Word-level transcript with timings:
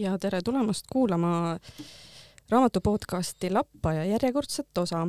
ja 0.00 0.18
tere 0.18 0.40
tulemast 0.44 0.86
kuulama 0.92 1.58
raamatu 2.48 2.80
podcasti 2.80 3.50
Lappaja 3.50 4.04
järjekordset 4.04 4.78
osa. 4.78 5.06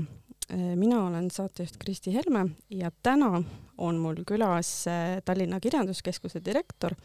mina 0.75 1.06
olen 1.06 1.31
saatejuht 1.31 1.78
Kristi 1.79 2.13
Helme 2.13 2.49
ja 2.69 2.92
täna 3.03 3.43
on 3.78 3.96
mul 3.96 4.15
külas 4.28 4.85
Tallinna 5.25 5.60
Kirjanduskeskuse 5.60 6.42
direktor 6.46 6.96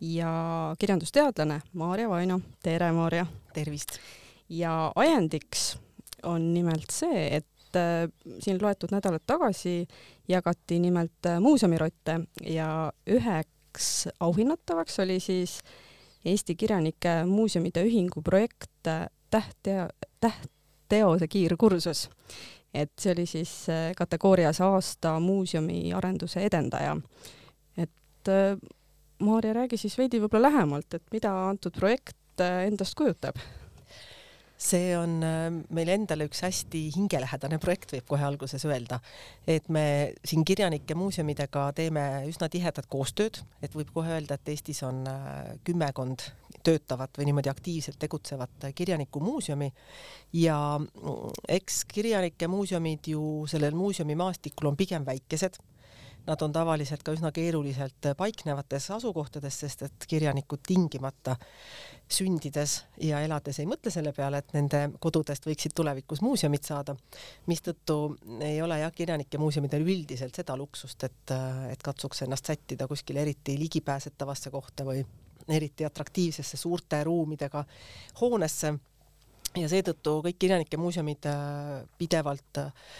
ja 0.00 0.74
kirjandusteadlane 0.78 1.60
Maarja 1.72 2.08
Vaino. 2.08 2.40
tere, 2.62 2.92
Maarja! 2.92 3.26
tervist! 3.54 3.98
ja 4.48 4.92
ajendiks 4.96 5.78
on 6.22 6.54
nimelt 6.54 6.90
see, 6.92 7.36
et 7.36 7.76
äh, 7.76 8.12
siin 8.40 8.58
loetud 8.62 8.92
nädalad 8.92 9.24
tagasi 9.26 9.86
jagati 10.28 10.78
nimelt 10.78 11.26
äh, 11.26 11.40
muuseumirotte 11.40 12.20
ja 12.44 12.92
üheks 13.06 14.08
auhinnatavaks 14.20 15.00
oli 15.00 15.20
siis 15.20 15.60
Eesti 16.24 16.54
Kirjanike 16.54 17.24
Muuseumide 17.24 17.84
Ühingu 17.86 18.22
projekt 18.22 18.86
äh, 18.86 19.06
Tähtteo, 19.30 19.88
tähtteose 20.20 21.28
kiirkursus. 21.28 22.10
et 22.74 22.92
see 23.00 23.12
oli 23.12 23.26
siis 23.26 23.66
kategoorias 23.96 24.60
aasta 24.60 25.20
muuseumi 25.20 25.92
arenduse 25.92 26.40
edendaja. 26.44 26.96
et 27.76 28.32
Maarja, 29.18 29.52
räägi 29.52 29.76
siis 29.76 29.98
veidi 29.98 30.20
võib-olla 30.20 30.48
lähemalt, 30.48 30.94
et 30.94 31.02
mida 31.12 31.32
antud 31.48 31.72
projekt 31.76 32.40
endast 32.40 32.94
kujutab 32.94 33.36
see 34.58 34.90
on 34.98 35.20
äh, 35.22 35.46
meil 35.74 35.92
endale 35.94 36.26
üks 36.26 36.42
hästi 36.42 36.88
hingelähedane 36.96 37.60
projekt, 37.62 37.94
võib 37.94 38.08
kohe 38.10 38.26
alguses 38.26 38.64
öelda, 38.66 38.98
et 39.46 39.68
me 39.72 39.84
siin 40.26 40.42
kirjanike 40.46 40.96
muuseumidega 40.98 41.68
teeme 41.78 42.04
üsna 42.28 42.50
tihedat 42.50 42.90
koostööd, 42.90 43.38
et 43.62 43.76
võib 43.78 43.92
kohe 43.94 44.16
öelda, 44.16 44.34
et 44.34 44.52
Eestis 44.52 44.82
on 44.86 45.04
äh, 45.06 45.54
kümmekond 45.66 46.26
töötavat 46.66 47.14
või 47.18 47.28
niimoodi 47.28 47.52
aktiivselt 47.52 48.00
tegutsevat 48.02 48.68
kirjanikumuuseumi 48.74 49.70
ja 50.42 50.58
mm, 50.80 51.40
eks 51.54 51.84
kirjanike 51.88 52.50
muuseumid 52.50 53.12
ju 53.14 53.22
sellel 53.50 53.78
muuseumimaastikul 53.78 54.72
on 54.72 54.78
pigem 54.80 55.06
väikesed 55.06 55.60
Nad 56.28 56.42
on 56.44 56.52
tavaliselt 56.52 57.00
ka 57.00 57.14
üsna 57.16 57.30
keeruliselt 57.32 58.10
paiknevates 58.18 58.90
asukohtades, 58.98 59.60
sest 59.62 59.86
et 59.86 60.04
kirjanikud 60.10 60.60
tingimata 60.66 61.38
sündides 62.12 62.74
ja 63.00 63.22
elades 63.24 63.60
ei 63.62 63.68
mõtle 63.68 63.92
selle 63.92 64.12
peale, 64.16 64.42
et 64.42 64.52
nende 64.56 64.82
kodudest 65.00 65.48
võiksid 65.48 65.72
tulevikus 65.76 66.20
muuseumid 66.24 66.68
saada, 66.68 66.96
mistõttu 67.48 67.96
ei 68.44 68.60
ole 68.64 68.80
jah, 68.82 68.92
kirjanike 68.92 69.40
muuseumidel 69.40 69.88
üldiselt 69.88 70.36
seda 70.36 70.56
luksust, 70.60 71.08
et, 71.08 71.34
et 71.72 71.84
katsuks 71.84 72.26
ennast 72.26 72.52
sättida 72.52 72.88
kuskile 72.90 73.24
eriti 73.24 73.56
ligipääsetavasse 73.60 74.52
kohta 74.52 74.84
või 74.88 75.04
eriti 75.48 75.88
atraktiivsesse 75.88 76.60
suurte 76.60 77.00
ruumidega 77.08 77.64
hoonesse. 78.20 78.74
Ja 79.56 79.68
seetõttu 79.68 80.18
kõik 80.26 80.36
kirjanike 80.44 80.76
muuseumid 80.76 81.24
äh, 81.26 81.86
pidevalt 81.98 82.60
äh, 82.60 82.90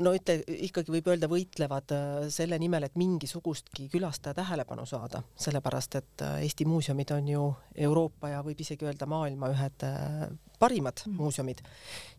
no 0.00 0.12
ütle, 0.16 0.40
ikkagi 0.66 0.92
võib 0.92 1.08
öelda, 1.10 1.28
võitlevad 1.30 1.94
äh, 1.94 2.04
selle 2.32 2.58
nimel, 2.60 2.86
et 2.86 2.98
mingisugustki 3.00 3.88
külastaja 3.92 4.36
tähelepanu 4.38 4.86
saada, 4.88 5.22
sellepärast 5.40 5.98
et 6.00 6.26
äh, 6.26 6.36
Eesti 6.44 6.66
muuseumid 6.68 7.14
on 7.16 7.32
ju 7.32 7.48
Euroopa 7.88 8.34
ja 8.34 8.44
võib 8.46 8.60
isegi 8.60 8.88
öelda 8.88 9.08
maailma 9.10 9.50
ühed 9.54 9.86
äh, 9.86 10.28
parimad 10.60 11.04
mm. 11.06 11.16
muuseumid. 11.16 11.64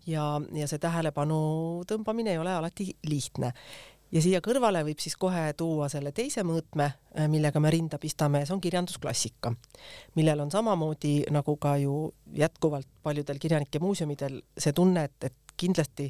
ja, 0.09 0.25
ja 0.57 0.67
see 0.67 0.81
tähelepanu 0.81 1.39
tõmbamine 1.89 2.33
ei 2.33 2.41
ole 2.41 2.53
alati 2.55 2.91
lihtne 3.07 3.53
ja 4.11 4.21
siia 4.23 4.41
kõrvale 4.43 4.81
võib 4.83 4.99
siis 4.99 5.15
kohe 5.19 5.51
tuua 5.57 5.87
selle 5.89 6.11
teise 6.11 6.43
mõõtme, 6.43 6.89
millega 7.31 7.61
me 7.63 7.69
rinda 7.71 7.99
pistame, 8.01 8.41
see 8.45 8.55
on 8.55 8.63
kirjandusklassika, 8.63 9.53
millel 10.19 10.41
on 10.43 10.51
samamoodi 10.51 11.13
nagu 11.31 11.55
ka 11.61 11.77
ju 11.79 12.09
jätkuvalt 12.35 12.89
paljudel 13.03 13.39
kirjanike 13.39 13.79
muuseumidel 13.79 14.41
see 14.57 14.75
tunne, 14.75 15.05
et, 15.07 15.29
et 15.29 15.50
kindlasti 15.61 16.07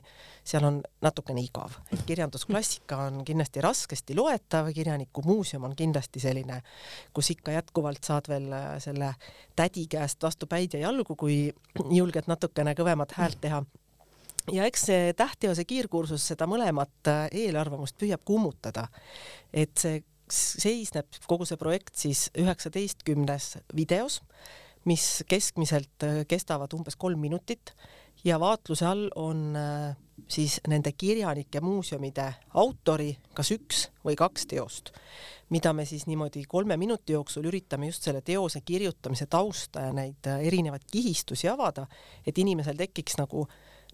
seal 0.47 0.65
on 0.67 0.79
natukene 1.03 1.43
igav, 1.43 1.75
et 1.91 2.03
kirjandusklassika 2.07 2.97
on 3.07 3.21
kindlasti 3.27 3.63
raskesti 3.63 4.15
loetav, 4.17 4.71
kirjanikumuuseum 4.75 5.67
on 5.69 5.75
kindlasti 5.77 6.23
selline, 6.23 6.61
kus 7.13 7.33
ikka 7.35 7.55
jätkuvalt 7.57 8.03
saad 8.07 8.29
veel 8.31 8.49
äh, 8.55 8.73
selle 8.83 9.13
tädi 9.55 9.87
käest 9.91 10.23
vastu 10.23 10.49
päid 10.49 10.77
ja 10.77 10.87
jalgu, 10.87 11.15
kui 11.19 11.43
julged 11.89 12.29
natukene 12.31 12.75
kõvemat 12.77 13.17
häält 13.19 13.41
teha. 13.43 13.63
Ja 14.51 14.65
eks 14.65 14.87
see 14.89 15.11
tähtteose 15.13 15.67
kiirkursus 15.69 16.23
seda 16.31 16.47
mõlemat 16.49 17.11
äh, 17.11 17.27
eelarvamust 17.43 17.99
püüab 18.01 18.23
kummutada, 18.25 18.87
et 19.53 19.75
see 19.77 20.01
seisneb 20.31 21.19
kogu 21.27 21.45
see 21.47 21.59
projekt 21.59 21.97
siis 21.99 22.29
üheksateistkümnes 22.39 23.57
videos, 23.75 24.21
mis 24.87 25.21
keskmiselt 25.29 26.07
äh, 26.07 26.23
kestavad 26.29 26.73
umbes 26.77 26.97
kolm 26.97 27.21
minutit 27.21 27.75
ja 28.23 28.39
vaatluse 28.39 28.85
all 28.85 29.09
on 29.15 29.55
äh, 29.55 29.97
siis 30.27 30.61
nende 30.67 30.91
kirjanike 30.91 31.61
muuseumide 31.61 32.33
autori 32.53 33.11
kas 33.33 33.51
üks 33.51 33.87
või 34.05 34.15
kaks 34.19 34.47
teost, 34.47 34.91
mida 35.49 35.73
me 35.73 35.85
siis 35.85 36.05
niimoodi 36.07 36.43
kolme 36.47 36.77
minuti 36.77 37.13
jooksul 37.13 37.47
üritame 37.49 37.89
just 37.89 38.03
selle 38.07 38.21
teose 38.21 38.61
kirjutamise 38.65 39.25
tausta 39.25 39.87
ja 39.87 39.93
neid 39.93 40.27
äh, 40.27 40.45
erinevaid 40.47 40.85
kihistusi 40.91 41.49
avada, 41.49 41.87
et 42.27 42.37
inimesel 42.37 42.77
tekiks 42.77 43.17
nagu 43.19 43.47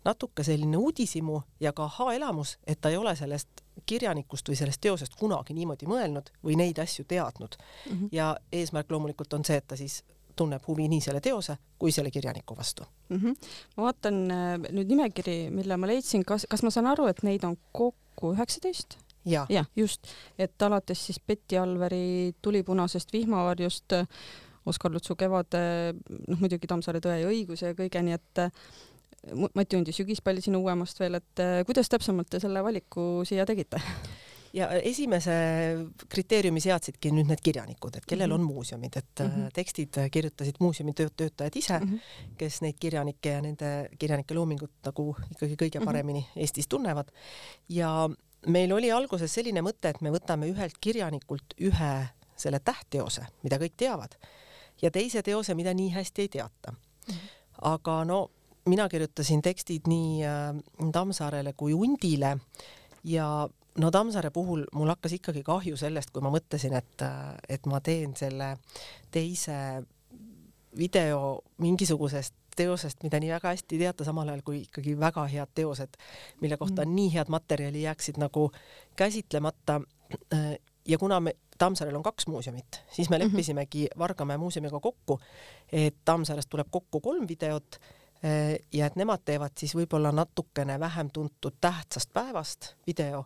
natuke 0.05 0.43
selline 0.43 0.77
uudishimu 0.77 1.41
ja 1.59 1.73
ka 1.73 1.83
ahaa-elamus, 1.83 2.57
et 2.67 2.81
ta 2.81 2.89
ei 2.89 2.97
ole 2.97 3.15
sellest 3.15 3.63
kirjanikust 3.85 4.49
või 4.49 4.59
sellest 4.59 4.81
teosest 4.81 5.15
kunagi 5.19 5.55
niimoodi 5.57 5.87
mõelnud 5.89 6.31
või 6.43 6.57
neid 6.59 6.79
asju 6.79 7.05
teadnud 7.07 7.57
mm. 7.57 7.91
-hmm. 7.91 8.09
ja 8.11 8.35
eesmärk 8.51 8.91
loomulikult 8.91 9.33
on 9.33 9.45
see, 9.45 9.57
et 9.57 9.67
ta 9.67 9.75
siis 9.75 10.03
tunneb 10.37 10.63
huvi 10.67 10.87
nii 10.91 11.01
selle 11.03 11.21
teose 11.23 11.57
kui 11.79 11.91
selle 11.93 12.11
kirjaniku 12.13 12.57
vastu 12.57 12.85
mm. 13.09 13.17
-hmm. 13.17 13.51
ma 13.77 13.83
vaatan 13.89 14.21
äh, 14.31 14.53
nüüd 14.69 14.93
nimekiri, 14.93 15.37
mille 15.51 15.77
ma 15.77 15.89
leidsin, 15.89 16.25
kas, 16.25 16.47
kas 16.49 16.63
ma 16.63 16.73
saan 16.73 16.87
aru, 16.93 17.07
et 17.11 17.23
neid 17.23 17.43
on 17.43 17.57
kokku 17.71 18.33
üheksateist? 18.33 18.97
jah 19.25 19.47
ja,, 19.49 19.65
just, 19.75 20.07
et 20.39 20.61
alates 20.61 21.05
siis 21.05 21.19
Betty 21.19 21.57
Alveri 21.57 22.35
Tulipunasest 22.41 23.13
vihmavarjust, 23.13 23.93
Oskar 24.65 24.91
Lutsu 24.91 25.15
Kevade, 25.15 25.59
noh 26.27 26.39
muidugi 26.39 26.67
Tammsaare 26.67 26.99
Tõe 27.03 27.21
ja 27.21 27.27
õiguse 27.31 27.71
ja 27.71 27.75
kõige, 27.75 28.03
nii 28.03 28.15
et 28.15 28.43
äh, 28.43 28.51
Mati 29.55 29.75
Undi 29.75 29.91
Sügispall 29.91 30.39
siin 30.43 30.55
uuemast 30.55 30.99
veel, 30.99 31.19
et 31.19 31.43
äh, 31.43 31.59
kuidas 31.67 31.89
täpsemalt 31.91 32.29
te 32.31 32.39
selle 32.43 32.63
valiku 32.63 33.25
siia 33.27 33.45
tegite? 33.49 33.81
ja 34.53 34.69
esimese 34.79 35.33
kriteeriumi 36.09 36.61
seadsidki 36.63 37.11
nüüd 37.15 37.29
need 37.31 37.41
kirjanikud, 37.43 37.97
et 37.99 38.05
kellel 38.07 38.31
on 38.31 38.41
mhm. 38.41 38.53
muuseumid, 38.53 38.97
et 38.97 39.23
mm 39.23 39.27
-hmm. 39.27 39.49
tekstid 39.53 39.99
kirjutasid 40.11 40.55
muuseumi 40.59 40.93
töötajad 40.93 41.55
ise 41.55 41.79
mm, 41.79 41.85
-hmm. 41.85 42.35
kes 42.37 42.61
neid 42.61 42.77
kirjanikke 42.79 43.29
ja 43.29 43.41
nende 43.41 43.89
kirjanike 43.99 44.33
loomingut 44.33 44.71
nagu 44.85 45.15
ikkagi 45.31 45.55
kõige 45.55 45.79
mhm. 45.79 45.85
paremini 45.85 46.19
mm 46.19 46.25
-hmm. 46.25 46.41
Eestis 46.41 46.67
tunnevad. 46.67 47.11
ja 47.69 48.09
meil 48.47 48.71
oli 48.71 48.91
alguses 48.91 49.33
selline 49.33 49.61
mõte, 49.61 49.89
et 49.89 50.01
me 50.01 50.11
võtame 50.11 50.49
ühelt 50.51 50.77
kirjanikult 50.81 51.53
ühe 51.61 52.07
selle 52.35 52.59
tähtteose, 52.59 53.25
mida 53.43 53.57
kõik 53.57 53.73
teavad, 53.77 54.17
ja 54.81 54.91
teise 54.91 55.23
teose, 55.23 55.55
mida 55.55 55.73
nii 55.73 55.89
hästi 55.89 56.21
ei 56.21 56.27
teata 56.27 56.71
mm. 56.71 57.13
-hmm. 57.13 57.17
aga 57.61 58.05
no 58.05 58.29
mina 58.65 58.89
kirjutasin 58.89 59.41
tekstid 59.41 59.87
nii 59.87 60.23
äh, 60.25 60.91
Tammsaarele 60.91 61.53
kui 61.53 61.73
Undile 61.73 62.37
ja 63.03 63.49
no 63.77 63.91
Tammsaare 63.91 64.31
puhul 64.33 64.65
mul 64.73 64.89
hakkas 64.89 65.13
ikkagi 65.19 65.43
kahju 65.45 65.77
sellest, 65.77 66.11
kui 66.13 66.23
ma 66.25 66.31
mõtlesin, 66.33 66.73
et, 66.77 67.05
et 67.49 67.69
ma 67.69 67.81
teen 67.83 68.15
selle 68.17 68.55
teise 69.13 69.57
video 70.77 71.39
mingisugusest 71.63 72.35
teosest, 72.57 73.03
mida 73.05 73.19
nii 73.21 73.29
väga 73.35 73.53
hästi 73.53 73.79
teate, 73.79 74.05
samal 74.07 74.29
ajal 74.31 74.41
kui 74.45 74.63
ikkagi 74.65 74.95
väga 74.99 75.27
head 75.29 75.51
teosed, 75.55 75.97
mille 76.41 76.57
kohta 76.57 76.85
mm. 76.85 76.95
nii 76.97 77.11
head 77.13 77.29
materjali, 77.33 77.83
jääksid 77.85 78.17
nagu 78.21 78.49
käsitlemata. 78.97 79.81
ja 80.87 80.97
kuna 80.97 81.19
me, 81.19 81.35
Tammsaarel 81.57 81.95
on 81.95 82.03
kaks 82.03 82.27
muuseumit, 82.27 82.81
siis 82.91 83.09
me 83.09 83.17
mhm. 83.17 83.25
leppisimegi 83.25 83.87
Vargamäe 83.97 84.37
muuseumiga 84.37 84.79
kokku, 84.79 85.19
et 85.71 85.95
Tammsaarest 86.05 86.49
tuleb 86.49 86.67
kokku 86.71 87.01
kolm 87.01 87.27
videot 87.27 87.79
ja 88.73 88.85
et 88.85 88.95
nemad 88.97 89.21
teevad 89.25 89.53
siis 89.59 89.75
võib-olla 89.77 90.11
natukene 90.15 90.79
vähem 90.79 91.09
tuntud 91.13 91.59
tähtsast 91.61 92.09
päevast 92.13 92.71
video 92.87 93.25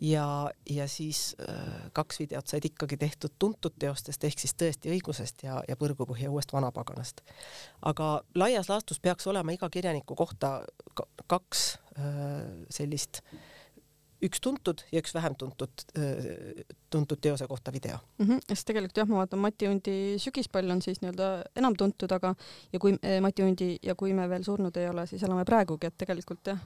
ja, 0.00 0.50
ja 0.70 0.88
siis 0.88 1.36
äh, 1.40 1.90
kaks 1.92 2.18
videot 2.18 2.50
said 2.50 2.66
ikkagi 2.66 2.96
tehtud 2.96 3.36
tuntud 3.38 3.76
teostest 3.78 4.24
ehk 4.24 4.42
siis 4.42 4.56
tõesti 4.58 4.90
õigusest 4.90 5.46
ja, 5.46 5.60
ja 5.68 5.78
Põrgupõhja 5.78 6.30
uuest 6.30 6.52
vanapaganast. 6.52 7.22
aga 7.82 8.10
laias 8.34 8.68
laastus 8.68 9.00
peaks 9.00 9.26
olema 9.26 9.54
iga 9.54 9.70
kirjaniku 9.70 10.18
kohta 10.18 10.60
kaks 11.26 11.64
äh, 11.98 12.06
sellist 12.70 13.22
äh, 13.22 13.40
üks 14.22 14.40
tuntud 14.42 14.84
ja 14.92 15.00
üks 15.02 15.14
vähem 15.14 15.34
tuntud, 15.38 15.84
tuntud 16.90 17.20
teose 17.22 17.46
kohta 17.50 17.72
video 17.72 17.96
mm. 18.18 18.26
-hmm. 18.26 18.44
sest 18.48 18.66
tegelikult 18.68 18.96
jah, 18.96 19.08
ma 19.08 19.22
vaatan 19.22 19.38
Mati 19.42 19.68
Undi 19.68 19.96
Sügispall 20.18 20.70
on 20.70 20.82
siis 20.82 21.00
nii-öelda 21.02 21.30
enam 21.56 21.76
tuntud, 21.78 22.12
aga 22.12 22.34
ja 22.72 22.78
kui 22.78 22.94
eh, 23.02 23.20
Mati 23.20 23.42
Undi 23.42 23.76
ja 23.82 23.94
kui 23.94 24.14
me 24.14 24.28
veel 24.28 24.44
surnud 24.44 24.76
ei 24.76 24.88
ole, 24.88 25.06
siis 25.06 25.22
elame 25.22 25.44
praegugi, 25.44 25.86
et 25.86 25.98
tegelikult 25.98 26.52
jah, 26.52 26.62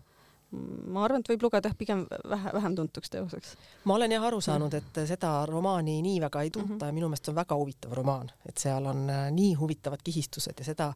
ma 0.86 1.04
arvan, 1.04 1.20
et 1.20 1.28
võib 1.32 1.42
lugeda 1.48 1.68
jah, 1.68 1.76
pigem 1.78 2.06
vähe, 2.30 2.52
vähem 2.54 2.76
tuntuks 2.76 3.10
teoseks. 3.10 3.56
ma 3.84 3.94
olen 3.94 4.12
jah 4.12 4.26
aru 4.28 4.40
saanud, 4.40 4.74
et 4.74 5.02
seda 5.08 5.32
romaani 5.46 6.00
nii 6.02 6.20
väga 6.20 6.42
ei 6.42 6.50
tunta 6.50 6.72
mm 6.72 6.80
-hmm. 6.80 6.86
ja 6.86 6.92
minu 6.92 7.08
meelest 7.08 7.24
see 7.24 7.32
on 7.32 7.42
väga 7.42 7.56
huvitav 7.56 7.92
romaan, 7.92 8.30
et 8.46 8.58
seal 8.58 8.86
on 8.86 9.10
äh, 9.10 9.30
nii 9.30 9.54
huvitavad 9.54 10.02
kihistused 10.04 10.58
ja 10.58 10.64
seda, 10.64 10.92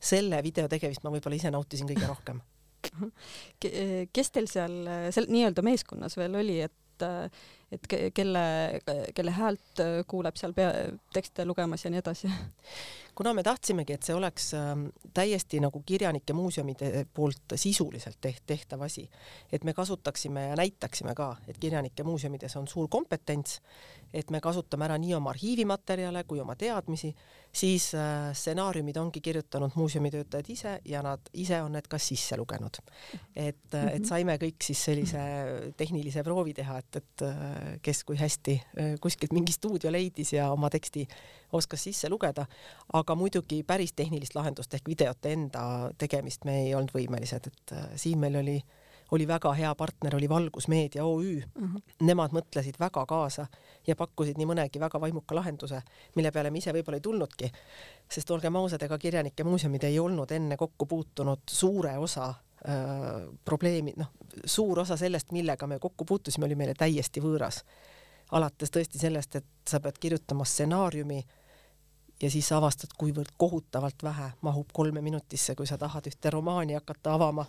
selle 0.00 0.42
video 0.42 0.68
tegemist 0.68 1.04
ma 1.04 1.10
võib-olla 1.10 1.36
ise 1.36 1.50
nautisin 1.50 1.88
kõige 1.88 2.08
rohkem 2.08 2.40
kes 4.12 4.30
teil 4.34 4.50
seal, 4.50 4.76
seal 5.14 5.28
nii-öelda 5.30 5.64
meeskonnas 5.66 6.18
veel 6.20 6.38
oli, 6.40 6.60
et 6.66 6.74
et 7.70 7.84
kelle, 8.16 8.40
kelle 9.14 9.32
häält 9.36 9.80
kuuleb 10.10 10.38
seal 10.40 10.54
pea, 10.56 10.72
tekste 11.14 11.44
lugemas 11.46 11.84
ja 11.84 11.92
nii 11.94 12.00
edasi? 12.00 12.30
Kuna 13.18 13.32
me 13.34 13.42
tahtsimegi, 13.42 13.96
et 13.96 14.06
see 14.06 14.14
oleks 14.14 14.52
ähm, 14.54 14.84
täiesti 15.14 15.58
nagu 15.58 15.80
kirjanike 15.86 16.34
muuseumide 16.38 17.02
poolt 17.14 17.56
sisuliselt 17.58 18.20
teht-, 18.22 18.44
tehtav 18.46 18.84
asi, 18.86 19.08
et 19.52 19.64
me 19.66 19.74
kasutaksime 19.74 20.44
ja 20.52 20.58
näitaksime 20.58 21.16
ka, 21.18 21.32
et 21.50 21.58
kirjanike 21.58 22.06
muuseumides 22.06 22.54
on 22.60 22.68
suur 22.70 22.86
kompetents, 22.88 23.58
et 24.14 24.30
me 24.30 24.38
kasutame 24.40 24.86
ära 24.86 25.00
nii 25.02 25.16
oma 25.18 25.32
arhiivimaterjale 25.34 26.22
kui 26.30 26.38
oma 26.40 26.54
teadmisi, 26.58 27.10
siis 27.52 27.88
äh, 27.98 28.28
stsenaariumid 28.38 28.96
ongi 29.02 29.20
kirjutanud 29.24 29.74
muuseumitöötajad 29.74 30.52
ise 30.54 30.76
ja 30.86 31.02
nad 31.02 31.26
ise 31.34 31.58
on 31.62 31.74
need 31.74 31.90
ka 31.90 31.98
sisse 31.98 32.38
lugenud. 32.38 32.78
et, 33.34 33.74
äh, 33.74 33.86
et 33.96 33.98
mhm. 33.98 34.08
saime 34.08 34.38
kõik 34.38 34.62
siis 34.62 34.84
sellise 34.84 35.24
tehnilise 35.76 36.22
proovi 36.22 36.54
teha, 36.54 36.78
et, 36.78 37.02
et 37.02 37.26
äh, 37.26 37.74
kes 37.82 38.04
kui 38.04 38.16
hästi 38.16 38.60
kuskilt 39.02 39.34
mingi 39.34 39.52
stuudio 39.52 39.90
leidis 39.90 40.32
ja 40.32 40.52
oma 40.52 40.70
teksti 40.70 41.06
oskas 41.52 41.82
sisse 41.88 42.08
lugeda, 42.08 42.44
aga 42.92 43.07
muidugi 43.14 43.62
päris 43.66 43.92
tehnilist 43.96 44.34
lahendust 44.34 44.74
ehk 44.74 44.88
videote 44.88 45.32
enda 45.32 45.62
tegemist 45.98 46.44
me 46.44 46.58
ei 46.64 46.74
olnud 46.74 46.92
võimelised, 46.94 47.48
et 47.50 47.72
äh, 47.76 47.88
siin 47.96 48.18
meil 48.20 48.36
oli, 48.40 48.56
oli 49.16 49.26
väga 49.28 49.52
hea 49.56 49.74
partner, 49.74 50.16
oli 50.16 50.28
Valgusmeedia 50.28 51.04
OÜ 51.04 51.36
uh. 51.36 51.44
-huh. 51.62 51.82
Nemad 52.02 52.34
mõtlesid 52.36 52.80
väga 52.80 53.06
kaasa 53.06 53.46
ja 53.86 53.96
pakkusid 53.96 54.38
nii 54.38 54.46
mõnegi 54.46 54.80
väga 54.80 55.00
vaimuka 55.00 55.34
lahenduse, 55.34 55.82
mille 56.14 56.30
peale 56.30 56.50
me 56.50 56.58
ise 56.58 56.72
võib-olla 56.72 56.96
ei 56.96 57.06
tulnudki, 57.06 57.52
sest 58.10 58.30
olgem 58.30 58.56
ausad, 58.56 58.82
ega 58.82 58.98
kirjanike 58.98 59.44
muuseumid 59.44 59.84
ei 59.84 59.98
olnud 59.98 60.30
enne 60.30 60.56
kokku 60.56 60.86
puutunud 60.86 61.40
suure 61.50 61.98
osa 61.98 62.28
äh, 62.28 63.28
probleemi, 63.44 63.92
noh, 63.96 64.10
suur 64.44 64.80
osa 64.80 64.96
sellest, 64.96 65.32
millega 65.32 65.66
me 65.66 65.78
kokku 65.78 66.04
puutusime, 66.04 66.46
oli 66.46 66.54
meile 66.54 66.74
täiesti 66.74 67.20
võõras 67.20 67.64
alates 68.32 68.70
tõesti 68.70 69.00
sellest, 69.00 69.36
et 69.36 69.46
sa 69.68 69.80
pead 69.80 69.98
kirjutama 70.00 70.44
stsenaariumi 70.44 71.22
ja 72.22 72.30
siis 72.30 72.50
avastad, 72.52 72.92
kuivõrd 72.98 73.34
kohutavalt 73.36 74.02
vähe 74.02 74.30
mahub 74.42 74.72
kolme 74.72 75.02
minutisse, 75.04 75.54
kui 75.54 75.66
sa 75.66 75.78
tahad 75.78 76.06
ühte 76.10 76.30
romaani 76.30 76.78
hakata 76.78 77.14
avama. 77.14 77.46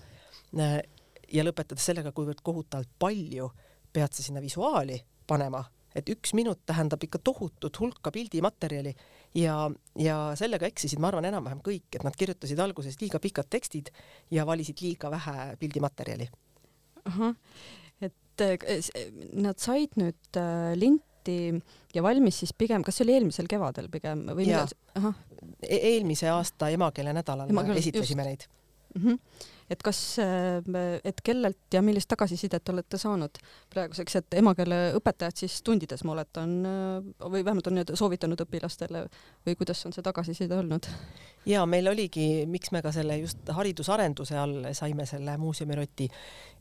ja 1.33 1.43
lõpetades 1.43 1.85
sellega, 1.85 2.11
kuivõrd 2.11 2.41
kohutavalt 2.43 2.89
palju 2.99 3.51
pead 3.93 4.13
sa 4.13 4.23
sinna 4.23 4.41
visuaali 4.41 4.97
panema, 5.27 5.63
et 5.95 6.09
üks 6.09 6.33
minut 6.33 6.61
tähendab 6.65 7.03
ikka 7.03 7.19
tohutut 7.23 7.79
hulka 7.79 8.11
pildimaterjali 8.11 8.93
ja, 9.35 9.55
ja 9.97 10.17
sellega 10.35 10.69
eksisid, 10.69 10.99
ma 10.99 11.09
arvan, 11.11 11.25
enam-vähem 11.29 11.61
kõik, 11.65 11.89
et 11.95 12.05
nad 12.05 12.17
kirjutasid 12.17 12.59
alguses 12.59 12.97
liiga 13.01 13.21
pikad 13.21 13.49
tekstid 13.49 13.91
ja 14.31 14.45
valisid 14.45 14.81
liiga 14.81 15.11
vähe 15.11 15.55
pildimaterjali. 15.59 16.29
ahah, 17.05 17.35
et 18.01 18.41
eh, 18.45 19.11
nad 19.33 19.57
said 19.59 19.97
nüüd 19.97 20.37
äh, 20.37 20.73
tehti 21.29 21.95
ja 21.95 22.03
valmis 22.03 22.39
siis 22.43 22.53
pigem, 22.57 22.83
kas 22.83 22.99
see 22.99 23.07
oli 23.07 23.17
eelmisel 23.17 23.49
kevadel 23.49 23.89
pigem 23.91 24.25
või 24.29 24.49
millal? 24.49 24.71
E 25.63 25.79
eelmise 25.93 26.29
aasta 26.31 26.69
emakeele 26.73 27.13
nädalal 27.15 27.49
Emakeele, 27.49 27.79
esitlesime 27.79 28.25
just. 28.25 28.29
neid 28.29 28.45
mm. 28.95 29.07
-hmm. 29.07 29.19
et 29.69 29.83
kas, 29.83 30.19
äh, 30.19 30.99
et 31.03 31.21
kellelt 31.23 31.73
ja 31.73 31.81
millist 31.81 32.07
tagasisidet 32.09 32.69
olete 32.69 32.97
saanud 32.97 33.41
praeguseks, 33.69 34.15
et 34.15 34.37
emakeele 34.41 34.93
õpetajad 34.99 35.35
siis 35.35 35.61
tundides, 35.63 36.03
ma 36.03 36.11
oletan, 36.11 36.55
äh, 36.65 37.09
või 37.25 37.45
vähemalt 37.45 37.67
on 37.67 37.77
nii-öelda 37.77 37.95
soovitanud 37.95 38.41
õpilastele 38.45 39.05
või 39.47 39.55
kuidas 39.55 39.85
on 39.85 39.93
see 39.93 40.05
tagasiside 40.05 40.55
olnud? 40.55 40.89
ja 41.45 41.65
meil 41.65 41.87
oligi, 41.87 42.45
miks 42.45 42.71
me 42.71 42.81
ka 42.81 42.91
selle 42.91 43.17
just 43.17 43.49
haridusarenduse 43.49 44.37
all 44.37 44.71
saime 44.73 45.05
selle 45.05 45.37
muuseumiroti, 45.37 46.09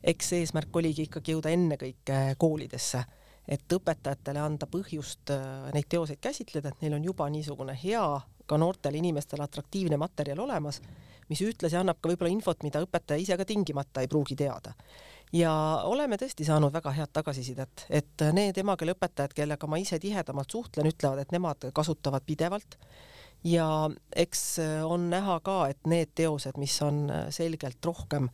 eks 0.03 0.33
eesmärk 0.33 0.75
oligi 0.75 1.09
ikkagi 1.09 1.37
jõuda 1.37 1.49
ennekõike 1.53 2.35
koolidesse 2.37 3.05
et 3.49 3.73
õpetajatele 3.73 4.41
anda 4.43 4.67
põhjust 4.69 5.33
äh, 5.33 5.69
neid 5.73 5.89
teoseid 5.89 6.21
käsitleda, 6.21 6.69
et 6.69 6.83
neil 6.83 6.97
on 6.99 7.05
juba 7.09 7.29
niisugune 7.33 7.75
hea, 7.83 8.05
ka 8.49 8.57
noortele 8.57 8.97
inimestele 8.97 9.45
atraktiivne 9.45 9.97
materjal 10.01 10.41
olemas, 10.45 10.79
mis 11.29 11.41
ühtlasi 11.45 11.77
annab 11.77 11.99
ka 12.01 12.09
võib-olla 12.09 12.31
infot, 12.33 12.63
mida 12.65 12.81
õpetaja 12.81 13.21
ise 13.21 13.37
ka 13.37 13.45
tingimata 13.45 14.01
ei 14.01 14.09
pruugi 14.09 14.37
teada. 14.37 14.73
ja 15.33 15.51
oleme 15.85 16.17
tõesti 16.17 16.45
saanud 16.45 16.73
väga 16.73 16.91
head 16.91 17.11
tagasisidet, 17.13 17.85
et 17.89 18.23
need 18.33 18.57
emakeeleõpetajad, 18.57 19.33
kellega 19.37 19.67
ma 19.67 19.77
ise 19.77 19.99
tihedamalt 20.01 20.49
suhtlen, 20.49 20.89
ütlevad, 20.89 21.21
et 21.21 21.31
nemad 21.31 21.69
kasutavad 21.73 22.25
pidevalt 22.25 22.77
ja 23.43 23.89
eks 24.15 24.43
on 24.85 25.09
näha 25.09 25.39
ka, 25.45 25.67
et 25.69 25.85
need 25.85 26.15
teosed, 26.15 26.57
mis 26.57 26.81
on 26.81 27.07
selgelt 27.29 27.85
rohkem 27.85 28.29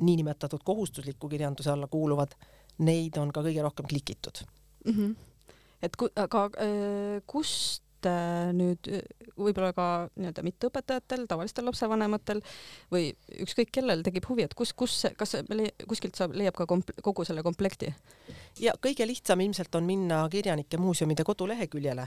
niinimetatud 0.00 0.64
kohustusliku 0.64 1.28
kirjanduse 1.28 1.70
alla 1.70 1.86
kuuluvad, 1.86 2.32
neid 2.78 3.18
on 3.20 3.32
ka 3.34 3.44
kõige 3.44 3.62
rohkem 3.62 3.88
klikitud 3.90 4.44
mm. 4.84 4.92
-hmm. 4.92 5.14
et 5.82 5.96
ku, 5.96 6.08
aga 6.16 6.44
äh, 6.58 7.20
kust 7.26 8.06
äh, 8.06 8.50
nüüd 8.56 8.90
võib-olla 9.34 9.72
ka 9.74 9.86
nii-öelda 10.14 10.44
mitteõpetajatel, 10.46 11.24
tavalistel 11.30 11.66
lapsevanematel 11.66 12.40
või 12.92 13.08
ükskõik 13.42 13.72
kellel 13.74 14.04
tekib 14.06 14.28
huvi, 14.28 14.44
et 14.46 14.54
kus, 14.54 14.72
kus, 14.76 15.00
kas 15.18 15.36
kuskilt 15.88 16.18
saab, 16.18 16.36
leiab 16.38 16.54
ka 16.58 16.66
komp-, 16.70 16.94
kogu 17.02 17.26
selle 17.26 17.42
komplekti? 17.46 17.90
ja 18.62 18.74
kõige 18.80 19.06
lihtsam 19.06 19.40
ilmselt 19.40 19.74
on 19.74 19.86
minna 19.86 20.22
Kirjanike 20.30 20.78
muuseumide 20.78 21.24
koduleheküljele, 21.26 22.06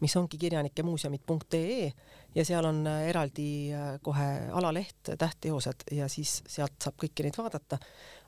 mis 0.00 0.16
ongi 0.16 0.38
kirjanikemuuseumid.ee 0.38 1.90
ja 2.34 2.44
seal 2.44 2.68
on 2.68 2.84
äh, 2.86 3.08
eraldi 3.10 3.48
kohe 4.02 4.28
alaleht 4.52 5.14
Tähtteosed 5.18 5.88
ja 5.92 6.08
siis 6.08 6.42
sealt 6.46 6.78
saab 6.82 6.98
kõiki 7.02 7.26
neid 7.26 7.38
vaadata 7.38 7.80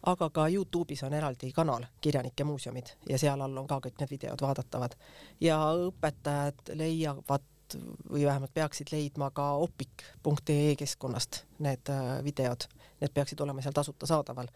aga 0.06 0.30
ka 0.30 0.48
Youtube'is 0.48 1.02
on 1.04 1.12
eraldi 1.12 1.52
kanal 1.52 1.84
Kirjanike 2.00 2.44
muuseumid 2.44 2.94
ja 3.08 3.18
seal 3.18 3.40
all 3.40 3.56
on 3.56 3.66
ka 3.68 3.80
kõik 3.84 4.00
need 4.00 4.10
videod 4.10 4.40
vaadatavad 4.40 4.96
ja 5.40 5.58
õpetajad 5.88 6.74
leiavad 6.74 7.44
või 8.10 8.24
vähemalt 8.24 8.54
peaksid 8.54 8.90
leidma 8.92 9.30
ka 9.34 9.52
opik.ee 9.62 10.74
keskkonnast 10.78 11.44
need 11.62 11.90
äh, 11.92 12.16
videod, 12.24 12.66
need 13.00 13.12
peaksid 13.14 13.40
olema 13.40 13.62
seal 13.62 13.76
tasuta 13.76 14.08
saadaval. 14.10 14.48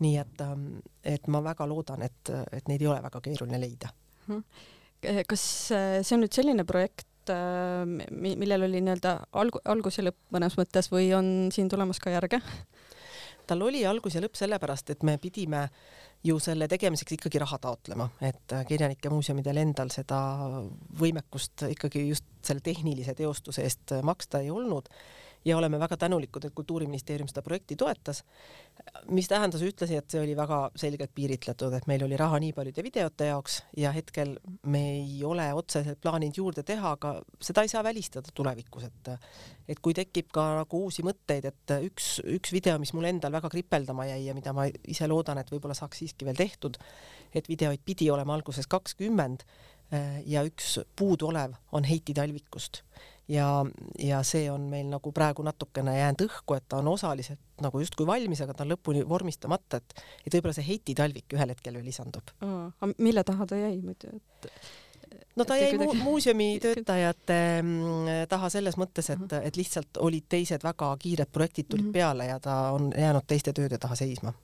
nii 0.00 0.16
et, 0.16 0.40
ähm, 0.40 0.66
et 1.04 1.26
ma 1.28 1.42
väga 1.44 1.66
loodan, 1.68 2.02
et, 2.02 2.30
et 2.52 2.68
neid 2.68 2.80
ei 2.80 2.88
ole 2.88 3.02
väga 3.02 3.20
keeruline 3.20 3.60
leida. 3.60 3.88
Mhm. 4.26 4.44
kas 5.28 5.44
äh, 5.72 6.02
see 6.02 6.16
on 6.16 6.24
nüüd 6.24 6.36
selline 6.36 6.64
projekt, 6.64 7.30
äh, 7.32 7.84
millel 8.10 8.68
oli 8.68 8.80
nii-öelda 8.80 9.16
alg-, 9.32 9.62
algus 9.64 9.98
ja 9.98 10.04
lõpp 10.08 10.20
mõnes 10.36 10.56
mõttes 10.60 10.90
või 10.92 11.12
on 11.16 11.48
siin 11.52 11.68
tulemas 11.68 12.00
ka 12.00 12.12
järge? 12.12 12.40
Tal 13.50 13.66
oli 13.66 13.82
algus 13.86 14.14
ja 14.16 14.22
lõpp 14.22 14.38
sellepärast, 14.38 14.94
et 14.94 15.02
me 15.06 15.16
pidime 15.18 15.66
ju 16.24 16.36
selle 16.42 16.68
tegemiseks 16.68 17.16
ikkagi 17.16 17.40
raha 17.42 17.58
taotlema, 17.62 18.06
et 18.22 18.54
kirjanike 18.68 19.10
muuseumidel 19.12 19.62
endal 19.62 19.90
seda 19.92 20.20
võimekust 21.00 21.66
ikkagi 21.70 22.06
just 22.10 22.26
selle 22.44 22.62
tehnilise 22.64 23.16
teostuse 23.18 23.64
eest 23.66 23.96
maksta 24.06 24.42
ei 24.44 24.52
olnud 24.52 24.90
ja 25.44 25.56
oleme 25.56 25.78
väga 25.80 25.96
tänulikud, 25.96 26.44
et 26.44 26.54
Kultuuriministeerium 26.54 27.28
seda 27.28 27.42
projekti 27.42 27.76
toetas, 27.76 28.22
mis 29.08 29.28
tähendas 29.28 29.62
ühtlasi, 29.64 29.96
et 29.96 30.12
see 30.12 30.20
oli 30.22 30.34
väga 30.36 30.60
selgelt 30.78 31.12
piiritletud, 31.16 31.74
et 31.76 31.86
meil 31.90 32.04
oli 32.04 32.18
raha 32.20 32.40
nii 32.42 32.52
paljude 32.56 32.84
videote 32.84 33.30
jaoks 33.30 33.60
ja 33.76 33.92
hetkel 33.96 34.36
me 34.66 34.82
ei 34.98 35.24
ole 35.24 35.48
otseselt 35.56 36.00
plaaninud 36.02 36.36
juurde 36.36 36.64
teha, 36.66 36.94
aga 36.98 37.14
seda 37.40 37.64
ei 37.64 37.72
saa 37.72 37.84
välistada 37.84 38.34
tulevikus, 38.34 38.88
et 38.90 39.14
et 39.70 39.78
kui 39.78 39.94
tekib 39.94 40.32
ka 40.34 40.44
nagu 40.58 40.82
uusi 40.84 41.04
mõtteid, 41.06 41.46
et 41.46 41.74
üks, 41.86 42.18
üks 42.26 42.52
video, 42.52 42.74
mis 42.82 42.92
mul 42.96 43.06
endal 43.06 43.32
väga 43.32 43.48
kripeldama 43.52 44.08
jäi 44.08 44.24
ja 44.26 44.34
mida 44.34 44.52
ma 44.56 44.66
ise 44.66 45.06
loodan, 45.06 45.38
et 45.38 45.52
võib-olla 45.52 45.76
saaks 45.78 46.02
siiski 46.02 46.26
veel 46.26 46.38
tehtud, 46.38 46.78
et 47.34 47.46
videoid 47.48 47.84
pidi 47.86 48.10
olema 48.10 48.34
alguses 48.34 48.66
kakskümmend 48.66 49.46
ja 50.26 50.42
üks 50.46 50.76
puuduolev 50.98 51.54
on 51.74 51.86
Heiti 51.86 52.14
Talvikust 52.14 52.82
ja, 53.30 53.48
ja 53.98 54.20
see 54.26 54.50
on 54.50 54.66
meil 54.72 54.90
nagu 54.90 55.12
praegu 55.16 55.44
natukene 55.46 55.96
jäänud 55.98 56.26
õhku, 56.26 56.56
et 56.58 56.66
ta 56.68 56.80
on 56.80 56.90
osaliselt 56.92 57.62
nagu 57.62 57.80
justkui 57.82 58.08
valmis, 58.08 58.42
aga 58.44 58.56
ta 58.56 58.66
on 58.66 58.74
lõpuni 58.74 59.04
vormistamata, 59.08 59.80
et 59.80 60.04
et 60.26 60.34
võib-olla 60.34 60.56
see 60.56 60.66
Heiti 60.66 60.96
talvik 60.98 61.36
ühel 61.36 61.54
hetkel 61.54 61.78
veel 61.78 61.88
lisandub 61.90 62.34
oh,. 62.42 62.68
aga 62.80 62.92
mille 62.98 63.24
taha 63.26 63.46
ta 63.50 63.58
jäi 63.60 63.80
muidu, 63.84 64.12
et 64.16 64.50
no 65.36 65.46
ta 65.48 65.56
jäi 65.60 65.72
kuidagi... 65.76 66.02
muuseumi 66.02 66.50
töötajate 66.62 67.40
mm, 67.62 68.28
taha 68.28 68.52
selles 68.52 68.78
mõttes, 68.80 69.10
et, 69.14 69.38
et 69.40 69.58
lihtsalt 69.60 70.02
olid 70.02 70.28
teised 70.28 70.64
väga 70.66 70.92
kiired 71.00 71.32
projektid 71.32 71.70
tulid 71.70 71.86
mm 71.86 71.90
-hmm. 71.90 71.98
peale 71.98 72.30
ja 72.32 72.38
ta 72.40 72.60
on 72.76 72.92
jäänud 72.96 73.26
teiste 73.26 73.52
tööde 73.56 73.78
taha 73.78 73.98
seisma 73.98 74.34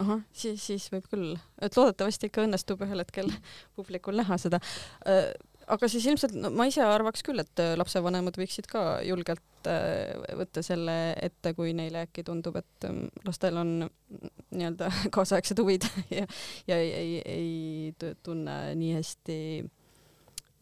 ahah, 0.00 0.22
siis, 0.32 0.66
siis 0.66 0.86
võib 0.92 1.06
küll, 1.10 1.34
et 1.62 1.76
loodetavasti 1.76 2.30
ikka 2.30 2.44
õnnestub 2.44 2.82
ühel 2.86 3.02
hetkel 3.04 3.30
publikul 3.76 4.18
näha 4.18 4.38
seda 4.40 4.60
äh, 5.06 5.30
aga 5.72 5.88
siis 5.90 6.06
ilmselt 6.10 6.34
no, 6.38 6.50
ma 6.54 6.66
ise 6.68 6.84
arvaks 6.84 7.24
küll, 7.26 7.40
et 7.42 7.62
äh, 7.62 7.74
lapsevanemad 7.78 8.36
võiksid 8.38 8.68
ka 8.70 8.82
julgelt 9.06 9.68
äh, 9.70 10.14
võtta 10.40 10.64
selle 10.64 10.96
ette, 11.22 11.54
kui 11.56 11.74
neile 11.76 12.04
äkki 12.08 12.24
tundub, 12.26 12.58
et 12.60 12.88
ähm, 12.88 13.06
lastel 13.26 13.60
on 13.60 13.76
nii-öelda 13.84 14.90
kaasaegsed 15.14 15.62
huvid 15.62 15.86
ja, 16.18 16.26
ja 16.70 16.80
ei, 16.80 17.22
ei, 17.22 18.12
tunne 18.24 18.58
nii 18.78 18.98
hästi 18.98 19.38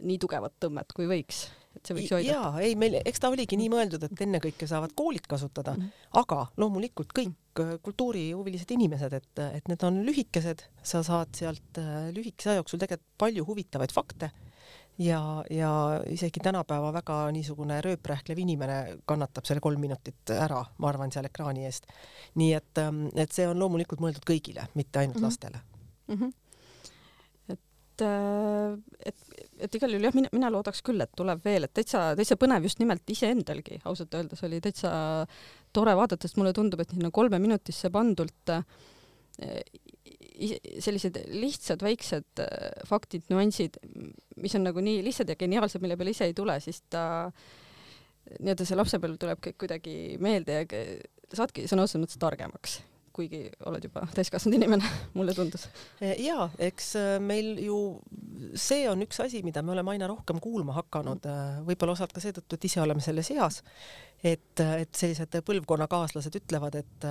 nii 0.03 0.23
tugevat 0.23 0.57
tõmmet, 0.63 0.95
kui 0.97 1.09
võiks 1.11 1.47
et 1.73 1.89
see 1.89 1.97
võiks 1.97 2.13
hoida. 2.13 2.35
jaa, 2.35 2.49
ei 2.61 2.75
meil, 2.77 2.99
eks 3.01 3.23
ta 3.23 3.31
oligi 3.33 3.57
nii 3.57 3.71
mõeldud, 3.73 4.03
et 4.05 4.25
ennekõike 4.27 4.67
saavad 4.69 4.93
koolid 4.99 5.25
kasutada 5.31 5.73
mm, 5.77 5.89
-hmm. 5.89 6.21
aga 6.21 6.47
loomulikult 6.61 7.15
kõik 7.17 7.63
äh, 7.65 7.75
kultuurihuvilised 7.83 8.71
inimesed, 8.77 9.19
et, 9.19 9.45
et 9.59 9.71
need 9.73 9.85
on 9.89 10.03
lühikesed, 10.07 10.67
sa 10.83 11.03
saad 11.07 11.35
sealt 11.39 11.83
lühikese 12.15 12.53
aja 12.53 12.63
jooksul 12.63 12.83
tegelikult 12.83 13.19
palju 13.23 13.47
huvitavaid 13.49 13.95
fakte 13.95 14.31
ja, 14.99 15.45
ja 15.51 15.71
isegi 16.11 16.41
tänapäeva 16.43 16.93
väga 16.93 17.17
niisugune 17.33 17.81
rööprähklev 17.85 18.39
inimene 18.39 18.79
kannatab 19.09 19.49
selle 19.49 19.61
kolm 19.65 19.81
minutit 19.81 20.35
ära, 20.35 20.65
ma 20.79 20.89
arvan, 20.89 21.13
seal 21.13 21.29
ekraani 21.29 21.67
eest. 21.69 21.89
nii 22.35 22.53
et, 22.59 22.79
ähm, 22.79 23.07
et 23.17 23.33
see 23.33 23.49
on 23.49 23.59
loomulikult 23.59 24.01
mõeldud 24.01 24.27
kõigile, 24.29 24.67
mitte 24.75 24.99
ainult 24.99 25.17
mm 25.17 25.21
-hmm. 25.21 25.27
lastele 25.27 25.61
mm. 26.09 26.15
-hmm 26.15 26.33
et, 27.93 28.03
äh, 28.03 28.79
et, 29.05 29.17
et 29.59 29.75
igal 29.75 29.91
juhul 29.91 30.05
jah, 30.05 30.15
mina, 30.15 30.29
mina 30.33 30.51
loodaks 30.51 30.83
küll, 30.83 31.01
et 31.01 31.13
tuleb 31.17 31.45
veel, 31.45 31.65
et 31.65 31.75
täitsa, 31.75 32.15
täitsa 32.17 32.37
põnev 32.41 32.63
just 32.63 32.79
nimelt 32.79 33.09
iseendalgi, 33.11 33.81
ausalt 33.85 34.15
öeldes 34.15 34.43
oli 34.45 34.61
täitsa 34.61 34.93
tore 35.73 35.95
vaadata, 35.97 36.29
sest 36.29 36.37
mulle 36.41 36.53
tundub, 36.53 36.81
et 36.81 36.91
sinna 36.91 37.11
kolme 37.11 37.39
minutisse 37.39 37.91
pandult 37.91 38.55
äh, 38.55 38.65
sellised 40.83 41.19
lihtsad 41.33 41.83
väiksed 41.85 42.45
äh, 42.45 42.85
faktid, 42.89 43.27
nüansid, 43.33 43.79
mis 44.43 44.55
on 44.59 44.67
nagu 44.69 44.85
nii 44.85 45.03
lihtsad 45.07 45.31
ja 45.33 45.39
geniaalsed, 45.41 45.83
mille 45.83 45.99
peale 46.01 46.15
ise 46.15 46.29
ei 46.31 46.37
tule, 46.37 46.59
siis 46.65 46.83
ta 46.93 47.05
nii-öelda 48.39 48.67
see 48.67 48.79
lapsepõlv 48.79 49.19
tuleb 49.21 49.43
kõik 49.43 49.59
kuidagi 49.65 49.97
meelde 50.23 50.63
ja 50.63 50.87
saadki 51.35 51.67
sõna 51.67 51.85
otseses 51.87 52.03
mõttes 52.05 52.23
targemaks 52.23 52.81
kuigi 53.13 53.43
oled 53.69 53.85
juba 53.85 54.07
täiskasvanud 54.17 54.57
inimene, 54.57 54.89
mulle 55.19 55.35
tundus. 55.37 55.69
ja 56.01 56.49
eks 56.59 56.95
äh, 56.97 57.17
meil 57.23 57.55
ju 57.63 57.79
see 58.59 58.87
on 58.91 59.05
üks 59.05 59.21
asi, 59.25 59.43
mida 59.47 59.63
me 59.63 59.75
oleme 59.75 59.95
aina 59.95 60.09
rohkem 60.11 60.41
kuulma 60.43 60.77
hakanud, 60.81 61.29
äh, 61.29 61.61
võib-olla 61.67 61.97
osalt 61.97 62.15
ka 62.15 62.23
seetõttu, 62.25 62.57
et 62.57 62.69
ise 62.71 62.81
oleme 62.83 63.05
selles 63.05 63.31
eas, 63.35 63.63
et, 64.25 64.61
et 64.61 64.95
sellised 64.95 65.39
põlvkonnakaaslased 65.47 66.37
ütlevad, 66.43 66.77
et, 66.79 67.07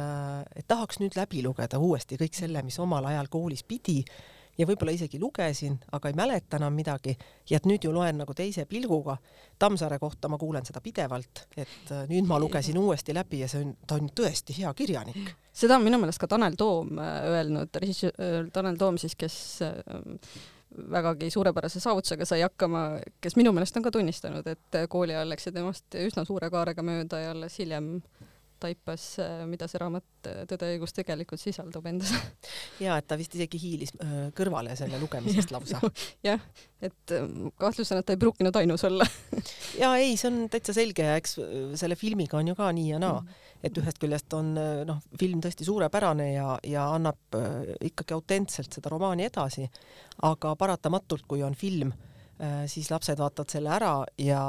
et 0.56 0.68
tahaks 0.68 1.02
nüüd 1.04 1.18
läbi 1.20 1.44
lugeda 1.46 1.80
uuesti 1.80 2.20
kõik 2.22 2.38
selle, 2.38 2.64
mis 2.64 2.80
omal 2.80 3.10
ajal 3.12 3.32
koolis 3.32 3.66
pidi 3.68 4.02
ja 4.58 4.68
võib-olla 4.68 4.94
isegi 4.96 5.20
lugesin, 5.20 5.78
aga 5.96 6.12
ei 6.12 6.18
mäleta 6.18 6.60
enam 6.60 6.76
midagi 6.76 7.16
ja 7.50 7.60
et 7.60 7.68
nüüd 7.70 7.86
ju 7.86 7.94
loen 7.94 8.20
nagu 8.22 8.36
teise 8.38 8.66
pilguga. 8.70 9.18
Tammsaare 9.62 10.00
kohta 10.02 10.30
ma 10.32 10.40
kuulen 10.42 10.66
seda 10.68 10.82
pidevalt, 10.84 11.46
et 11.56 11.92
äh, 11.94 12.06
nüüd 12.10 12.28
ma 12.30 12.40
lugesin 12.42 12.78
uuesti 12.82 13.16
läbi 13.16 13.44
ja 13.44 13.50
see 13.52 13.66
on, 13.66 13.76
ta 13.88 13.98
on 14.00 14.10
tõesti 14.18 14.56
hea 14.58 14.72
kirjanik. 14.78 15.36
seda 15.54 15.78
on 15.78 15.86
minu 15.86 16.00
meelest 16.02 16.22
ka 16.22 16.30
Tanel 16.32 16.58
Toom 16.60 16.98
äh, 17.00 17.14
öelnud, 17.36 17.76
režissöör 17.84 18.50
Tanel 18.54 18.80
Toom 18.82 19.00
siis, 19.02 19.16
kes 19.20 19.36
äh, 19.66 19.78
vägagi 20.72 21.30
suurepärase 21.34 21.80
saavutusega 21.84 22.26
sai 22.26 22.42
hakkama, 22.46 22.84
kes 23.22 23.36
minu 23.36 23.52
meelest 23.56 23.78
on 23.78 23.84
ka 23.84 23.92
tunnistanud, 23.92 24.48
et 24.48 24.78
kooli 24.90 25.16
ajal 25.16 25.34
läks 25.34 25.48
see 25.48 25.56
temast 25.56 25.98
üsna 26.00 26.26
suure 26.28 26.50
kaarega 26.54 26.86
mööda 26.86 27.20
ja 27.20 27.32
alles 27.36 27.58
hiljem 27.60 27.98
taipas, 28.62 29.04
äh, 29.22 29.44
mida 29.50 29.68
see 29.70 29.80
raamat 29.82 30.30
äh, 30.30 30.42
Tõde 30.50 30.70
ja 30.70 30.76
õigus 30.76 30.94
tegelikult 30.96 31.42
sisaldab 31.42 31.86
endas. 31.90 32.12
ja 32.86 32.98
et 33.00 33.08
ta 33.10 33.18
vist 33.20 33.36
isegi 33.38 33.60
hiilis 33.62 33.94
äh, 34.04 34.30
kõrvale 34.38 34.76
selle 34.80 35.00
lugemisest 35.02 35.54
lausa. 35.56 35.82
jah, 36.26 36.42
et 36.82 37.16
kahtlustan, 37.62 38.02
et 38.02 38.08
ta 38.08 38.16
ei 38.16 38.22
pruukinud 38.22 38.56
ainus 38.62 38.86
olla 38.88 39.08
ja 39.82 39.94
ei, 40.02 40.16
see 40.20 40.30
on 40.32 40.44
täitsa 40.52 40.76
selge 40.78 41.06
ja 41.08 41.18
eks 41.20 41.38
selle 41.80 41.98
filmiga 42.00 42.40
on 42.40 42.52
ju 42.52 42.58
ka 42.58 42.70
nii 42.76 42.94
ja 42.94 43.02
naa 43.02 43.20
mm., 43.22 43.48
et 43.62 43.78
ühest 43.78 44.00
küljest 44.02 44.34
on 44.34 44.56
noh, 44.90 45.02
film 45.22 45.42
tõesti 45.44 45.68
suurepärane 45.68 46.32
ja, 46.32 46.56
ja 46.66 46.88
annab 46.96 47.36
ikkagi 47.86 48.16
autentselt 48.16 48.74
seda 48.74 48.90
romaani 48.90 49.28
edasi, 49.28 49.68
aga 50.26 50.56
paratamatult, 50.58 51.28
kui 51.30 51.44
on 51.46 51.54
film 51.54 51.94
siis 52.66 52.90
lapsed 52.90 53.22
vaatavad 53.22 53.54
selle 53.54 53.70
ära 53.70 53.92
ja, 54.18 54.42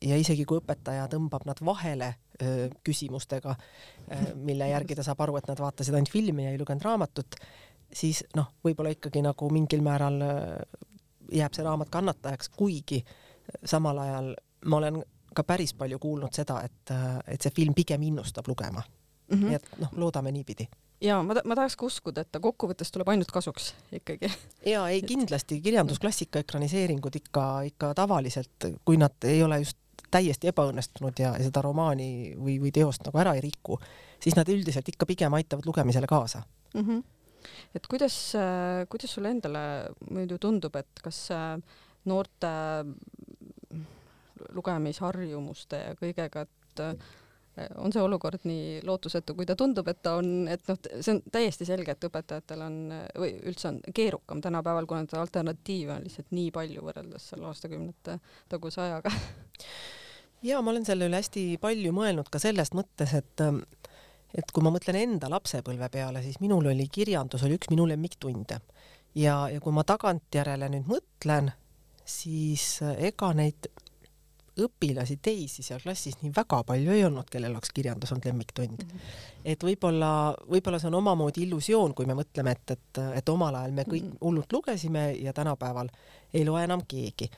ja 0.00 0.16
isegi 0.16 0.46
kui 0.48 0.62
õpetaja 0.62 1.04
tõmbab 1.12 1.44
nad 1.44 1.60
vahele 1.60 2.14
küsimustega, 2.84 3.54
mille 4.34 4.68
järgi 4.68 4.96
ta 4.98 5.04
saab 5.06 5.20
aru, 5.22 5.36
et 5.38 5.46
nad 5.48 5.60
vaatasid 5.62 5.94
ainult 5.94 6.10
filmi 6.10 6.44
ja 6.44 6.54
ei 6.54 6.58
lugenud 6.58 6.82
raamatut, 6.82 7.36
siis 7.94 8.24
noh, 8.34 8.48
võib-olla 8.64 8.90
ikkagi 8.94 9.22
nagu 9.22 9.50
mingil 9.54 9.84
määral 9.86 10.18
jääb 11.32 11.54
see 11.54 11.64
raamat 11.64 11.92
kannatajaks, 11.94 12.50
kuigi 12.56 13.04
samal 13.64 13.98
ajal 14.02 14.32
ma 14.64 14.80
olen 14.80 15.02
ka 15.34 15.44
päris 15.44 15.74
palju 15.74 15.98
kuulnud 15.98 16.34
seda, 16.34 16.60
et, 16.64 16.94
et 17.28 17.42
see 17.42 17.54
film 17.54 17.74
pigem 17.74 18.02
innustab 18.02 18.48
lugema 18.48 18.82
mm. 18.82 19.36
-hmm. 19.36 19.44
nii 19.44 19.54
et 19.54 19.78
noh, 19.82 19.94
loodame 19.98 20.32
niipidi 20.32 20.68
ja 21.04 21.22
ma, 21.22 21.36
ma 21.44 21.56
tahaks 21.58 21.76
ka 21.76 21.86
uskuda, 21.86 22.24
et 22.24 22.32
ta 22.32 22.40
kokkuvõttes 22.42 22.92
tuleb 22.94 23.08
ainult 23.12 23.32
kasuks 23.34 23.72
ikkagi. 23.92 24.30
ja 24.72 24.86
ei, 24.88 25.02
kindlasti 25.02 25.60
kirjandusklassika 25.60 26.44
ekraniseeringud 26.44 27.16
ikka, 27.20 27.46
ikka 27.70 27.94
tavaliselt, 27.94 28.70
kui 28.84 29.00
nad 29.00 29.28
ei 29.28 29.42
ole 29.42 29.58
just 29.64 29.78
täiesti 30.14 30.50
ebaõnnestunud 30.52 31.20
ja, 31.20 31.34
ja 31.38 31.48
seda 31.48 31.62
romaani 31.64 32.08
või, 32.38 32.58
või 32.62 32.72
teost 32.74 33.04
nagu 33.06 33.20
ära 33.22 33.34
ei 33.36 33.42
riku, 33.44 33.78
siis 34.22 34.36
nad 34.38 34.48
üldiselt 34.52 34.88
ikka 34.92 35.08
pigem 35.10 35.34
aitavad 35.38 35.66
lugemisele 35.68 36.08
kaasa 36.10 36.42
mm. 36.74 36.80
-hmm. 36.80 37.02
et 37.74 37.90
kuidas, 37.90 38.18
kuidas 38.88 39.14
sulle 39.14 39.34
endale 39.34 39.64
muidu 40.10 40.38
tundub, 40.38 40.76
et 40.76 41.02
kas 41.02 41.26
noorte 42.04 42.54
lugemisharjumuste 44.54 45.80
ja 45.88 45.92
kõigega, 45.98 46.44
et 46.44 46.82
on 47.78 47.92
see 47.94 48.02
olukord 48.02 48.46
nii 48.48 48.80
lootusetu, 48.86 49.34
kui 49.38 49.46
ta 49.46 49.54
tundub, 49.58 49.88
et 49.88 50.00
ta 50.02 50.16
on, 50.18 50.48
et 50.50 50.62
noh, 50.68 50.78
see 50.98 51.14
on 51.14 51.20
täiesti 51.32 51.66
selge, 51.68 51.94
et 51.94 52.06
õpetajatel 52.08 52.64
on 52.66 52.78
või 53.20 53.34
üldse 53.46 53.70
on 53.70 53.80
keerukam 53.94 54.42
tänapäeval, 54.42 54.88
kuna 54.90 55.04
alternatiive 55.20 55.94
on 55.94 56.06
lihtsalt 56.06 56.32
nii 56.34 56.50
palju 56.54 56.82
võrreldes 56.84 57.28
selle 57.30 57.46
aastakümnete 57.50 58.18
taguse 58.50 58.82
ajaga 58.82 59.12
ja 60.44 60.60
ma 60.62 60.72
olen 60.74 60.86
selle 60.86 61.08
üle 61.08 61.20
hästi 61.20 61.46
palju 61.62 61.92
mõelnud 61.96 62.28
ka 62.32 62.40
sellest 62.42 62.76
mõttes, 62.76 63.14
et 63.16 63.44
ähm, 63.44 63.62
et 64.34 64.50
kui 64.50 64.64
ma 64.66 64.72
mõtlen 64.74 64.98
enda 64.98 65.30
lapsepõlve 65.30 65.88
peale, 65.94 66.22
siis 66.24 66.40
minul 66.42 66.66
oli 66.72 66.88
kirjandus 66.90 67.44
oli 67.46 67.58
üks 67.58 67.70
minu 67.70 67.86
lemmiktunde 67.86 68.58
ja, 69.14 69.36
ja 69.50 69.60
kui 69.62 69.74
ma 69.74 69.84
tagantjärele 69.86 70.70
nüüd 70.72 70.90
mõtlen, 70.90 71.52
siis 72.04 72.82
äh, 72.82 72.96
ega 73.12 73.30
neid 73.36 73.70
õpilasi 74.54 75.16
teisi 75.22 75.64
seal 75.66 75.80
klassis 75.82 76.20
nii 76.20 76.30
väga 76.34 76.60
palju 76.66 76.92
ei 76.94 77.02
olnud, 77.06 77.26
kellel 77.30 77.56
oleks 77.56 77.72
kirjandus 77.74 78.12
olnud 78.14 78.28
lemmiktund 78.28 78.84
mm. 78.84 78.90
-hmm. 78.90 79.16
et 79.50 79.64
võib-olla, 79.66 80.10
võib-olla 80.50 80.78
see 80.78 80.90
on 80.92 80.98
omamoodi 81.00 81.42
illusioon, 81.46 81.94
kui 81.94 82.06
me 82.06 82.14
mõtleme, 82.14 82.54
et, 82.54 82.76
et, 82.76 83.02
et 83.18 83.28
omal 83.28 83.54
ajal 83.54 83.74
me 83.74 83.86
kõik 83.88 84.04
mhm. 84.04 84.20
hullult 84.20 84.52
lugesime 84.52 85.12
ja 85.12 85.32
tänapäeval 85.32 85.90
ei 86.34 86.44
loe 86.44 86.64
enam 86.64 86.82
keegi. 86.88 87.30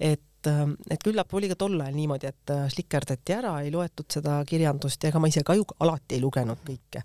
Et 0.00 0.26
et, 0.48 1.02
küllap 1.04 1.34
oli 1.36 1.50
ka 1.50 1.56
tol 1.58 1.76
ajal 1.80 1.96
niimoodi, 1.96 2.30
et 2.30 2.52
äh, 2.54 2.64
slikerdati 2.72 3.34
ära, 3.36 3.58
ei 3.64 3.72
loetud 3.74 4.08
seda 4.12 4.38
kirjandust 4.48 5.02
ja 5.04 5.10
ega 5.10 5.20
ma 5.20 5.28
ise 5.28 5.42
ka 5.44 5.56
ju 5.58 5.66
alati 5.84 6.16
ei 6.16 6.22
lugenud 6.22 6.62
kõike. 6.64 7.02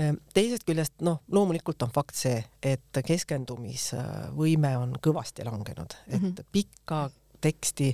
Ähm, 0.00 0.22
teisest 0.32 0.64
küljest 0.64 1.04
noh, 1.04 1.20
loomulikult 1.32 1.84
on 1.84 1.92
fakt 1.92 2.16
see, 2.16 2.38
et 2.64 3.02
keskendumisvõime 3.04 4.72
on 4.80 4.96
kõvasti 5.04 5.44
langenud, 5.44 5.96
et 6.08 6.20
-hmm. 6.22 6.44
pikka 6.52 7.10
teksti 7.44 7.90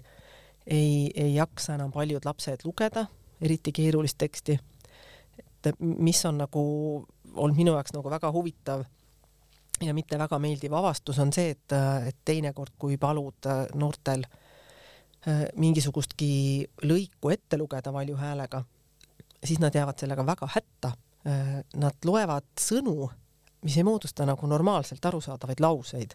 ei, 0.67 1.11
ei 1.15 1.35
jaksa 1.35 1.75
enam 1.75 1.93
paljud 1.93 2.25
lapsed 2.25 2.65
lugeda, 2.65 3.07
eriti 3.41 3.73
keerulist 3.73 4.19
teksti. 4.19 4.59
et 5.59 5.75
mis 5.81 6.25
on 6.25 6.39
nagu 6.39 6.61
olnud 7.35 7.57
minu 7.57 7.73
jaoks 7.73 7.93
nagu 7.93 8.11
väga 8.11 8.31
huvitav 8.33 8.85
ja 9.83 9.95
mitte 9.95 10.19
väga 10.19 10.39
meeldiv 10.39 10.75
avastus 10.75 11.19
on 11.19 11.33
see, 11.33 11.51
et, 11.55 11.75
et 12.09 12.17
teinekord, 12.25 12.75
kui 12.79 12.97
palud 12.99 13.47
noortel 13.75 14.25
äh, 14.27 14.39
Äh, 15.27 15.49
mingisugustki 15.59 16.63
lõiku 16.87 17.33
ette 17.35 17.59
lugeda 17.59 17.91
valju 17.93 18.15
häälega, 18.17 18.61
siis 19.43 19.59
nad 19.59 19.75
jäävad 19.75 19.99
sellega 19.99 20.23
väga 20.27 20.47
hätta. 20.55 20.93
Äh, 21.27 21.57
nad 21.75 22.07
loevad 22.07 22.47
sõnu, 22.61 23.09
mis 23.67 23.77
ei 23.77 23.85
moodusta 23.85 24.27
nagu 24.29 24.47
normaalselt 24.47 25.05
arusaadavaid 25.05 25.61
lauseid. 25.61 26.15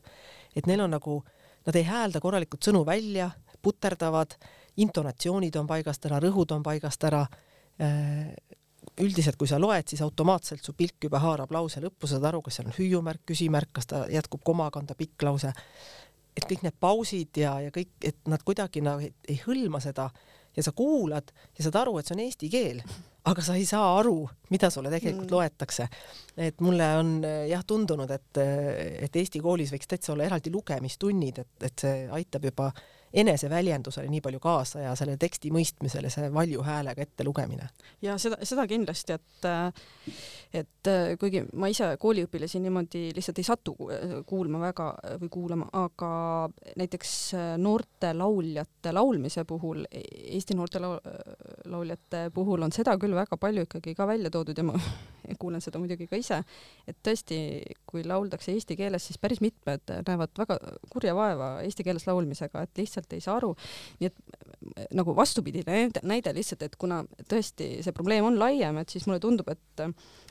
et 0.56 0.66
neil 0.68 0.82
on 0.82 0.96
nagu, 0.96 1.24
nad 1.66 1.76
ei 1.76 1.84
häälda 1.84 2.22
korralikult 2.22 2.64
sõnu 2.64 2.86
välja, 2.86 3.30
puterdavad, 3.62 4.38
intonatsioonid 4.78 5.56
on 5.56 5.68
paigast 5.68 6.06
ära, 6.06 6.20
rõhud 6.20 6.52
on 6.52 6.64
paigast 6.64 7.04
ära. 7.04 7.26
Üldiselt, 9.02 9.40
kui 9.42 9.50
sa 9.50 9.58
loed, 9.58 9.88
siis 9.90 10.04
automaatselt 10.06 10.62
su 10.62 10.76
pilk 10.78 11.08
juba 11.08 11.18
haarab 11.24 11.52
lause 11.56 11.82
lõppu, 11.82 12.06
saad 12.10 12.28
aru, 12.30 12.44
kas 12.46 12.60
seal 12.60 12.68
on 12.70 12.76
hüüumärk, 12.78 13.24
küsimärk, 13.26 13.72
kas 13.74 13.90
ta 13.90 14.04
jätkub 14.12 14.44
komaga, 14.46 14.78
on 14.80 14.90
ta 14.90 14.98
pikk 14.98 15.26
lause 15.26 15.54
et 16.38 16.46
kõik 16.50 16.64
need 16.66 16.78
pausid 16.82 17.42
ja, 17.42 17.56
ja 17.68 17.74
kõik, 17.74 17.92
et 18.06 18.18
nad 18.30 18.44
kuidagi 18.46 18.84
nagu 18.86 19.04
ei, 19.06 19.14
ei 19.30 19.40
hõlma 19.44 19.82
seda 19.84 20.10
ja 20.54 20.66
sa 20.66 20.74
kuulad 20.76 21.34
ja 21.58 21.66
saad 21.66 21.80
aru, 21.82 21.98
et 22.00 22.10
see 22.10 22.16
on 22.18 22.24
eesti 22.26 22.50
keel, 22.54 22.82
aga 23.30 23.46
sa 23.46 23.58
ei 23.58 23.66
saa 23.70 23.94
aru, 24.00 24.18
mida 24.54 24.70
sulle 24.74 24.92
tegelikult 24.94 25.30
mm. 25.30 25.36
loetakse. 25.36 25.88
et 26.38 26.62
mulle 26.66 26.90
on 27.00 27.14
jah 27.50 27.64
tundunud, 27.68 28.12
et, 28.12 28.42
et 29.08 29.22
Eesti 29.22 29.42
koolis 29.44 29.74
võiks 29.74 29.90
täitsa 29.90 30.14
olla 30.14 30.28
eraldi 30.28 30.54
lugemistunnid, 30.54 31.42
et, 31.46 31.54
et 31.70 31.86
see 31.86 32.04
aitab 32.20 32.50
juba 32.50 32.70
eneseväljendusele 33.14 34.10
nii 34.10 34.22
palju 34.26 34.40
kaasa 34.44 34.88
ja 34.88 34.96
selle 34.98 35.18
teksti 35.22 35.52
mõistmisele 35.54 36.10
see 36.14 36.30
valju 36.34 36.64
häälega 36.66 37.06
ettelugemine. 37.06 37.70
ja 38.02 38.18
seda, 38.18 38.40
seda 38.44 38.68
kindlasti, 38.68 39.14
et 39.14 39.50
et 40.54 40.90
kuigi 41.20 41.42
ma 41.58 41.68
ise 41.72 41.88
kooliõpilasi 42.02 42.60
niimoodi 42.62 43.08
lihtsalt 43.16 43.40
ei 43.42 43.48
satu 43.48 43.74
kuulma 44.30 44.60
väga 44.62 44.90
või 45.22 45.32
kuulama, 45.34 45.68
aga 45.74 46.10
näiteks 46.78 47.14
noorte 47.62 48.14
lauljate 48.14 48.94
laulmise 48.94 49.46
puhul, 49.50 49.86
Eesti 49.94 50.58
noorte 50.58 50.82
laul, 50.84 51.00
lauljate 51.70 52.28
puhul 52.34 52.66
on 52.66 52.74
seda 52.76 52.96
küll 53.02 53.16
väga 53.18 53.38
palju 53.42 53.66
ikkagi 53.66 53.96
ka 53.98 54.08
välja 54.08 54.30
toodud 54.34 54.58
ja 54.58 54.66
ma 54.68 54.78
kuulen 55.42 55.62
seda 55.64 55.82
muidugi 55.82 56.08
ka 56.12 56.20
ise, 56.20 56.44
et 56.88 57.00
tõesti, 57.06 57.40
kui 57.90 58.06
lauldakse 58.06 58.54
eesti 58.54 58.78
keeles, 58.78 59.08
siis 59.08 59.18
päris 59.22 59.42
mitmed 59.42 59.96
näevad 60.06 60.38
väga 60.38 60.60
kurja 60.94 61.16
vaeva 61.18 61.50
eesti 61.66 61.86
keeles 61.88 62.06
laulmisega, 62.10 62.62
et 62.68 62.84
lihtsalt 62.84 63.03
ei 63.12 63.24
saa 63.24 63.36
aru. 63.40 63.54
nii 64.00 64.08
et 64.08 64.94
nagu 64.96 65.16
vastupidine 65.16 65.90
näide 66.08 66.32
lihtsalt, 66.34 66.64
et 66.64 66.78
kuna 66.80 67.02
tõesti 67.30 67.84
see 67.84 67.96
probleem 67.96 68.26
on 68.30 68.40
laiem, 68.40 68.78
et 68.80 68.90
siis 68.90 69.08
mulle 69.08 69.20
tundub, 69.24 69.50
et 69.52 69.84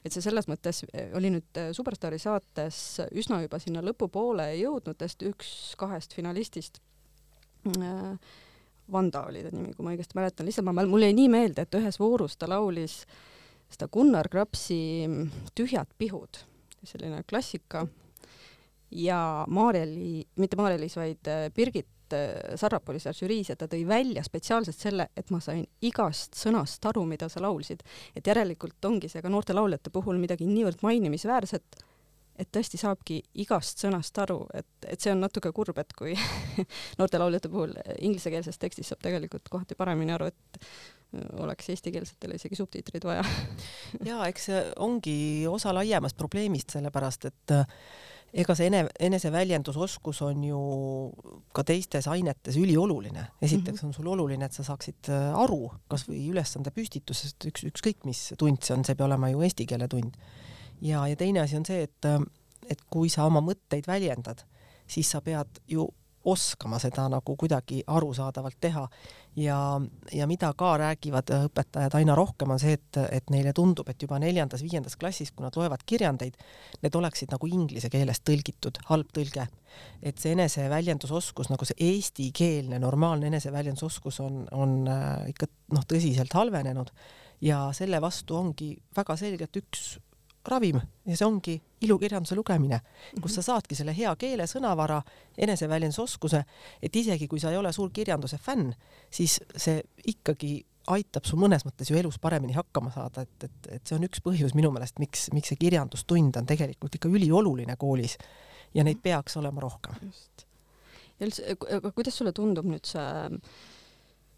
et 0.02 0.14
see 0.14 0.24
selles 0.24 0.48
mõttes 0.48 0.82
oli 1.14 1.30
nüüd 1.34 1.60
Superstaari 1.76 2.18
saates 2.18 3.02
üsna 3.12 3.42
juba 3.42 3.60
sinna 3.62 3.82
lõpupoole 3.84 4.48
jõudnud, 4.56 4.96
sest 4.98 5.26
üks 5.28 5.74
kahest 5.78 6.16
finalistist 6.16 6.80
äh, 7.76 8.16
Vanda 8.92 9.26
oli 9.28 9.44
ta 9.44 9.52
nimi, 9.52 9.74
kui 9.76 9.84
ma 9.84 9.92
õigesti 9.92 10.16
mäletan, 10.18 10.48
lihtsalt 10.48 10.66
ma, 10.66 10.74
mul 10.74 11.04
jäi 11.04 11.12
nii 11.16 11.28
meelde, 11.30 11.62
et 11.62 11.76
ühes 11.78 12.00
voorus 12.00 12.34
ta 12.36 12.48
laulis 12.50 13.02
äh, 13.04 13.20
seda 13.72 13.88
Gunnar 13.92 14.28
Krapsi 14.28 15.08
Tühjad 15.56 15.92
pihud, 15.98 16.42
selline 16.84 17.22
klassika. 17.28 17.86
ja 18.92 19.46
Maarjali, 19.48 20.26
mitte 20.36 20.56
Maarjalis, 20.56 20.96
vaid 21.00 21.28
äh, 21.32 21.46
Birgit 21.56 22.01
äh, 22.16 22.56
Sarrap 22.60 22.88
oli 22.92 23.00
seal 23.02 23.16
žüriis 23.16 23.52
ja 23.52 23.56
ta 23.58 23.68
tõi 23.70 23.82
välja 23.88 24.24
spetsiaalselt 24.26 24.78
selle, 24.78 25.08
et 25.16 25.30
ma 25.34 25.40
sain 25.44 25.64
igast 25.84 26.38
sõnast 26.38 26.84
aru, 26.90 27.04
mida 27.08 27.28
sa 27.32 27.42
laulsid. 27.44 27.82
et 28.16 28.26
järelikult 28.26 28.84
ongi 28.84 29.08
see 29.08 29.22
ka 29.22 29.32
noorte 29.32 29.56
lauljate 29.56 29.90
puhul 29.90 30.20
midagi 30.22 30.46
niivõrd 30.46 30.82
mainimisväärset, 30.82 31.82
et 32.38 32.48
tõesti 32.52 32.80
saabki 32.80 33.20
igast 33.44 33.82
sõnast 33.82 34.18
aru, 34.18 34.40
et, 34.54 34.68
et 34.86 35.00
see 35.00 35.12
on 35.12 35.20
natuke 35.22 35.52
kurb, 35.52 35.78
et 35.78 35.92
kui 35.98 36.16
noorte 36.98 37.20
lauljate 37.20 37.50
puhul 37.52 37.74
inglisekeelses 37.98 38.58
tekstis 38.58 38.92
saab 38.92 39.02
tegelikult 39.04 39.48
kohati 39.52 39.78
paremini 39.78 40.14
aru, 40.16 40.30
et 40.32 40.62
oleks 41.42 41.68
eestikeelsetele 41.74 42.38
isegi 42.38 42.56
subtiitreid 42.56 43.04
vaja 43.04 43.24
ja 44.08 44.22
eks 44.30 44.48
see 44.48 44.62
ongi 44.80 45.16
osa 45.48 45.74
laiemast 45.76 46.16
probleemist, 46.16 46.72
sellepärast 46.72 47.28
et 47.28 47.54
äh, 47.58 47.76
ega 48.32 48.54
see 48.56 48.68
ene, 48.70 48.82
eneseväljendusoskus 49.08 50.22
on 50.24 50.44
ju 50.46 50.60
ka 51.52 51.64
teistes 51.68 52.08
ainetes 52.08 52.56
ülioluline. 52.56 53.26
esiteks 53.42 53.82
mhm. 53.82 53.86
on 53.86 53.94
sul 53.94 54.08
oluline, 54.14 54.48
et 54.48 54.56
sa 54.56 54.64
saaksid 54.66 55.10
äh, 55.12 55.32
aru 55.36 55.66
kasvõi 55.92 56.24
ülesande 56.32 56.72
püstitusest, 56.74 57.44
üks, 57.50 57.66
ükskõik 57.68 58.06
mis 58.08 58.30
tund 58.40 58.62
see 58.64 58.76
on, 58.76 58.84
see 58.84 58.96
ei 58.96 59.00
pea 59.00 59.08
olema 59.08 59.32
ju 59.32 59.42
eesti 59.44 59.66
keele 59.68 59.88
tund. 59.88 60.16
ja, 60.80 61.04
ja 61.06 61.16
teine 61.16 61.44
asi 61.44 61.58
on 61.60 61.68
see, 61.68 61.84
et, 61.88 62.08
äh, 62.08 62.20
et 62.70 62.86
kui 62.90 63.12
sa 63.12 63.28
oma 63.28 63.44
mõtteid 63.44 63.88
väljendad, 63.90 64.46
siis 64.88 65.10
sa 65.12 65.20
pead 65.20 65.60
ju 65.68 65.88
oskama 66.24 66.78
seda 66.82 67.08
nagu 67.10 67.36
kuidagi 67.36 67.82
arusaadavalt 67.86 68.58
teha 68.60 68.84
ja, 69.36 69.58
ja 70.12 70.26
mida 70.30 70.52
ka 70.58 70.74
räägivad 70.80 71.32
õpetajad 71.48 71.96
aina 71.98 72.14
rohkem, 72.18 72.52
on 72.54 72.60
see, 72.62 72.76
et, 72.78 73.00
et 73.10 73.32
neile 73.32 73.54
tundub, 73.56 73.88
et 73.88 74.02
juba 74.02 74.18
neljandas-viiendas 74.22 74.96
klassis, 75.00 75.32
kui 75.32 75.46
nad 75.46 75.56
loevad 75.56 75.82
kirjandeid, 75.86 76.36
need 76.82 76.98
oleksid 76.98 77.32
nagu 77.32 77.48
inglise 77.50 77.90
keelest 77.92 78.24
tõlgitud, 78.28 78.82
halb 78.90 79.10
tõlge. 79.14 79.48
et 80.02 80.18
see 80.18 80.34
eneseväljendusoskus, 80.36 81.48
nagu 81.48 81.64
see 81.64 81.78
eestikeelne 81.80 82.78
normaalne 82.78 83.26
eneseväljendusoskus 83.32 84.20
on, 84.20 84.46
on 84.52 84.86
äh, 84.88 85.28
ikka 85.32 85.48
noh, 85.72 85.86
tõsiselt 85.88 86.32
halvenenud 86.36 86.92
ja 87.42 87.70
selle 87.74 88.00
vastu 88.00 88.36
ongi 88.36 88.74
väga 88.96 89.16
selgelt 89.16 89.56
üks 89.56 89.96
ravim 90.48 90.80
ja 91.06 91.16
see 91.16 91.26
ongi 91.26 91.54
ilukirjanduse 91.82 92.36
lugemine, 92.38 92.80
kus 93.20 93.36
sa 93.38 93.44
saadki 93.46 93.76
selle 93.78 93.94
hea 93.96 94.12
keele, 94.18 94.46
sõnavara, 94.50 95.00
eneseväljendusoskuse, 95.38 96.42
et 96.82 96.96
isegi 96.96 97.28
kui 97.30 97.40
sa 97.42 97.50
ei 97.50 97.58
ole 97.60 97.72
suur 97.72 97.90
kirjanduse 97.94 98.38
fänn, 98.42 98.72
siis 99.10 99.40
see 99.56 99.80
ikkagi 100.12 100.60
aitab 100.92 101.26
sul 101.28 101.38
mõnes 101.38 101.64
mõttes 101.66 101.90
ju 101.90 101.98
elus 101.98 102.18
paremini 102.22 102.56
hakkama 102.56 102.90
saada, 102.94 103.22
et, 103.22 103.46
et, 103.46 103.68
et 103.76 103.86
see 103.86 103.96
on 103.98 104.06
üks 104.06 104.22
põhjus 104.24 104.54
minu 104.58 104.72
meelest, 104.74 104.98
miks, 105.02 105.28
miks 105.34 105.52
see 105.52 105.60
kirjandustund 105.60 106.38
on 106.40 106.48
tegelikult 106.48 106.98
ikka 106.98 107.10
ülioluline 107.10 107.76
koolis 107.78 108.16
ja 108.74 108.84
neid 108.86 109.02
peaks 109.02 109.36
olema 109.38 109.62
rohkem. 109.62 109.94
just. 110.02 110.46
ja 111.20 111.28
üldse, 111.28 111.56
kuidas 111.94 112.18
sulle 112.18 112.34
tundub 112.34 112.66
nüüd 112.66 112.88
see 112.88 113.06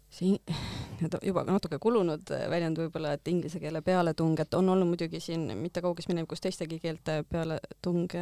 see 0.09 0.37
nii-öelda 0.37 1.19
juba 1.29 1.43
natuke 1.47 1.79
kulunud 1.81 2.31
väljend 2.51 2.79
võib-olla, 2.79 3.15
et 3.15 3.27
inglise 3.31 3.59
keele 3.59 3.81
pealetung, 3.85 4.39
et 4.39 4.53
on 4.57 4.69
olnud 4.73 4.89
muidugi 4.93 5.19
siin 5.23 5.47
mitte 5.59 5.83
kauges 5.85 6.09
minevikus 6.11 6.43
teistegi 6.43 6.79
keelte 6.83 7.21
pealetung 7.29 8.15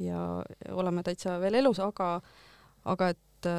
ja 0.00 0.20
oleme 0.72 1.04
täitsa 1.06 1.38
veel 1.42 1.60
elus, 1.62 1.80
aga, 1.84 2.16
aga 2.84 3.10
et, 3.14 3.50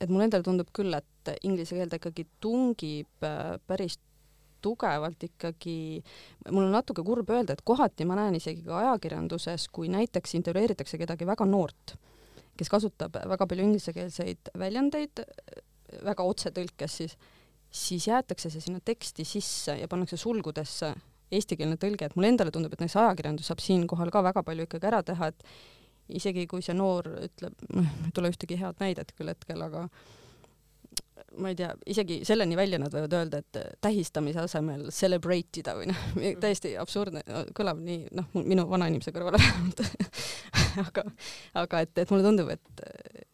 et 0.00 0.08
mulle 0.10 0.28
endale 0.28 0.46
tundub 0.46 0.72
küll, 0.74 0.94
et 0.94 1.34
inglise 1.46 1.76
keel 1.78 1.92
ta 1.92 2.00
ikkagi 2.00 2.26
tungib 2.42 3.30
päris 3.66 3.98
tugevalt 4.62 5.24
ikkagi, 5.26 5.76
mul 6.50 6.68
on 6.68 6.76
natuke 6.76 7.02
kurb 7.06 7.30
öelda, 7.34 7.56
et 7.56 7.64
kohati 7.66 8.06
ma 8.06 8.16
näen 8.18 8.38
isegi 8.38 8.62
ka 8.66 8.78
ajakirjanduses, 8.78 9.66
kui 9.74 9.90
näiteks 9.92 10.36
intervjueeritakse 10.38 11.00
kedagi 11.00 11.26
väga 11.26 11.46
noort, 11.50 11.96
kes 12.58 12.70
kasutab 12.70 13.18
väga 13.32 13.48
palju 13.50 13.66
inglisekeelseid 13.66 14.52
väljendeid, 14.62 15.24
väga 16.04 16.26
otsetõlkes 16.28 16.98
siis, 17.02 17.16
siis 17.72 18.08
jäetakse 18.08 18.50
see 18.52 18.64
sinna 18.64 18.82
teksti 18.84 19.26
sisse 19.28 19.76
ja 19.80 19.88
pannakse 19.90 20.18
sulgudesse 20.20 20.92
eestikeelne 21.32 21.78
tõlge, 21.80 22.08
et 22.08 22.16
mulle 22.16 22.32
endale 22.32 22.52
tundub, 22.52 22.74
et 22.74 22.82
näiteks 22.82 22.98
ajakirjandus 23.00 23.48
saab 23.48 23.62
siinkohal 23.64 24.12
ka 24.12 24.24
väga 24.24 24.42
palju 24.46 24.66
ikkagi 24.68 24.90
ära 24.90 25.00
teha, 25.06 25.30
et 25.32 25.46
isegi 26.12 26.44
kui 26.50 26.64
see 26.64 26.76
noor 26.76 27.08
ütleb, 27.28 27.54
noh, 27.72 27.94
ei 28.06 28.12
tule 28.16 28.32
ühtegi 28.32 28.58
head 28.60 28.82
näidet 28.82 29.14
küll 29.16 29.32
hetkel, 29.32 29.64
aga 29.64 29.86
ma 31.40 31.52
ei 31.52 31.56
tea, 31.56 31.70
isegi 31.88 32.18
selleni 32.28 32.56
välja 32.58 32.80
nad 32.82 32.92
võivad 32.92 33.14
öelda, 33.16 33.40
et 33.40 33.80
tähistamise 33.84 34.42
asemel 34.42 34.90
celebrate 34.92 35.62
ida 35.62 35.74
või 35.78 35.88
noh, 35.88 36.02
täiesti 36.42 36.74
absurdne, 36.80 37.22
kõlab 37.56 37.80
nii, 37.80 38.10
noh, 38.18 38.28
minu 38.42 38.66
vanainimese 38.68 39.14
kõrvale 39.14 39.40
vähemalt. 39.42 39.84
Aga, 40.82 41.04
aga 41.62 41.82
et, 41.84 41.96
et 42.00 42.12
mulle 42.12 42.26
tundub, 42.26 42.52
et 42.52 43.31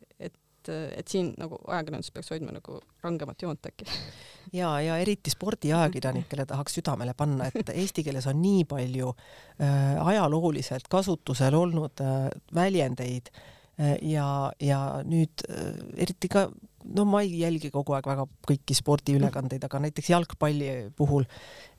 et, 0.69 1.01
et 1.01 1.09
siin 1.09 1.33
nagu 1.41 1.59
ajakirjandus 1.67 2.13
peaks 2.15 2.33
hoidma 2.35 2.55
nagu 2.55 2.79
rangemat 3.03 3.43
joont 3.43 3.69
äkki. 3.71 3.89
ja, 4.61 4.73
ja 4.85 4.97
eriti 5.03 5.33
spordiajakirjanikele 5.33 6.47
tahaks 6.49 6.79
südamele 6.79 7.15
panna, 7.19 7.51
et 7.51 7.73
eesti 7.83 8.05
keeles 8.07 8.29
on 8.31 8.41
nii 8.43 8.65
palju 8.69 9.13
äh, 9.13 9.99
ajalooliselt 10.13 10.89
kasutusel 10.93 11.57
olnud 11.59 12.05
äh, 12.05 12.29
väljendeid 12.55 13.33
äh, 13.35 13.97
ja, 14.03 14.53
ja 14.61 14.83
nüüd 15.05 15.47
äh, 15.49 15.73
eriti 16.07 16.31
ka 16.33 16.49
no 16.97 17.05
ma 17.09 17.21
ei 17.25 17.41
jälgi 17.43 17.71
kogu 17.75 17.95
aeg 17.97 18.09
väga 18.09 18.25
kõiki 18.49 18.77
spordiülekandeid, 18.77 19.65
aga 19.67 19.81
näiteks 19.85 20.11
jalgpalli 20.13 20.71
puhul, 20.97 21.27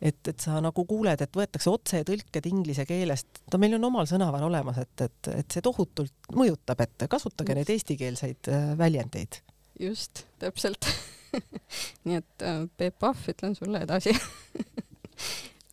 et, 0.01 0.19
et 0.31 0.39
sa 0.39 0.59
nagu 0.63 0.85
kuuled, 0.89 1.21
et 1.23 1.39
võetakse 1.41 1.71
otsetõlked 1.71 2.49
inglise 2.51 2.85
keelest, 2.89 3.43
no 3.51 3.61
meil 3.61 3.77
on 3.79 3.89
omal 3.89 4.09
sõnavar 4.09 4.45
olemas, 4.47 4.81
et, 4.83 5.05
et, 5.07 5.31
et 5.41 5.57
see 5.57 5.65
tohutult 5.65 6.33
mõjutab, 6.35 6.81
et 6.85 7.07
kasutage 7.11 7.57
neid 7.57 7.69
eestikeelseid 7.75 8.51
äh, 8.53 8.71
väljendeid. 8.79 9.41
just, 9.79 10.25
täpselt. 10.41 10.89
Nii 12.09 12.19
et 12.19 12.45
äh, 12.45 12.65
Peep 12.77 12.97
Pahv, 13.01 13.29
ütlen 13.33 13.55
sulle 13.57 13.85
edasi. 13.85 14.15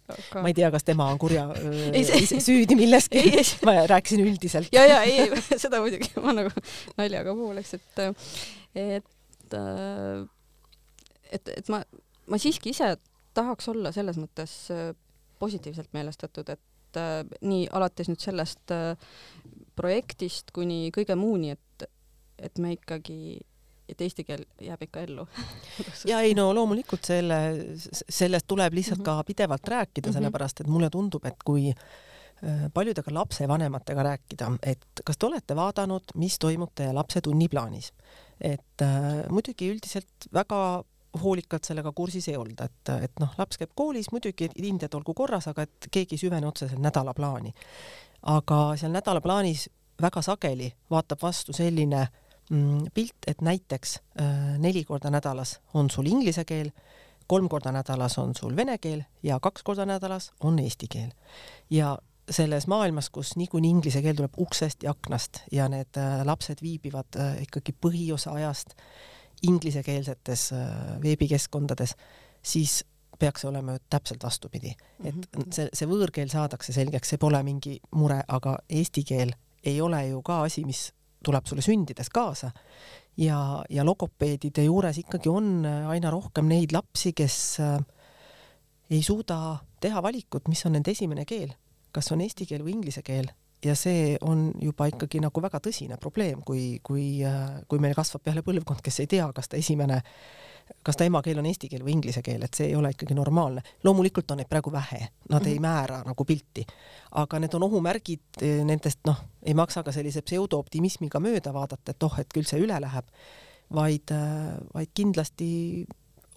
Aga... 0.07 0.43
ma 0.45 0.51
ei 0.53 0.55
tea, 0.55 0.69
kas 0.71 0.85
tema 0.87 1.09
on 1.11 1.19
kurja 1.19 1.49
ei, 1.91 2.05
see... 2.07 2.39
süüdi 2.39 2.77
milleski, 2.79 3.25
ma 3.67 3.81
rääkisin 3.91 4.23
üldiselt. 4.23 4.71
ja, 4.75 4.85
ja 4.87 5.01
ei, 5.03 5.25
ei, 5.25 5.43
seda 5.65 5.81
muidugi, 5.83 6.13
ma 6.23 6.35
nagu 6.37 6.53
naljaga 6.95 7.35
pooleks, 7.35 7.75
et 7.75 8.05
et 8.77 9.11
et, 9.55 10.29
et, 11.33 11.49
et 11.59 11.69
ma, 11.73 11.83
ma 12.27 12.39
siiski 12.39 12.75
ise 12.75 12.95
tahaks 13.37 13.69
olla 13.73 13.93
selles 13.95 14.19
mõttes 14.21 14.55
äh, 14.75 14.93
positiivselt 15.39 15.93
meelestatud, 15.97 16.49
et 16.55 17.01
äh, 17.01 17.21
nii 17.45 17.67
alates 17.77 18.11
nüüd 18.11 18.23
sellest 18.23 18.73
äh, 18.75 18.97
projektist 19.77 20.53
kuni 20.57 20.91
kõige 20.95 21.19
muuni, 21.19 21.53
et, 21.57 21.91
et 22.39 22.59
me 22.63 22.77
ikkagi 22.77 23.39
et 23.87 24.01
eesti 24.03 24.25
keel 24.27 24.43
jääb 24.59 24.81
ikka 24.83 25.05
ellu 25.07 25.29
ja 26.11 26.19
ei 26.27 26.35
no 26.35 26.49
loomulikult 26.57 27.07
selle, 27.07 27.37
sellest 27.79 28.47
tuleb 28.51 28.75
lihtsalt 28.75 28.99
mm 28.99 29.05
-hmm. 29.05 29.23
ka 29.23 29.25
pidevalt 29.29 29.69
rääkida 29.69 30.09
mm, 30.09 30.11
-hmm. 30.11 30.19
sellepärast 30.19 30.61
et 30.61 30.67
mulle 30.67 30.91
tundub, 30.91 31.25
et 31.25 31.43
kui 31.45 31.71
paljudega 32.75 33.15
lapsevanematega 33.17 34.03
rääkida, 34.05 34.51
et 34.63 35.01
kas 35.05 35.17
te 35.17 35.27
olete 35.27 35.57
vaadanud, 35.57 36.13
mis 36.21 36.37
toimub 36.39 36.75
teie 36.77 36.93
lapse 36.93 37.23
tunniplaanis 37.25 37.93
et 38.41 38.83
äh, 38.83 39.25
muidugi 39.33 39.71
üldiselt 39.73 40.29
väga 40.35 40.83
hoolikalt 41.23 41.65
sellega 41.65 41.93
kursis 41.97 42.29
ei 42.29 42.37
olda, 42.37 42.67
et, 42.69 42.91
et 43.07 43.23
noh, 43.23 43.33
laps 43.39 43.57
käib 43.61 43.73
koolis, 43.79 44.11
muidugi 44.13 44.51
hinded 44.59 44.93
olgu 44.99 45.15
korras, 45.17 45.49
aga 45.49 45.65
et 45.65 45.89
keegi 45.93 46.17
ei 46.17 46.25
süvene 46.27 46.49
otseselt 46.49 46.83
nädalaplaani. 46.83 47.55
aga 48.33 48.59
seal 48.77 48.93
nädalaplaanis 48.93 49.69
väga 50.03 50.23
sageli 50.23 50.69
vaatab 50.91 51.23
vastu 51.23 51.55
selline 51.57 52.03
mm, 52.51 52.93
pilt, 52.95 53.17
et 53.27 53.41
näiteks 53.41 53.97
äh, 54.21 54.59
neli 54.61 54.85
korda 54.85 55.11
nädalas 55.11 55.61
on 55.75 55.91
sul 55.91 56.07
inglise 56.07 56.45
keel, 56.45 56.71
kolm 57.27 57.49
korda 57.49 57.73
nädalas 57.73 58.19
on 58.19 58.35
sul 58.37 58.57
vene 58.57 58.77
keel 58.79 59.03
ja 59.23 59.41
kaks 59.41 59.63
korda 59.63 59.87
nädalas 59.87 60.33
on 60.41 60.59
eesti 60.59 60.89
keel. 60.93 61.11
ja 61.71 61.97
selles 62.31 62.67
maailmas, 62.67 63.11
kus 63.11 63.37
niikuinii 63.37 63.71
inglise 63.71 64.03
keel 64.03 64.17
tuleb 64.19 64.35
uksest 64.43 64.83
ja 64.83 64.91
aknast 64.91 65.43
ja 65.53 65.69
need 65.71 65.99
äh, 66.01 66.25
lapsed 66.27 66.63
viibivad 66.63 67.17
äh, 67.21 67.43
ikkagi 67.47 67.75
põhiosa 67.87 68.33
ajast 68.35 68.75
inglisekeelsetes 69.47 70.53
äh, 70.53 70.69
veebikeskkondades, 71.03 71.95
siis 72.43 72.85
peaks 73.19 73.45
olema 73.49 73.73
ju 73.77 73.79
täpselt 73.91 74.25
vastupidi, 74.25 74.75
et 75.05 75.15
Mhm. 75.15 75.51
see, 75.53 75.69
see 75.73 75.87
võõrkeel 75.89 76.29
saadakse 76.29 76.73
selgeks, 76.73 77.09
see 77.09 77.19
pole 77.19 77.43
mingi 77.43 77.79
mure, 77.97 78.23
aga 78.29 78.59
eesti 78.69 79.05
keel 79.09 79.33
ei 79.65 79.81
ole 79.81 80.03
ju 80.09 80.23
ka 80.23 80.43
asi, 80.43 80.65
mis 80.65 80.93
tuleb 81.25 81.47
sulle 81.47 81.63
sündides 81.63 82.11
kaasa. 82.13 82.51
ja, 83.17 83.65
ja 83.71 83.85
logopeedide 83.85 84.65
juures 84.65 84.99
ikkagi 84.99 85.29
on 85.29 85.65
aina 85.65 86.11
rohkem 86.11 86.49
neid 86.49 86.73
lapsi, 86.73 87.13
kes 87.17 87.59
ei 88.91 89.03
suuda 89.03 89.57
teha 89.81 90.03
valikut, 90.03 90.49
mis 90.49 90.67
on 90.67 90.73
nende 90.77 90.91
esimene 90.91 91.25
keel, 91.25 91.55
kas 91.97 92.13
on 92.13 92.21
eesti 92.21 92.45
keel 92.49 92.65
või 92.67 92.77
inglise 92.77 93.03
keel 93.07 93.33
ja 93.65 93.75
see 93.75 94.17
on 94.21 94.51
juba 94.63 94.89
ikkagi 94.91 95.21
nagu 95.23 95.43
väga 95.43 95.61
tõsine 95.65 95.99
probleem, 96.01 96.43
kui, 96.47 96.79
kui, 96.85 97.07
kui 97.69 97.81
meil 97.83 97.97
kasvab 97.97 98.27
peale 98.27 98.45
põlvkond, 98.47 98.83
kes 98.85 99.01
ei 99.03 99.09
tea, 99.11 99.29
kas 99.35 99.49
ta 99.49 99.59
esimene, 99.59 100.01
kas 100.87 100.99
ta 100.99 101.07
emakeel 101.09 101.41
on 101.41 101.49
eesti 101.49 101.71
keel 101.73 101.85
või 101.87 101.97
inglise 101.97 102.23
keel, 102.27 102.45
et 102.47 102.59
see 102.59 102.69
ei 102.71 102.77
ole 102.77 102.93
ikkagi 102.95 103.17
normaalne. 103.17 103.63
loomulikult 103.85 104.31
on 104.31 104.43
neid 104.43 104.51
praegu 104.51 104.73
vähe, 104.73 105.09
nad 105.31 105.41
mm 105.41 105.47
-hmm. 105.47 105.53
ei 105.53 105.59
määra 105.59 106.03
nagu 106.07 106.25
pilti, 106.25 106.67
aga 107.13 107.39
need 107.39 107.55
on 107.55 107.63
ohumärgid, 107.63 108.43
nendest 108.65 109.01
noh, 109.07 109.25
ei 109.43 109.55
maksa 109.55 109.83
ka 109.83 109.93
sellise 109.93 110.23
pseudooptimismiga 110.23 111.21
mööda 111.21 111.53
vaadata, 111.53 111.91
et 111.91 112.03
oh, 112.03 112.19
et 112.21 112.33
küll 112.35 112.45
see 112.45 112.61
üle 112.61 112.81
läheb, 112.81 113.07
vaid, 113.71 114.13
vaid 114.75 114.91
kindlasti 114.95 115.87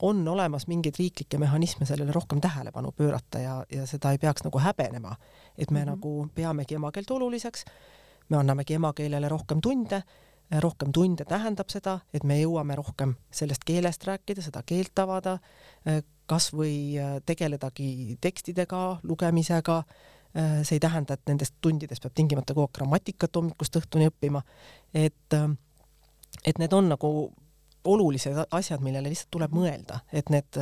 on 0.02 0.28
olemas 0.28 0.68
mingeid 0.68 0.96
riiklikke 1.00 1.38
mehhanisme 1.38 1.86
sellele 1.86 2.12
rohkem 2.12 2.42
tähelepanu 2.42 2.92
pöörata 2.92 3.40
ja, 3.40 3.66
ja 3.72 3.86
seda 3.88 4.12
ei 4.12 4.18
peaks 4.18 4.44
nagu 4.44 4.60
häbenema, 4.60 5.16
et 5.58 5.72
me 5.72 5.80
mm 5.80 5.84
-hmm. 5.84 5.90
nagu 5.90 6.28
peamegi 6.36 6.76
emakeelt 6.76 7.12
oluliseks, 7.12 7.66
me 8.30 8.38
annamegi 8.38 8.74
emakeelele 8.74 9.30
rohkem 9.30 9.62
tunde, 9.62 10.04
rohkem 10.60 10.92
tunde 10.92 11.26
tähendab 11.26 11.70
seda, 11.70 12.00
et 12.14 12.24
me 12.24 12.40
jõuame 12.42 12.76
rohkem 12.76 13.16
sellest 13.32 13.64
keelest 13.66 14.04
rääkida, 14.04 14.42
seda 14.42 14.64
keelt 14.66 15.00
avada, 15.00 15.38
kas 16.26 16.54
või 16.54 16.98
tegeledagi 17.26 18.18
tekstidega, 18.22 19.00
lugemisega, 19.04 19.84
see 20.64 20.76
ei 20.76 20.80
tähenda, 20.80 21.14
et 21.14 21.22
nendest 21.28 21.56
tundidest 21.62 22.02
peab 22.02 22.14
tingimata 22.14 22.54
kogu 22.54 22.68
aeg 22.68 22.74
grammatikat 22.78 23.36
hommikust 23.36 23.76
õhtuni 23.76 24.10
õppima, 24.10 24.42
et 24.94 25.38
et 26.46 26.60
need 26.62 26.74
on 26.74 26.90
nagu 26.90 27.10
olulised 27.90 28.38
asjad, 28.56 28.84
millele 28.86 29.12
lihtsalt 29.12 29.32
tuleb 29.36 29.56
mõelda, 29.56 30.02
et 30.14 30.30
need 30.34 30.60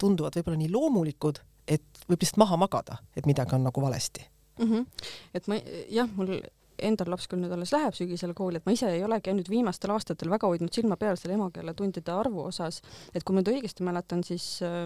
tunduvad 0.00 0.36
võib-olla 0.38 0.60
nii 0.60 0.72
loomulikud, 0.72 1.42
et 1.66 2.04
võib 2.08 2.22
lihtsalt 2.22 2.42
maha 2.42 2.58
magada, 2.60 2.98
et 3.16 3.28
midagi 3.28 3.56
on 3.56 3.66
nagu 3.68 3.84
valesti 3.84 4.26
mm. 4.58 4.66
-hmm. 4.66 5.08
et 5.34 5.48
ma 5.48 5.60
jah, 5.90 6.10
mul 6.16 6.40
endal 6.82 7.10
laps 7.12 7.28
küll 7.30 7.42
nüüd 7.42 7.52
alles 7.54 7.72
läheb 7.74 7.94
sügisel 7.96 8.32
kooli, 8.36 8.58
et 8.58 8.66
ma 8.66 8.74
ise 8.74 8.88
ei 8.90 9.02
olegi 9.06 9.34
nüüd 9.36 9.48
viimastel 9.50 9.92
aastatel 9.94 10.30
väga 10.32 10.48
hoidnud 10.50 10.72
silma 10.74 10.96
peal 11.00 11.18
selle 11.20 11.36
emakeeletundide 11.38 12.14
arvu 12.14 12.46
osas, 12.48 12.80
et 13.14 13.24
kui 13.24 13.36
ma 13.36 13.42
nüüd 13.42 13.52
õigesti 13.54 13.86
mäletan, 13.86 14.24
siis 14.26 14.46
äh, 14.66 14.80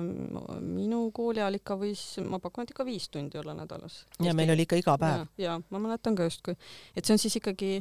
minu 0.61 1.07
kooli 1.17 1.43
ajal 1.43 1.61
ikka 1.61 1.79
võis, 1.81 2.03
ma 2.27 2.41
pakun, 2.43 2.67
et 2.67 2.75
ikka 2.75 2.87
viis 2.89 3.09
tundi 3.13 3.41
olla 3.41 3.55
nädalas. 3.57 4.03
ja 4.21 4.35
meil 4.37 4.53
oli 4.55 4.67
ikka 4.69 4.81
iga 4.83 4.99
päev. 5.01 5.27
ja 5.41 5.61
ma 5.71 5.83
mäletan 5.89 6.19
ka 6.19 6.29
justkui, 6.29 6.57
et 6.97 7.05
see 7.05 7.17
on 7.17 7.23
siis 7.23 7.39
ikkagi 7.41 7.79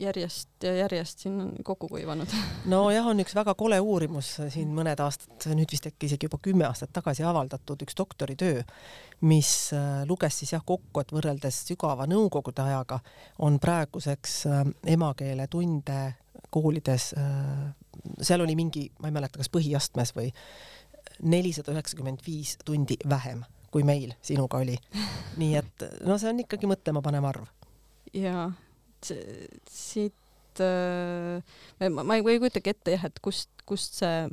järjest 0.00 0.48
ja 0.62 0.74
järjest 0.76 1.18
siin 1.18 1.40
on 1.40 1.50
kokku 1.64 1.88
kuivanud. 1.88 2.28
nojah, 2.72 3.06
on 3.06 3.20
üks 3.22 3.34
väga 3.34 3.54
kole 3.54 3.78
uurimus 3.80 4.32
siin 4.50 4.72
mõned 4.74 4.98
aastad, 5.02 5.46
nüüd 5.54 5.70
vist 5.70 5.86
äkki 5.86 6.08
isegi 6.08 6.26
juba 6.26 6.40
kümme 6.42 6.66
aastat 6.66 6.92
tagasi 6.92 7.24
avaldatud 7.26 7.82
üks 7.86 7.96
doktoritöö, 7.98 8.64
mis 9.30 9.52
luges 10.08 10.40
siis 10.42 10.54
jah 10.56 10.64
kokku, 10.66 11.02
et 11.02 11.14
võrreldes 11.14 11.62
sügava 11.68 12.08
nõukogude 12.10 12.64
ajaga 12.66 12.98
on 13.46 13.60
praeguseks 13.62 14.42
emakeeletunde 14.90 16.00
koolides, 16.50 17.12
seal 18.22 18.42
oli 18.42 18.56
mingi, 18.58 18.88
ma 18.98 19.10
ei 19.10 19.14
mäleta, 19.14 19.38
kas 19.38 19.52
põhiastmes 19.52 20.14
või 20.16 20.32
nelisada 21.22 21.74
üheksakümmend 21.76 22.24
viis 22.26 22.56
tundi 22.64 22.98
vähem 23.08 23.44
kui 23.70 23.84
meil 23.86 24.16
sinuga 24.22 24.58
oli. 24.58 24.74
nii 25.40 25.54
et 25.60 25.86
no 26.02 26.18
see 26.18 26.32
on 26.32 26.42
ikkagi 26.42 26.66
mõtlemapanev 26.70 27.30
arv. 27.30 27.46
jaa 28.16 28.48
siit 29.70 30.60
äh, 30.60 31.40
ma, 31.88 32.04
ma 32.04 32.18
ei 32.18 32.22
kujutagi 32.24 32.74
ette 32.74 32.96
jah, 32.96 33.08
et 33.08 33.20
kust, 33.24 33.50
kust 33.68 34.00
see 34.02 34.28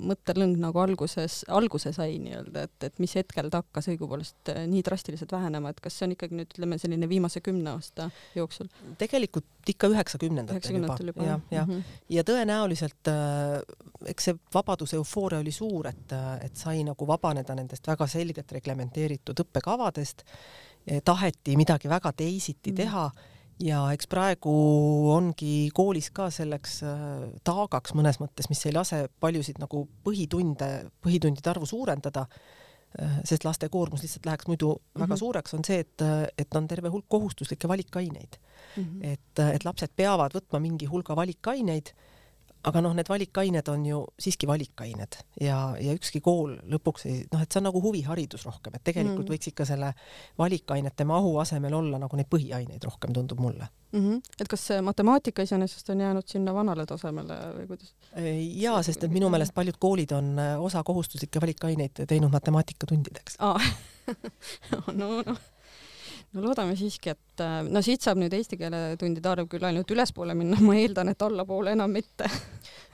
mõttelõng 0.00 0.56
nagu 0.60 0.80
alguses, 0.80 1.42
alguse 1.52 1.92
sai 1.94 2.16
nii-öelda, 2.22 2.64
et, 2.66 2.86
et 2.88 3.00
mis 3.02 3.12
hetkel 3.18 3.50
ta 3.52 3.60
hakkas 3.62 3.90
õigupoolest 3.92 4.52
nii 4.70 4.82
drastiliselt 4.86 5.32
vähenema, 5.34 5.72
et 5.72 5.80
kas 5.84 5.98
see 5.98 6.06
on 6.08 6.14
ikkagi 6.16 6.38
nüüd 6.38 6.54
ütleme 6.54 6.78
selline 6.80 7.08
viimase 7.10 7.42
kümne 7.44 7.74
aasta 7.74 8.08
jooksul? 8.36 8.70
tegelikult 9.00 9.72
ikka 9.72 9.90
üheksakümnendatel 9.92 10.80
juba, 10.80 10.96
juba., 11.00 11.26
jah, 11.26 11.44
jah 11.52 11.68
mm. 11.68 11.74
-hmm. 11.74 12.00
ja 12.16 12.24
tõenäoliselt 12.26 13.12
äh, 13.12 13.60
eks 14.12 14.30
see 14.30 14.38
vabaduse 14.54 14.96
eufooria 15.00 15.40
oli 15.44 15.52
suur, 15.52 15.88
et, 15.92 16.16
et 16.44 16.56
sai 16.56 16.84
nagu 16.86 17.08
vabaneda 17.08 17.56
nendest 17.58 17.86
väga 17.86 18.06
selgelt 18.10 18.52
reglementeeritud 18.52 19.44
õppekavadest, 19.44 20.24
taheti 21.04 21.56
midagi 21.58 21.88
väga 21.90 22.12
teisiti 22.12 22.70
mm 22.70 22.76
-hmm. 22.76 22.82
teha 22.82 23.10
ja 23.62 23.80
eks 23.94 24.08
praegu 24.10 24.52
ongi 25.14 25.70
koolis 25.74 26.10
ka 26.14 26.28
selleks 26.34 26.80
taagaks 27.46 27.94
mõnes 27.96 28.20
mõttes, 28.20 28.50
mis 28.52 28.64
ei 28.66 28.74
lase 28.76 29.06
paljusid 29.20 29.60
nagu 29.62 29.86
põhitunde, 30.04 30.70
põhitundide 31.04 31.52
arvu 31.52 31.68
suurendada, 31.68 32.26
sest 33.28 33.44
laste 33.44 33.68
koormus 33.72 34.04
lihtsalt 34.04 34.26
läheks 34.28 34.48
muidu 34.48 34.72
mm 34.72 34.78
-hmm. 34.78 35.00
väga 35.04 35.16
suureks, 35.16 35.54
on 35.54 35.64
see, 35.64 35.80
et, 35.84 36.04
et 36.38 36.56
on 36.56 36.68
terve 36.68 36.88
hulk 36.88 37.08
kohustuslikke 37.08 37.68
valikaineid 37.68 38.38
mm. 38.76 38.84
-hmm. 38.84 39.12
et, 39.12 39.44
et 39.54 39.64
lapsed 39.64 39.92
peavad 39.96 40.36
võtma 40.36 40.60
mingi 40.60 40.86
hulga 40.86 41.16
valikaineid 41.16 41.92
aga 42.66 42.82
noh, 42.82 42.94
need 42.96 43.08
valikained 43.10 43.68
on 43.70 43.86
ju 43.86 44.00
siiski 44.20 44.48
valikained 44.48 45.18
ja, 45.40 45.58
ja 45.80 45.94
ükski 45.96 46.20
kool 46.24 46.56
lõpuks 46.72 47.06
ei, 47.08 47.22
noh, 47.32 47.42
et 47.42 47.52
see 47.52 47.60
on 47.60 47.68
nagu 47.68 47.82
huviharidus 47.84 48.46
rohkem, 48.48 48.76
et 48.76 48.84
tegelikult 48.86 49.26
mm. 49.26 49.34
võiks 49.34 49.50
ikka 49.52 49.66
selle 49.68 49.92
valikainete 50.38 51.06
mahu 51.08 51.36
asemel 51.42 51.76
olla 51.78 52.00
nagu 52.02 52.18
neid 52.18 52.30
põhiaineid 52.32 52.86
rohkem, 52.88 53.14
tundub 53.16 53.42
mulle 53.42 53.68
mm. 53.92 54.00
-hmm. 54.00 54.36
et 54.40 54.50
kas 54.50 54.66
see 54.72 54.80
matemaatika 54.82 55.46
iseenesest 55.46 55.90
on 55.94 56.04
jäänud 56.06 56.28
sinna 56.28 56.54
vanale 56.54 56.86
tasemele 56.86 57.40
või 57.58 57.66
kuidas? 57.72 57.94
jaa, 58.66 58.82
sest 58.82 59.04
et 59.04 59.14
minu 59.14 59.30
meelest 59.30 59.54
paljud 59.54 59.78
koolid 59.78 60.12
on 60.16 60.34
osa 60.58 60.82
kohustuslikke 60.82 61.40
valikaineid 61.40 62.06
teinud 62.06 62.32
matemaatikatundideks 62.34 63.38
ah. 63.38 63.70
no, 65.00 65.22
noh 65.22 65.38
no 66.34 66.42
loodame 66.44 66.74
siiski, 66.78 67.12
et 67.14 67.42
no 67.70 67.82
siit 67.84 68.04
saab 68.04 68.18
nüüd 68.20 68.34
eesti 68.36 68.58
keele 68.60 68.80
tundide 69.00 69.28
arv 69.30 69.48
küll 69.50 69.64
ainult 69.68 69.90
ülespoole 69.92 70.34
minna, 70.38 70.58
ma 70.64 70.76
eeldan, 70.78 71.12
et 71.12 71.22
allapoole 71.22 71.74
enam 71.76 71.92
mitte 71.92 72.28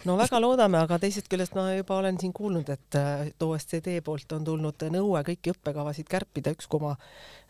no 0.09 0.17
väga 0.21 0.41
loodame, 0.43 0.81
aga 0.83 0.99
teisest 1.03 1.31
küljest 1.33 1.57
ma 1.59 1.69
juba 1.75 1.99
olen 2.01 2.19
siin 2.21 2.35
kuulnud, 2.37 2.69
et 2.75 3.43
OSCD 3.47 3.97
poolt 4.05 4.37
on 4.37 4.47
tulnud 4.47 4.87
nõue 4.95 5.23
kõiki 5.29 5.55
õppekavasid 5.55 6.11
kärpida 6.11 6.55
üks 6.57 6.69
koma 6.71 6.95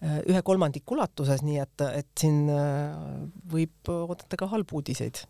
ühe 0.03 0.43
kolmandiku 0.45 0.97
ulatuses, 0.97 1.45
nii 1.47 1.61
et, 1.63 1.87
et 2.03 2.11
siin 2.19 2.45
võib 3.53 3.93
oodata 3.93 4.39
ka 4.39 4.51
halbu 4.53 4.81
uudiseid. 4.81 5.25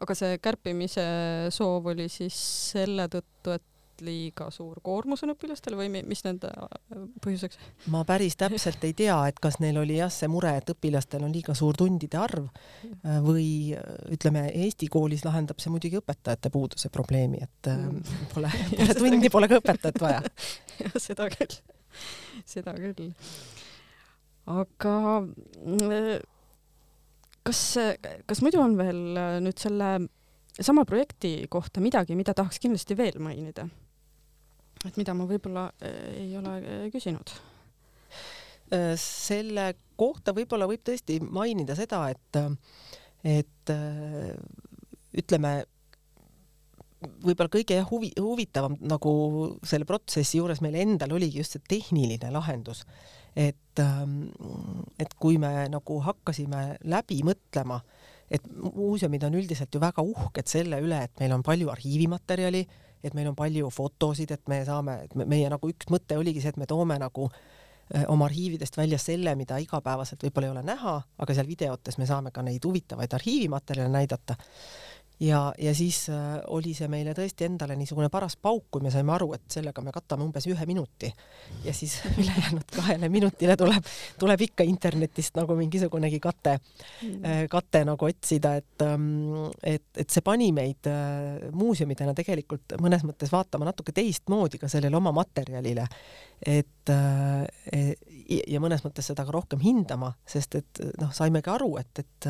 aga 0.00 0.14
see 0.14 0.38
kärpimise 0.42 1.08
soov 1.54 1.90
oli 1.94 2.08
siis 2.12 2.38
selle 2.74 3.08
tõttu, 3.12 3.58
et 3.58 3.66
liiga 4.04 4.48
suur 4.54 4.78
koormus 4.84 5.22
on 5.24 5.32
õpilastele 5.34 5.78
või 5.78 6.02
mis 6.06 6.22
nende 6.26 6.50
põhjuseks? 7.24 7.58
ma 7.92 8.04
päris 8.08 8.36
täpselt 8.38 8.84
ei 8.86 8.94
tea, 8.96 9.16
et 9.30 9.38
kas 9.42 9.58
neil 9.62 9.78
oli 9.80 9.98
jah 9.98 10.12
see 10.12 10.30
mure, 10.30 10.52
et 10.60 10.72
õpilastel 10.72 11.24
on 11.26 11.34
liiga 11.34 11.54
suur 11.58 11.76
tundide 11.78 12.20
arv 12.20 12.48
või 13.24 13.74
ütleme, 14.14 14.48
Eesti 14.64 14.88
koolis 14.92 15.24
lahendab 15.26 15.60
see 15.62 15.72
muidugi 15.74 16.00
õpetajate 16.00 16.52
puuduse 16.54 16.92
probleemi, 16.94 17.42
et 17.44 17.70
mm. 17.72 18.18
pole, 18.34 18.52
pole 18.78 18.98
tundi, 18.98 19.32
pole 19.32 19.50
ka 19.50 19.62
õpetajat 19.62 20.02
vaja 20.02 20.22
seda 21.08 21.28
küll, 21.34 21.58
seda 22.48 22.76
küll. 22.78 23.10
aga 24.58 24.94
kas, 27.48 27.64
kas 28.28 28.44
muidu 28.44 28.62
on 28.62 28.78
veel 28.78 29.02
nüüd 29.44 29.58
selle 29.60 29.96
sama 30.60 30.84
projekti 30.84 31.46
kohta 31.50 31.80
midagi, 31.80 32.16
mida 32.18 32.34
tahaks 32.34 32.58
kindlasti 32.62 32.96
veel 32.98 33.20
mainida? 33.22 33.68
Et 34.86 34.98
mida 35.00 35.14
ma 35.16 35.26
võib-olla 35.28 35.70
ei 35.82 36.30
ole 36.38 36.58
küsinud? 36.94 37.36
selle 39.00 39.70
kohta 39.96 40.34
võib-olla 40.36 40.66
võib 40.68 40.82
tõesti 40.84 41.16
mainida 41.24 41.72
seda, 41.78 42.02
et, 42.12 42.36
et 43.24 43.72
ütleme, 45.16 45.52
võib-olla 47.24 47.52
kõige 47.52 47.78
huvi, 47.90 48.10
huvitavam 48.18 48.76
nagu 48.90 49.12
selle 49.66 49.86
protsessi 49.88 50.40
juures 50.40 50.60
meil 50.64 50.76
endal 50.82 51.14
oligi 51.16 51.40
just 51.40 51.56
see 51.56 51.64
tehniline 51.70 52.32
lahendus, 52.34 52.84
et, 53.38 53.82
et 54.98 55.16
kui 55.20 55.38
me 55.40 55.52
nagu 55.70 56.00
hakkasime 56.04 56.64
läbi 56.90 57.22
mõtlema, 57.26 57.80
et 58.28 58.44
muuseumid 58.52 59.24
on 59.24 59.38
üldiselt 59.40 59.72
ju 59.72 59.80
väga 59.80 60.04
uhked 60.04 60.50
selle 60.50 60.80
üle, 60.84 61.00
et 61.06 61.22
meil 61.22 61.32
on 61.38 61.44
palju 61.46 61.70
arhiivimaterjali, 61.72 62.66
et 63.04 63.14
meil 63.14 63.30
on 63.30 63.36
palju 63.38 63.70
fotosid, 63.70 64.32
et 64.34 64.50
me 64.50 64.62
saame, 64.66 64.98
et 65.06 65.14
me, 65.14 65.26
meie 65.28 65.48
nagu 65.50 65.70
üks 65.70 65.90
mõte 65.92 66.18
oligi 66.18 66.42
see, 66.42 66.52
et 66.54 66.60
me 66.60 66.66
toome 66.70 66.98
nagu 67.00 67.28
äh, 67.28 68.04
oma 68.08 68.26
arhiividest 68.28 68.76
välja 68.76 68.98
selle, 69.02 69.34
mida 69.38 69.58
igapäevaselt 69.62 70.22
võib-olla 70.26 70.50
ei 70.50 70.56
ole 70.56 70.66
näha, 70.66 70.98
aga 71.18 71.36
seal 71.36 71.48
videotes 71.48 71.98
me 71.98 72.08
saame 72.08 72.34
ka 72.34 72.44
neid 72.46 72.64
huvitavaid 72.64 73.18
arhiivimaterjale 73.20 73.92
näidata 73.94 74.38
ja, 75.20 75.54
ja 75.58 75.74
siis 75.74 76.08
äh, 76.08 76.38
oli 76.54 76.72
see 76.76 76.88
meile 76.90 77.12
tõesti 77.16 77.46
endale 77.48 77.74
niisugune 77.78 78.08
paras 78.12 78.36
pauk, 78.40 78.68
kui 78.70 78.84
me 78.84 78.92
saime 78.94 79.12
aru, 79.14 79.32
et 79.34 79.46
sellega 79.50 79.82
me 79.82 79.92
katame 79.94 80.24
umbes 80.26 80.46
ühe 80.50 80.66
minuti 80.68 81.10
ja 81.64 81.74
siis 81.74 81.98
ülejäänud 82.20 82.68
kahele 82.74 83.10
minutile 83.12 83.56
tuleb, 83.58 83.90
tuleb 84.18 84.44
ikka 84.48 84.66
internetist 84.68 85.38
nagu 85.38 85.56
mingisugunegi 85.58 86.20
kate 86.22 86.58
mm., 86.58 87.18
äh, 87.24 87.42
kate 87.50 87.82
nagu 87.88 88.08
otsida, 88.08 88.54
et, 88.62 88.86
ähm, 88.86 89.48
et, 89.62 89.88
et 89.96 90.10
see 90.10 90.24
pani 90.24 90.52
meid 90.54 90.90
äh, 90.90 91.50
muuseumidena 91.52 92.14
tegelikult 92.18 92.78
mõnes 92.82 93.04
mõttes 93.08 93.32
vaatama 93.34 93.68
natuke 93.68 93.94
teistmoodi 93.96 94.62
ka 94.62 94.70
sellele 94.70 94.96
oma 94.96 95.12
materjalile, 95.16 95.86
et 96.46 96.90
ja 98.48 98.60
mõnes 98.62 98.84
mõttes 98.84 99.10
seda 99.10 99.24
ka 99.26 99.32
rohkem 99.34 99.60
hindama, 99.60 100.12
sest 100.28 100.54
et 100.60 100.80
noh, 101.00 101.10
saimegi 101.12 101.50
aru, 101.52 101.74
et, 101.80 102.00
et 102.04 102.28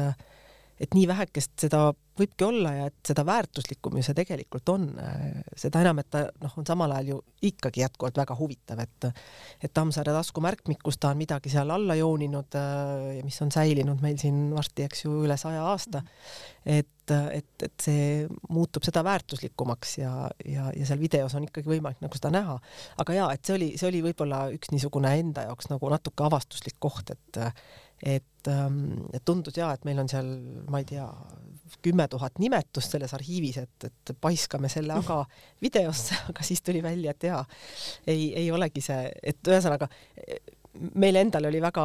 et 0.80 0.94
nii 0.94 1.08
vähekest 1.10 1.56
seda 1.66 1.88
võibki 2.18 2.46
olla 2.46 2.72
ja 2.74 2.86
et 2.90 2.98
seda 3.06 3.22
väärtuslikum 3.26 3.98
ju 3.98 4.04
see 4.06 4.16
tegelikult 4.18 4.70
on. 4.72 4.88
seda 5.58 5.82
enam, 5.84 6.00
et 6.02 6.08
ta 6.10 6.24
noh, 6.42 6.54
on 6.58 6.66
samal 6.66 6.92
ajal 6.96 7.12
ju 7.12 7.18
ikkagi 7.50 7.84
jätkuvalt 7.84 8.18
väga 8.18 8.36
huvitav, 8.38 8.82
et 8.82 9.08
et 9.62 9.72
Tammsaare 9.74 10.14
taskumärkmik, 10.14 10.80
kus 10.84 10.98
ta 10.98 11.12
on 11.12 11.20
midagi 11.20 11.50
seal 11.52 11.70
alla 11.70 11.94
jooninud 11.98 12.58
ja 12.58 13.24
mis 13.24 13.38
on 13.42 13.52
säilinud 13.54 14.02
meil 14.02 14.18
siin 14.20 14.48
varsti, 14.54 14.86
eks 14.88 15.04
ju, 15.04 15.14
üle 15.26 15.36
saja 15.40 15.64
aasta. 15.70 16.02
et, 16.66 17.10
et, 17.10 17.62
et 17.62 17.80
see 17.80 18.26
muutub 18.50 18.84
seda 18.84 19.02
väärtuslikumaks 19.06 19.98
ja, 19.98 20.12
ja, 20.44 20.68
ja 20.76 20.86
seal 20.86 21.00
videos 21.00 21.34
on 21.38 21.46
ikkagi 21.48 21.70
võimalik 21.70 22.02
nagu 22.04 22.18
seda 22.18 22.32
näha. 22.34 22.58
aga 22.98 23.18
jaa, 23.18 23.32
et 23.34 23.44
see 23.44 23.58
oli, 23.58 23.72
see 23.80 23.90
oli 23.90 24.02
võib-olla 24.10 24.46
üks 24.54 24.72
niisugune 24.74 25.14
enda 25.20 25.48
jaoks 25.48 25.70
nagu 25.72 25.90
natuke 25.92 26.26
avastuslik 26.26 26.78
koht, 26.82 27.14
et 27.14 27.42
et, 28.02 28.48
ähm, 28.48 29.08
et 29.12 29.24
tundus 29.24 29.56
ja, 29.58 29.72
et 29.74 29.84
meil 29.88 29.98
on 29.98 30.10
seal, 30.10 30.28
ma 30.70 30.82
ei 30.82 30.88
tea, 30.88 31.06
kümme 31.84 32.06
tuhat 32.08 32.38
nimetust 32.40 32.94
selles 32.94 33.12
arhiivis, 33.16 33.58
et, 33.62 33.88
et 33.90 34.12
paiskame 34.20 34.70
selle 34.72 34.94
aga 34.96 35.20
videosse, 35.64 36.16
aga 36.30 36.46
siis 36.46 36.62
tuli 36.64 36.82
välja, 36.84 37.14
et 37.14 37.28
jaa, 37.30 37.42
ei, 38.06 38.30
ei 38.38 38.50
olegi 38.54 38.84
see, 38.84 39.08
et 39.22 39.50
ühesõnaga 39.50 39.90
meil 40.94 41.18
endal 41.18 41.48
oli 41.50 41.60
väga, 41.62 41.84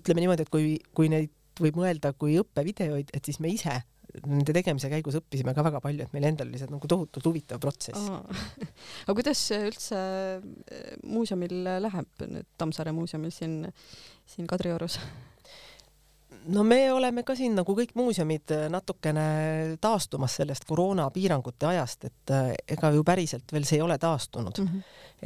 ütleme 0.00 0.24
niimoodi, 0.24 0.46
et 0.46 0.52
kui, 0.52 0.74
kui 0.96 1.10
neid 1.12 1.32
võib 1.60 1.78
mõelda 1.80 2.12
kui 2.16 2.38
õppevideoid, 2.40 3.12
et 3.14 3.26
siis 3.26 3.40
me 3.42 3.50
ise 3.52 3.80
nende 4.26 4.54
tegemise 4.56 4.90
käigus 4.92 5.18
õppisime 5.20 5.54
ka 5.56 5.64
väga 5.66 5.80
palju, 5.84 6.06
et 6.06 6.14
meil 6.16 6.28
endal 6.32 6.50
oli 6.50 6.60
see 6.60 6.70
nagu 6.70 6.90
tohutult 6.90 7.26
huvitav 7.30 7.62
protsess. 7.62 8.10
aga 9.06 9.16
kuidas 9.16 9.42
üldse 9.56 10.04
muuseumil 11.06 11.56
läheb 11.86 12.28
nüüd 12.28 12.48
Tammsaare 12.60 12.94
muuseumil 12.96 13.34
siin 13.34 13.60
siin 14.30 14.46
Kadriorus? 14.50 14.98
no 16.46 16.62
me 16.64 16.92
oleme 16.92 17.22
ka 17.26 17.34
siin 17.36 17.54
nagu 17.58 17.74
kõik 17.76 17.92
muuseumid 17.98 18.52
natukene 18.72 19.24
taastumas 19.82 20.38
sellest 20.38 20.64
koroonapiirangute 20.68 21.68
ajast, 21.68 22.06
et 22.08 22.32
äh, 22.34 22.52
ega 22.76 22.92
ju 22.94 23.04
päriselt 23.06 23.52
veel 23.52 23.66
see 23.68 23.80
ei 23.80 23.84
ole 23.84 23.98
taastunud 24.00 24.62
mm. 24.62 24.68
-hmm. 24.68 24.82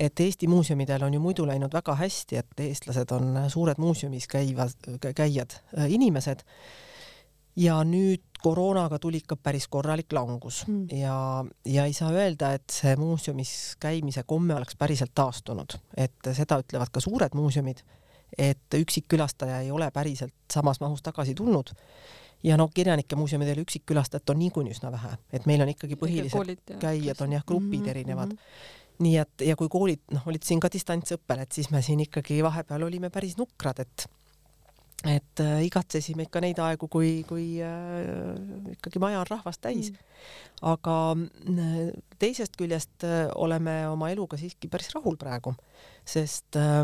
et 0.08 0.20
Eesti 0.20 0.48
muuseumidel 0.50 1.02
on 1.06 1.14
ju 1.14 1.20
muidu 1.20 1.46
läinud 1.46 1.72
väga 1.72 1.94
hästi, 1.94 2.36
et 2.36 2.60
eestlased 2.66 3.12
on 3.14 3.44
suured 3.48 3.78
muuseumis 3.78 4.26
käivad, 4.28 4.74
käijad 5.14 5.60
äh, 5.78 5.90
inimesed. 5.92 6.42
ja 7.56 7.84
nüüd 7.84 8.33
koroonaga 8.44 8.98
tuli 9.00 9.22
ikka 9.22 9.36
päris 9.40 9.66
korralik 9.72 10.12
langus 10.12 10.66
mm. 10.68 10.86
ja, 11.00 11.16
ja 11.64 11.84
ei 11.88 11.92
saa 11.96 12.12
öelda, 12.12 12.52
et 12.58 12.68
see 12.70 12.94
muuseumis 13.00 13.76
käimise 13.80 14.22
komme 14.26 14.54
oleks 14.54 14.76
päriselt 14.76 15.14
taastunud, 15.14 15.78
et 15.96 16.32
seda 16.36 16.60
ütlevad 16.60 16.92
ka 16.92 17.00
suured 17.00 17.36
muuseumid 17.38 17.80
et 18.38 18.74
üksikkülastaja 18.74 19.60
ei 19.60 19.70
ole 19.70 19.90
päriselt 19.90 20.34
samas 20.52 20.80
mahus 20.80 21.02
tagasi 21.02 21.34
tulnud. 21.34 21.70
ja 22.42 22.56
no 22.56 22.68
kirjanike 22.68 23.16
muuseumidel 23.16 23.62
üksikkülastajat 23.62 24.30
on 24.30 24.38
niikuinii 24.38 24.72
üsna 24.74 24.92
vähe, 24.92 25.16
et 25.32 25.46
meil 25.46 25.62
on 25.64 25.70
ikkagi 25.72 25.96
põhilised 25.96 26.74
käijad 26.80 27.22
on 27.24 27.32
jah, 27.32 27.44
grupid 27.46 27.80
mm 27.80 27.84
-hmm. 27.84 27.90
erinevad. 27.90 28.32
-hmm. 28.32 28.98
nii 28.98 29.16
et 29.16 29.40
ja 29.40 29.56
kui 29.56 29.68
koolid 29.68 30.00
noh, 30.10 30.26
olid 30.26 30.42
siin 30.42 30.60
ka 30.60 30.68
distantsõppel, 30.72 31.40
et 31.40 31.52
siis 31.52 31.70
me 31.70 31.82
siin 31.82 32.00
ikkagi 32.00 32.42
vahepeal 32.42 32.82
olime 32.82 33.10
päris 33.10 33.36
nukrad, 33.36 33.78
et 33.78 34.06
et 35.04 35.40
äh, 35.42 35.60
igatsesime 35.66 36.24
ikka 36.24 36.40
neid 36.40 36.58
aegu, 36.64 36.88
kui, 36.88 37.18
kui 37.28 37.58
äh, 37.62 38.72
ikkagi 38.72 39.00
maja 39.02 39.20
on 39.20 39.28
rahvast 39.28 39.60
täis. 39.64 39.90
Mm.. 39.92 40.12
aga 40.70 40.96
äh, 41.12 41.90
teisest 42.20 42.56
küljest 42.60 43.04
äh, 43.04 43.26
oleme 43.36 43.82
oma 43.90 44.08
eluga 44.14 44.38
siiski 44.40 44.70
päris 44.72 44.94
rahul 44.96 45.18
praegu, 45.20 45.52
sest 46.08 46.56
äh, 46.60 46.80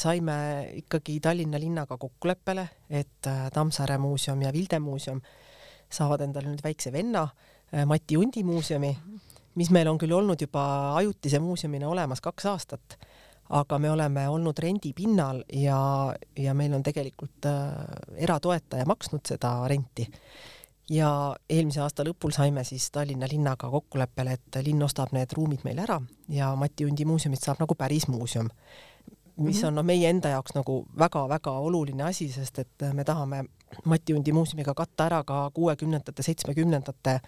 saime 0.00 0.36
ikkagi 0.82 1.18
Tallinna 1.24 1.60
linnaga 1.60 1.96
kokkuleppele, 1.96 2.68
et 2.90 3.30
äh, 3.30 3.48
Tammsaare 3.54 3.98
muuseum 4.02 4.44
ja 4.44 4.52
Vilde 4.52 4.80
muuseum 4.82 5.22
saavad 5.92 6.24
endale 6.26 6.52
nüüd 6.52 6.64
väikse 6.64 6.92
venna 6.92 7.24
äh,, 7.28 7.86
Mati 7.88 8.20
Undi 8.20 8.44
muuseumi, 8.44 8.92
mis 9.56 9.72
meil 9.72 9.88
on 9.88 10.00
küll 10.00 10.12
olnud 10.12 10.40
juba 10.40 10.62
ajutise 11.00 11.40
muuseumina 11.40 11.88
olemas 11.88 12.20
kaks 12.24 12.48
aastat 12.52 13.00
aga 13.52 13.78
me 13.78 13.90
oleme 13.90 14.28
olnud 14.28 14.58
rendipinnal 14.58 15.42
ja, 15.52 15.78
ja 16.38 16.54
meil 16.54 16.74
on 16.74 16.82
tegelikult 16.82 17.48
äh, 17.48 17.72
eratoetaja 18.24 18.86
maksnud 18.88 19.26
seda 19.28 19.54
renti. 19.68 20.08
ja 20.90 21.10
eelmise 21.48 21.80
aasta 21.80 22.04
lõpul 22.04 22.32
saime 22.32 22.64
siis 22.64 22.90
Tallinna 22.90 23.28
linnaga 23.30 23.70
kokkuleppele, 23.70 24.32
et 24.32 24.62
linn 24.64 24.82
ostab 24.82 25.12
need 25.12 25.32
ruumid 25.36 25.64
meil 25.64 25.78
ära 25.84 26.00
ja 26.28 26.54
Mati 26.56 26.86
Undi 26.88 27.04
muuseumist 27.04 27.44
saab 27.44 27.60
nagu 27.62 27.74
päris 27.74 28.08
muuseum 28.08 28.48
mis 29.36 29.58
mhm. 29.58 29.68
on 29.68 29.74
noh, 29.80 29.84
meie 29.84 30.08
enda 30.10 30.32
jaoks 30.34 30.54
nagu 30.56 30.82
väga-väga 30.98 31.52
oluline 31.66 32.04
asi, 32.04 32.28
sest 32.32 32.58
et 32.58 32.88
me 32.92 33.04
tahame 33.04 33.44
Mati 33.84 34.14
Undi 34.14 34.32
muuseumiga 34.32 34.74
katta 34.74 35.06
ära 35.08 35.22
ka 35.24 35.50
kuuekümnendate, 35.54 36.22
seitsmekümnendate 36.22 37.20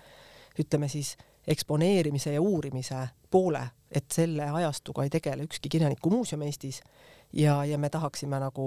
ütleme 0.61 0.89
siis 0.89 1.17
eksponeerimise 1.47 2.33
ja 2.33 2.43
uurimise 2.43 3.09
poole, 3.31 3.63
et 3.91 4.05
selle 4.13 4.51
ajastuga 4.51 5.03
ei 5.05 5.11
tegele 5.11 5.43
ükski 5.43 5.69
kirjanikumuuseum 5.69 6.43
Eestis 6.43 6.83
ja, 7.37 7.65
ja 7.65 7.79
me 7.79 7.91
tahaksime 7.91 8.39
nagu 8.41 8.65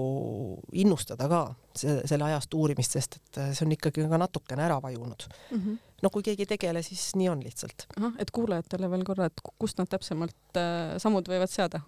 innustada 0.74 1.28
ka 1.30 1.42
see, 1.76 2.00
selle 2.10 2.28
ajastu 2.30 2.62
uurimist, 2.62 2.98
sest 2.98 3.20
et 3.20 3.42
see 3.56 3.66
on 3.66 3.74
ikkagi 3.76 4.08
ka 4.10 4.20
natukene 4.20 4.66
ära 4.66 4.80
vajunud 4.84 5.26
mm. 5.28 5.62
-hmm. 5.62 5.78
no 6.04 6.10
kui 6.10 6.24
keegi 6.24 6.46
ei 6.46 6.52
tegele, 6.52 6.84
siis 6.84 7.16
nii 7.16 7.30
on 7.30 7.44
lihtsalt. 7.44 7.88
et 8.20 8.32
kuulajatele 8.32 8.90
veel 8.92 9.04
korra, 9.04 9.26
et 9.26 9.42
kust 9.60 9.78
nad 9.78 9.90
täpsemalt 9.90 10.60
äh, 10.60 10.98
sammud 10.98 11.30
võivad 11.30 11.52
seada, 11.52 11.82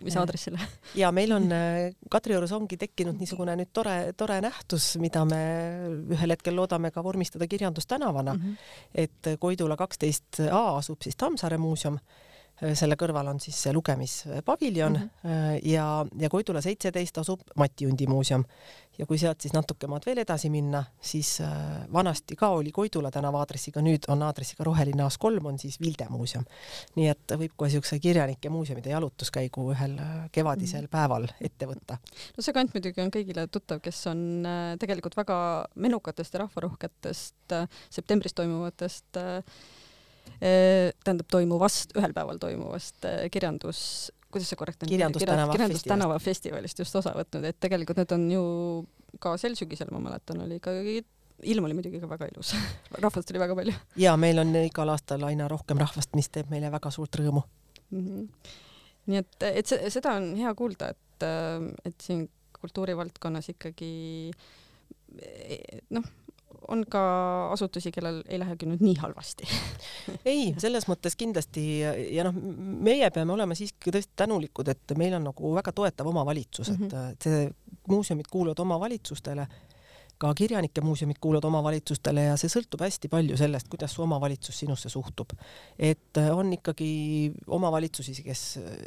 mis 0.00 0.16
aadressile? 0.16 0.58
ja 1.02 1.12
meil 1.12 1.32
on 1.32 1.52
äh, 1.52 1.94
Kadriorus 2.10 2.52
ongi 2.52 2.76
tekkinud 2.76 3.18
niisugune 3.18 3.56
nüüd 3.56 3.72
tore, 3.72 4.12
tore 4.16 4.40
nähtus, 4.40 4.96
mida 4.98 5.24
me 5.24 5.44
ühel 6.10 6.36
hetkel 6.36 6.56
loodame 6.56 6.90
ka 6.90 7.04
vormistada 7.04 7.46
kirjandustänavana 7.46 8.34
mm. 8.34 8.40
-hmm. 8.40 8.56
et 8.94 9.38
Koidula 9.38 9.76
kaksteist 9.76 10.40
A 10.50 10.76
asub 10.76 11.02
siis 11.02 11.16
Tammsaare 11.16 11.58
muuseum 11.58 11.98
Äh, 11.98 12.31
selle 12.78 12.96
kõrval 12.98 13.26
on 13.32 13.40
siis 13.42 13.58
see 13.64 13.72
lugemispaviljon 13.74 14.92
mm 14.92 15.08
-hmm. 15.24 15.60
ja, 15.72 16.06
ja 16.18 16.28
Koidula 16.30 16.60
seitseteist 16.62 17.18
asub 17.18 17.40
Mati 17.56 17.86
Undi 17.86 18.06
muuseum. 18.06 18.44
ja 18.98 19.06
kui 19.06 19.18
sealt 19.18 19.40
siis 19.40 19.54
natuke 19.56 19.86
maad 19.88 20.04
veel 20.06 20.18
edasi 20.20 20.50
minna, 20.50 20.84
siis 21.00 21.40
äh, 21.40 21.48
vanasti 21.92 22.36
ka 22.36 22.48
oli 22.48 22.72
Koidula 22.72 23.10
tänava 23.10 23.38
aadressiga, 23.38 23.80
nüüd 23.80 24.04
on 24.08 24.22
aadressiga 24.22 24.64
Roheline 24.64 25.02
Aas 25.02 25.18
kolm, 25.18 25.46
on 25.46 25.58
siis 25.58 25.80
Vilde 25.80 26.06
muuseum. 26.10 26.44
nii 26.94 27.08
et 27.08 27.32
võib 27.32 27.56
kohe 27.56 27.68
niisuguse 27.68 27.98
kirjanike 27.98 28.48
muuseumide 28.48 28.90
jalutuskäigu 28.90 29.72
ühel 29.72 29.98
kevadisel 30.32 30.84
-hmm. 30.84 30.90
päeval 30.90 31.28
ette 31.40 31.66
võtta. 31.66 31.98
no 32.36 32.42
see 32.42 32.52
kant 32.52 32.74
muidugi 32.74 33.00
on 33.00 33.10
kõigile 33.10 33.48
tuttav, 33.48 33.80
kes 33.80 34.06
on 34.06 34.46
tegelikult 34.78 35.16
väga 35.16 35.66
menukatest 35.74 36.34
ja 36.34 36.38
rahvarohketest 36.38 37.56
septembris 37.90 38.34
toimuvatest 38.34 39.16
äh, 39.16 39.42
tähendab 40.42 41.28
toimuvast, 41.30 41.94
ühel 41.94 42.14
päeval 42.16 42.40
toimuvast 42.42 43.06
kirjandus, 43.30 44.10
kuidas 44.32 44.48
see 44.50 44.58
korrektne 44.58 44.88
on? 44.88 44.90
kirjandustänava 44.90 45.54
kirjandustänava 45.54 46.18
festivalist 46.22 46.82
just 46.82 46.96
osa 46.98 47.12
võtnud, 47.14 47.46
et 47.46 47.60
tegelikult 47.62 48.00
need 48.02 48.14
on 48.16 48.24
ju 48.32 48.44
ka 49.22 49.36
sel 49.38 49.54
sügisel, 49.58 49.92
ma 49.94 50.00
mäletan, 50.02 50.42
oli 50.42 50.58
ikkagi 50.58 51.02
ilm 51.52 51.66
oli 51.66 51.76
muidugi 51.76 52.00
ka 52.02 52.10
väga 52.10 52.28
ilus 52.32 52.52
rahvast 53.04 53.32
oli 53.32 53.42
väga 53.42 53.56
palju. 53.58 53.74
ja 53.96 54.16
meil 54.20 54.38
on 54.42 54.54
igal 54.62 54.92
aastal 54.92 55.24
aina 55.28 55.48
rohkem 55.50 55.80
rahvast, 55.82 56.14
mis 56.18 56.30
teeb 56.32 56.50
meile 56.52 56.70
väga 56.72 56.92
suurt 56.94 57.18
rõõmu 57.20 57.42
mm. 57.90 58.04
-hmm. 58.06 58.54
nii 59.12 59.22
et, 59.22 59.48
et 59.50 59.74
seda 59.94 60.16
on 60.20 60.32
hea 60.38 60.54
kuulda, 60.58 60.92
et, 60.94 61.28
et 61.88 62.08
siin 62.08 62.26
kultuurivaldkonnas 62.60 63.50
ikkagi 63.54 63.92
noh, 65.90 66.04
on 66.68 66.84
ka 66.90 67.02
asutusi, 67.52 67.92
kellel 67.94 68.22
ei 68.28 68.38
lähegi 68.42 68.68
nüüd 68.70 68.84
nii 68.84 68.94
halvasti 69.02 69.48
ei, 70.32 70.52
selles 70.62 70.86
mõttes 70.90 71.16
kindlasti 71.18 71.64
ja 71.82 72.26
noh, 72.26 72.36
meie 72.36 73.10
peame 73.14 73.34
olema 73.34 73.56
siiski 73.58 73.94
tõesti 73.94 74.14
tänulikud, 74.24 74.70
et 74.72 74.96
meil 74.98 75.18
on 75.18 75.28
nagu 75.30 75.54
väga 75.56 75.74
toetav 75.76 76.08
omavalitsus 76.12 76.72
mm, 76.72 76.88
-hmm. 76.88 77.12
et 77.12 77.28
see 77.28 77.50
muuseumid 77.88 78.30
kuuluvad 78.30 78.58
omavalitsustele 78.62 79.46
ka 80.22 80.30
kirjanike 80.38 80.84
muuseumid 80.84 81.18
kuuluvad 81.20 81.46
omavalitsustele 81.48 82.28
ja 82.28 82.36
see 82.40 82.52
sõltub 82.52 82.84
hästi 82.84 83.10
palju 83.12 83.38
sellest, 83.40 83.68
kuidas 83.72 83.96
su 83.96 84.04
omavalitsus 84.04 84.62
sinusse 84.62 84.90
suhtub. 84.92 85.34
et 85.78 86.20
äh, 86.20 86.30
on 86.36 86.52
ikkagi 86.52 87.32
omavalitsusi, 87.46 88.14
kes 88.22 88.44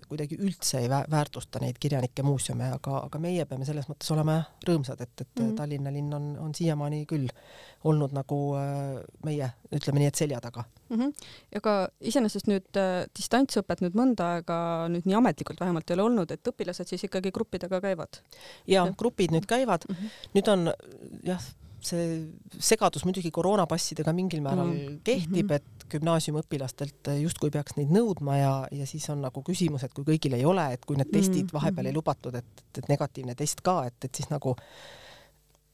kuidagi 0.08 0.40
üldse 0.40 0.84
ei 0.84 0.90
väärtusta 0.90 1.60
neid 1.64 1.80
kirjanike 1.82 2.24
muuseume, 2.24 2.72
aga, 2.78 3.02
aga 3.10 3.20
meie 3.20 3.46
peame 3.50 3.68
selles 3.68 3.90
mõttes 3.92 4.12
olema 4.16 4.40
rõõmsad, 4.68 5.02
et, 5.02 5.14
et 5.22 5.28
mm 5.28 5.44
-hmm. 5.44 5.56
Tallinna 5.56 5.92
linn 5.92 6.14
on, 6.14 6.32
on 6.40 6.56
siiamaani 6.56 7.06
küll 7.10 7.28
olnud 7.84 8.16
nagu 8.16 8.40
meie, 9.26 9.52
ütleme 9.72 10.02
nii, 10.02 10.12
et 10.14 10.24
selja 10.24 10.42
taga 10.42 10.64
mm. 10.90 11.00
-hmm. 11.00 11.14
aga 11.56 11.74
iseenesest 12.02 12.50
nüüd 12.50 12.80
äh, 12.80 13.06
distantsõpet 13.18 13.82
nüüd 13.84 13.98
mõnda 13.98 14.30
aega 14.38 14.58
nüüd 14.92 15.08
nii 15.08 15.18
ametlikult 15.20 15.60
vähemalt 15.62 15.90
ei 15.90 15.98
ole 15.98 16.06
olnud, 16.10 16.32
et 16.32 16.52
õpilased 16.52 16.90
siis 16.90 17.06
ikkagi 17.08 17.32
gruppidega 17.36 17.82
käivad? 17.82 18.22
ja 18.68 18.86
grupid 18.98 19.34
nüüd 19.36 19.48
käivad 19.50 19.88
mm, 19.90 19.96
-hmm. 19.96 20.30
nüüd 20.38 20.52
on 20.54 20.74
jah, 21.26 21.46
see 21.86 22.06
segadus 22.58 23.06
muidugi 23.06 23.32
koroonapassidega 23.34 24.14
mingil 24.16 24.42
määral 24.46 24.72
mm 24.72 24.78
-hmm. 24.80 25.00
kehtib, 25.06 25.52
et 25.52 25.86
gümnaasiumiõpilastelt 25.92 27.12
justkui 27.22 27.52
peaks 27.54 27.78
neid 27.78 27.92
nõudma 27.94 28.38
ja, 28.40 28.54
ja 28.72 28.88
siis 28.90 29.06
on 29.14 29.22
nagu 29.22 29.44
küsimus, 29.46 29.84
et 29.86 29.94
kui 29.94 30.06
kõigil 30.08 30.34
ei 30.34 30.46
ole, 30.46 30.66
et 30.74 30.86
kui 30.86 30.98
need 30.98 31.12
testid 31.14 31.54
vahepeal 31.54 31.92
ei 31.92 31.94
lubatud, 31.94 32.36
et, 32.36 32.64
et 32.78 32.90
negatiivne 32.90 33.36
test 33.36 33.62
ka, 33.62 33.84
et, 33.86 33.98
et 34.06 34.16
siis 34.16 34.30
nagu 34.34 34.56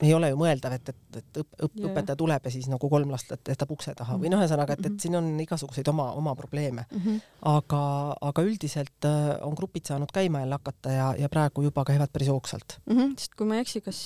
ei 0.06 0.14
ole 0.14 0.32
ju 0.32 0.38
mõeldav, 0.40 0.76
et, 0.78 0.90
et, 0.90 1.18
et 1.20 1.40
õp, 1.42 1.50
õp, 1.58 1.76
yeah. 1.78 1.90
õpetaja 1.92 2.18
tuleb 2.20 2.48
ja 2.48 2.54
siis 2.54 2.68
nagu 2.72 2.90
kolm 2.90 3.12
last 3.14 3.34
jätab 3.36 3.74
ukse 3.74 3.94
taha 3.98 4.18
või 4.22 4.32
noh, 4.34 4.42
ühesõnaga, 4.42 4.78
et, 4.78 4.88
et 4.90 5.04
siin 5.04 5.18
on 5.20 5.30
igasuguseid 5.44 5.88
oma, 5.92 6.10
oma 6.18 6.36
probleeme 6.38 6.86
mm. 6.88 7.04
-hmm. 7.04 7.20
aga, 7.54 7.84
aga 8.32 8.46
üldiselt 8.48 9.08
äh, 9.10 9.36
on 9.46 9.56
grupid 9.58 9.90
saanud 9.90 10.12
käima 10.14 10.44
jälle 10.44 10.60
hakata 10.60 10.96
ja, 10.96 11.12
ja 11.20 11.30
praegu 11.30 11.66
juba 11.68 11.86
käivad 11.86 12.12
päris 12.14 12.32
hoogsalt 12.34 12.80
mm. 12.86 12.98
-hmm. 12.98 13.14
sest 13.20 13.36
kui 13.36 13.48
ma 13.48 13.60
ei 13.60 13.66
eksi, 13.68 13.82
kas 13.82 14.02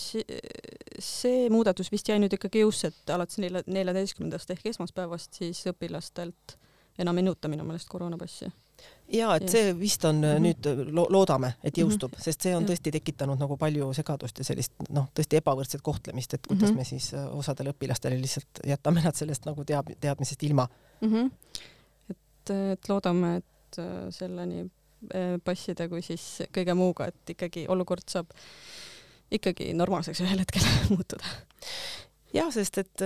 see 1.00 1.50
muudatus 1.50 1.92
vist 1.92 2.10
jäi 2.10 2.20
nüüd 2.20 2.34
ikkagi 2.34 2.66
jõusse, 2.66 2.92
et 2.94 3.16
alates 3.16 3.40
nelja, 3.40 3.64
neljateistkümnendast 3.68 4.52
ehk 4.52 4.66
esmaspäevast 4.74 5.34
siis 5.42 5.66
õpilastelt 5.72 6.60
enam 7.00 7.18
ei 7.18 7.28
nõuta 7.28 7.52
minu 7.52 7.66
meelest 7.68 7.90
koroonapassi 7.92 8.52
ja 9.14 9.30
et 9.38 9.50
see 9.50 9.74
vist 9.78 10.06
on 10.06 10.16
mm 10.16 10.24
-hmm. 10.24 10.46
nüüd 10.46 10.92
lo 10.94 11.06
loodame, 11.10 11.54
et 11.64 11.78
jõustub 11.78 12.12
mm, 12.12 12.18
-hmm. 12.18 12.24
sest 12.24 12.42
see 12.42 12.56
on 12.56 12.66
tõesti 12.66 12.92
tekitanud 12.92 13.40
nagu 13.40 13.58
palju 13.58 13.94
segadust 13.94 14.40
ja 14.40 14.44
sellist 14.44 14.74
noh, 14.90 15.08
tõesti 15.20 15.38
ebavõrdset 15.42 15.82
kohtlemist, 15.82 16.34
et 16.34 16.48
kuidas 16.48 16.70
mm 16.70 16.76
-hmm. 16.76 16.78
me 16.78 16.84
siis 16.84 17.14
äh, 17.14 17.38
osadele 17.38 17.70
õpilastele 17.70 18.22
lihtsalt 18.22 18.64
jätame 18.68 19.02
nad 19.02 19.16
sellest 19.16 19.46
nagu 19.46 19.66
teab 19.66 19.90
teadmisest 20.00 20.44
ilma 20.44 20.68
mm. 21.02 21.14
-hmm. 21.14 21.32
et, 22.10 22.50
et 22.72 22.90
loodame, 22.90 23.36
et 23.36 23.80
äh, 23.80 24.10
selle 24.10 24.46
nii 24.46 24.62
äh, 25.16 25.40
passide 25.44 25.90
kui 25.90 26.02
siis 26.02 26.42
kõige 26.58 26.74
muuga, 26.74 27.08
et 27.08 27.30
ikkagi 27.30 27.66
olukord 27.68 28.04
saab 28.08 28.28
ikkagi 29.32 29.74
normaalseks 29.74 30.22
ühel 30.22 30.40
hetkel 30.40 30.62
muutuda. 30.90 31.26
jah, 32.34 32.54
sest 32.54 32.78
et 32.78 33.02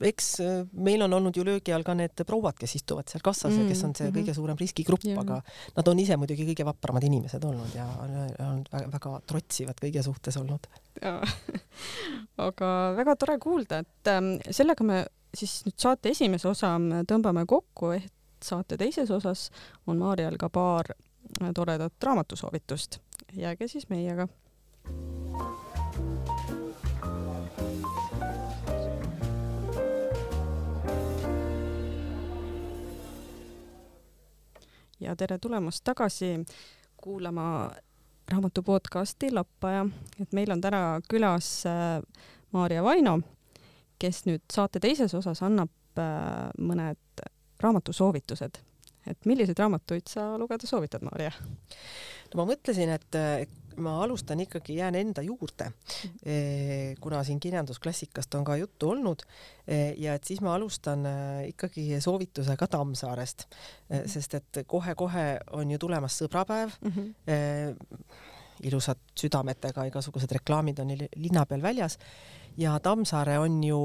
eks 0.00 0.40
äh, 0.40 0.66
meil 0.72 1.02
on 1.02 1.12
olnud 1.12 1.36
ju 1.36 1.44
löögi 1.44 1.72
all 1.72 1.84
ka 1.86 1.94
need 1.94 2.24
prouad, 2.26 2.56
kes 2.58 2.76
istuvad 2.76 3.08
seal 3.08 3.24
kassas 3.24 3.52
mm, 3.52 3.62
ja 3.62 3.68
kes 3.68 3.84
on 3.84 3.94
see 3.94 4.06
mm 4.06 4.12
-hmm. 4.12 4.18
kõige 4.20 4.34
suurem 4.34 4.56
riskigrupp, 4.60 5.06
aga 5.18 5.40
nad 5.76 5.88
on 5.88 5.98
ise 5.98 6.16
muidugi 6.16 6.46
kõige 6.50 6.64
vapramad 6.64 7.04
inimesed 7.04 7.44
olnud 7.44 7.74
ja 7.74 7.86
on 8.52 8.64
väga, 8.92 9.20
trotsivad 9.26 9.80
kõige 9.80 10.02
suhtes 10.02 10.36
olnud. 10.36 10.66
aga 12.48 12.92
väga 12.96 13.16
tore 13.16 13.38
kuulda, 13.38 13.78
et 13.78 14.12
ähm, 14.12 14.36
sellega 14.50 14.84
me 14.84 15.06
siis 15.34 15.64
nüüd 15.66 15.78
saate 15.78 16.08
esimese 16.08 16.48
osa 16.48 16.76
tõmbame 17.08 17.46
kokku, 17.46 17.90
ehk 17.96 18.12
saate 18.42 18.76
teises 18.76 19.10
osas 19.10 19.50
on 19.86 19.98
Maarjal 19.98 20.36
ka 20.36 20.48
paar 20.48 20.92
toredat 21.54 21.92
raamatusoovitust. 22.02 22.98
jääge 23.36 23.68
siis 23.68 23.88
meiega. 23.88 24.28
Ja 35.00 35.16
tere 35.16 35.38
tulemast 35.38 35.84
tagasi 35.84 36.44
kuulama 36.96 37.70
raamatu 38.32 38.62
podcasti 38.62 39.32
Lappaja, 39.34 39.86
et 40.20 40.32
meil 40.32 40.50
on 40.50 40.60
täna 40.60 41.00
külas 41.08 41.66
äh, 41.66 42.00
Maarja 42.52 42.84
Vaino, 42.84 43.20
kes 43.98 44.24
nüüd 44.26 44.44
saate 44.52 44.80
teises 44.80 45.14
osas 45.14 45.42
annab 45.46 46.00
äh, 46.00 46.48
mõned 46.58 47.26
raamatusoovitused. 47.62 48.62
et 49.06 49.26
milliseid 49.26 49.58
raamatuid 49.58 50.08
sa 50.10 50.32
lugeda 50.38 50.66
soovitad, 50.66 51.04
Maarja? 51.06 51.30
no 52.32 52.40
ma 52.40 52.48
mõtlesin, 52.52 52.90
et 52.90 53.20
ma 53.76 53.96
alustan 54.04 54.40
ikkagi, 54.40 54.76
jään 54.76 54.94
enda 54.94 55.22
juurde, 55.22 55.72
eh, 56.22 56.94
kuna 57.00 57.24
siin 57.24 57.40
kirjandusklassikast 57.40 58.34
on 58.34 58.44
ka 58.44 58.56
juttu 58.56 58.90
olnud 58.90 59.22
eh, 59.68 59.94
ja 59.98 60.14
et 60.14 60.24
siis 60.24 60.40
ma 60.40 60.54
alustan 60.54 61.06
eh, 61.06 61.48
ikkagi 61.48 62.00
soovitusega 62.00 62.66
Tammsaarest, 62.66 63.46
mhm. 63.88 64.06
sest 64.06 64.34
et 64.34 64.62
kohe-kohe 64.66 65.26
on 65.52 65.70
ju 65.70 65.78
tulemas 65.78 66.18
sõbrapäev 66.22 66.72
mm. 66.80 66.92
-hmm. 66.92 68.04
ilusad 68.62 68.98
südametega 69.18 69.84
igasugused 69.84 70.32
reklaamid 70.32 70.78
on 70.78 70.88
linna 71.16 71.46
peal 71.46 71.62
väljas 71.62 71.98
ja 72.56 72.78
Tammsaare 72.80 73.38
on 73.38 73.60
ju 73.64 73.78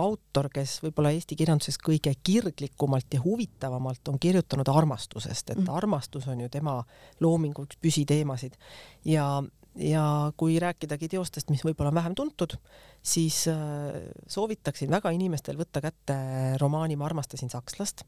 autor, 0.00 0.48
kes 0.52 0.78
võib-olla 0.84 1.12
Eesti 1.14 1.36
kirjanduses 1.36 1.78
kõige 1.80 2.12
kirglikumalt 2.22 3.14
ja 3.14 3.22
huvitavamalt 3.24 4.08
on 4.08 4.18
kirjutanud 4.18 4.68
armastusest, 4.72 5.50
et 5.50 5.58
mm. 5.58 5.70
armastus 5.74 6.28
on 6.28 6.40
ju 6.40 6.48
tema 6.52 6.80
loomingu 7.20 7.66
üks 7.68 7.80
püsiteemasid 7.80 8.56
ja 9.04 9.42
ja 9.78 10.32
kui 10.36 10.58
rääkidagi 10.60 11.08
teostest, 11.08 11.50
mis 11.50 11.62
võib-olla 11.64 11.92
on 11.92 11.98
vähem 12.00 12.14
tuntud, 12.18 12.56
siis 13.02 13.44
äh, 13.48 14.00
soovitaksin 14.28 14.90
väga 14.90 15.12
inimestel 15.14 15.58
võtta 15.60 15.82
kätte 15.84 16.16
romaani 16.60 16.98
Ma 16.98 17.06
armastasin 17.06 17.52
sakslast. 17.52 18.02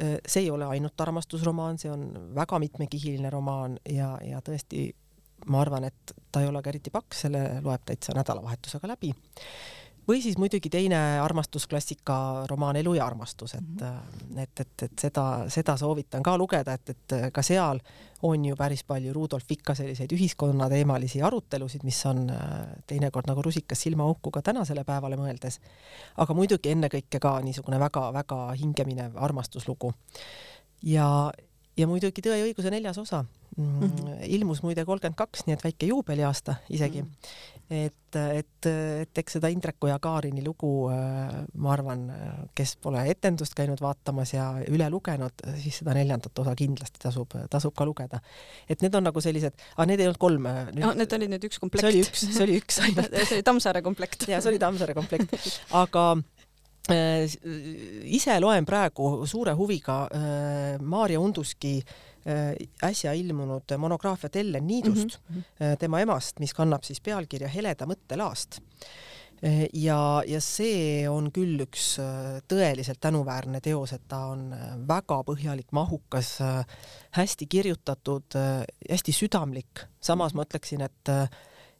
Äh, 0.00 0.16
see 0.26 0.46
ei 0.46 0.50
ole 0.50 0.64
ainult 0.64 1.00
armastusromaan, 1.00 1.78
see 1.78 1.92
on 1.92 2.08
väga 2.34 2.58
mitmekihiline 2.58 3.30
romaan 3.30 3.76
ja, 3.84 4.14
ja 4.24 4.40
tõesti 4.44 4.88
ma 5.46 5.60
arvan, 5.60 5.84
et 5.84 6.14
ta 6.32 6.42
ei 6.42 6.50
ole 6.50 6.62
ka 6.62 6.72
eriti 6.72 6.92
paks, 6.94 7.24
selle 7.26 7.46
loeb 7.64 7.86
täitsa 7.86 8.14
nädalavahetusega 8.16 8.88
läbi. 8.88 9.12
või 10.08 10.20
siis 10.20 10.36
muidugi 10.36 10.68
teine 10.70 10.98
armastusklassika 11.20 12.46
romaan 12.50 12.76
Elu 12.76 12.94
ja 12.94 13.06
armastus, 13.06 13.54
et 13.54 13.60
mm, 13.60 13.86
-hmm. 13.86 14.38
et, 14.42 14.60
et, 14.60 14.82
et 14.82 14.98
seda, 14.98 15.44
seda 15.48 15.76
soovitan 15.76 16.22
ka 16.22 16.36
lugeda, 16.38 16.72
et, 16.72 16.90
et 16.90 17.32
ka 17.32 17.42
seal 17.42 17.80
on 18.24 18.44
ju 18.44 18.56
päris 18.56 18.84
palju 18.84 19.12
Rudolf 19.12 19.50
Ikka 19.50 19.74
selliseid 19.74 20.12
ühiskonnateemalisi 20.12 21.22
arutelusid, 21.22 21.84
mis 21.84 22.06
on 22.06 22.30
äh, 22.30 22.38
teinekord 22.86 23.28
nagu 23.28 23.42
rusikas 23.42 23.82
silmaauku 23.84 24.30
ka 24.30 24.42
tänasele 24.42 24.84
päevale 24.84 25.16
mõeldes. 25.16 25.60
aga 26.16 26.34
muidugi 26.34 26.72
ennekõike 26.72 27.20
ka 27.20 27.40
niisugune 27.40 27.80
väga-väga 27.80 28.52
hingeminev 28.60 29.16
armastuslugu. 29.16 29.92
ja, 30.82 31.32
ja 31.76 31.88
muidugi 31.90 32.22
Tõe 32.24 32.38
ja 32.38 32.46
õiguse 32.46 32.70
neljas 32.72 32.98
osa 33.02 33.24
mm. 33.56 33.80
-hmm. 33.80 34.14
ilmus 34.36 34.62
muide 34.62 34.84
kolmkümmend 34.84 35.18
kaks, 35.18 35.46
nii 35.46 35.56
et 35.56 35.64
väike 35.64 35.86
juubeliaasta 35.90 36.54
isegi 36.70 37.02
mm. 37.02 37.08
-hmm. 37.08 37.84
et, 37.86 38.18
et, 38.38 38.66
et 39.02 39.18
eks 39.18 39.38
seda 39.38 39.48
Indreku 39.48 39.86
ja 39.90 39.98
Kaarini 39.98 40.44
lugu, 40.46 40.90
äh, 40.90 41.32
ma 41.54 41.72
arvan, 41.72 42.06
kes 42.54 42.76
pole 42.76 43.02
etendust 43.10 43.54
käinud 43.54 43.80
vaatamas 43.80 44.34
ja 44.34 44.52
üle 44.68 44.90
lugenud, 44.90 45.46
siis 45.62 45.78
seda 45.82 45.94
neljandat 45.94 46.38
osa 46.38 46.54
kindlasti 46.54 47.02
tasub, 47.02 47.34
tasub 47.50 47.74
ka 47.74 47.84
lugeda. 47.84 48.20
et 48.68 48.82
need 48.82 48.94
on 48.94 49.04
nagu 49.04 49.20
sellised, 49.20 49.54
aga 49.76 49.86
need 49.86 50.00
ei 50.00 50.06
olnud 50.06 50.18
kolm. 50.18 50.46
no 50.78 50.92
need 50.94 51.12
olid 51.12 51.34
nüüd 51.34 51.48
üks 51.50 51.58
komplekt. 51.58 51.86
see 51.86 51.92
oli 51.92 52.04
üks, 52.06 52.26
see 52.36 52.44
oli 52.46 52.60
üks 52.60 52.80
ainult 52.86 53.18
see 53.28 53.40
oli 53.40 53.42
Tammsaare 53.50 53.82
komplekt. 53.82 54.28
ja 54.28 54.40
see 54.40 54.54
oli 54.54 54.62
Tammsaare 54.62 54.94
komplekt, 54.94 55.34
aga 55.72 56.12
äh, 56.12 56.33
ise 56.84 58.34
loen 58.40 58.66
praegu 58.68 59.24
suure 59.26 59.54
huviga 59.56 60.02
äh, 60.12 60.82
Maarja 60.82 61.20
Unduski 61.20 61.78
äh, 61.78 62.14
Äh, 62.24 62.56
äsja 62.80 63.12
ilmunud 63.12 63.68
monograafiat 63.78 64.36
Ellen 64.36 64.66
Niidust 64.66 65.18
mm, 65.28 65.36
-hmm. 65.36 65.76
tema 65.78 66.00
emast, 66.00 66.38
mis 66.40 66.54
kannab 66.54 66.82
siis 66.82 67.00
pealkirja 67.00 67.48
Heleda 67.48 67.84
mõttelaast 67.84 68.62
äh, 69.44 69.66
ja, 69.74 70.22
ja 70.26 70.40
see 70.40 71.04
on 71.08 71.28
küll 71.28 71.60
üks 71.60 71.98
tõeliselt 72.48 73.00
tänuväärne 73.00 73.60
teos, 73.60 73.92
et 73.92 74.08
ta 74.08 74.22
on 74.32 74.54
väga 74.88 75.20
põhjalik, 75.28 75.68
mahukas, 75.70 76.38
hästi 77.12 77.46
kirjutatud, 77.46 78.40
hästi 78.90 79.12
südamlik, 79.12 79.84
samas 80.00 80.32
ma 80.34 80.48
ütleksin, 80.48 80.80
et 80.80 81.12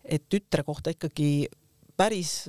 et 0.04 0.28
tütre 0.28 0.62
kohta 0.62 0.92
ikkagi 0.92 1.48
päris 1.96 2.48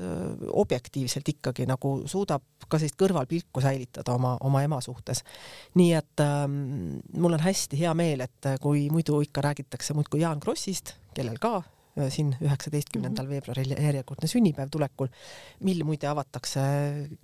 objektiivselt 0.51 1.29
ikkagi 1.35 1.67
nagu 1.69 1.97
suudab 2.09 2.43
ka 2.69 2.79
sellist 2.79 2.97
kõrvalpilku 2.99 3.61
säilitada 3.63 4.15
oma, 4.15 4.35
oma 4.41 4.63
ema 4.65 4.81
suhtes. 4.81 5.21
nii 5.75 5.93
et 5.93 6.23
ähm, 6.23 6.97
mul 7.13 7.37
on 7.37 7.45
hästi 7.45 7.79
hea 7.79 7.93
meel, 7.93 8.25
et 8.25 8.51
kui 8.61 8.89
muidu 8.89 9.21
ikka 9.21 9.43
räägitakse 9.45 9.93
muudkui 9.93 10.23
Jaan 10.25 10.39
Krossist, 10.39 10.95
kellel 11.13 11.39
ka 11.41 11.61
siin 12.09 12.33
üheksateistkümnendal 12.43 13.25
mhm. 13.25 13.31
veebruaril 13.31 13.71
järjekordne 13.71 14.27
sünnipäev 14.27 14.71
tulekul, 14.71 15.07
mil 15.63 15.83
muide 15.87 16.09
avatakse 16.11 16.63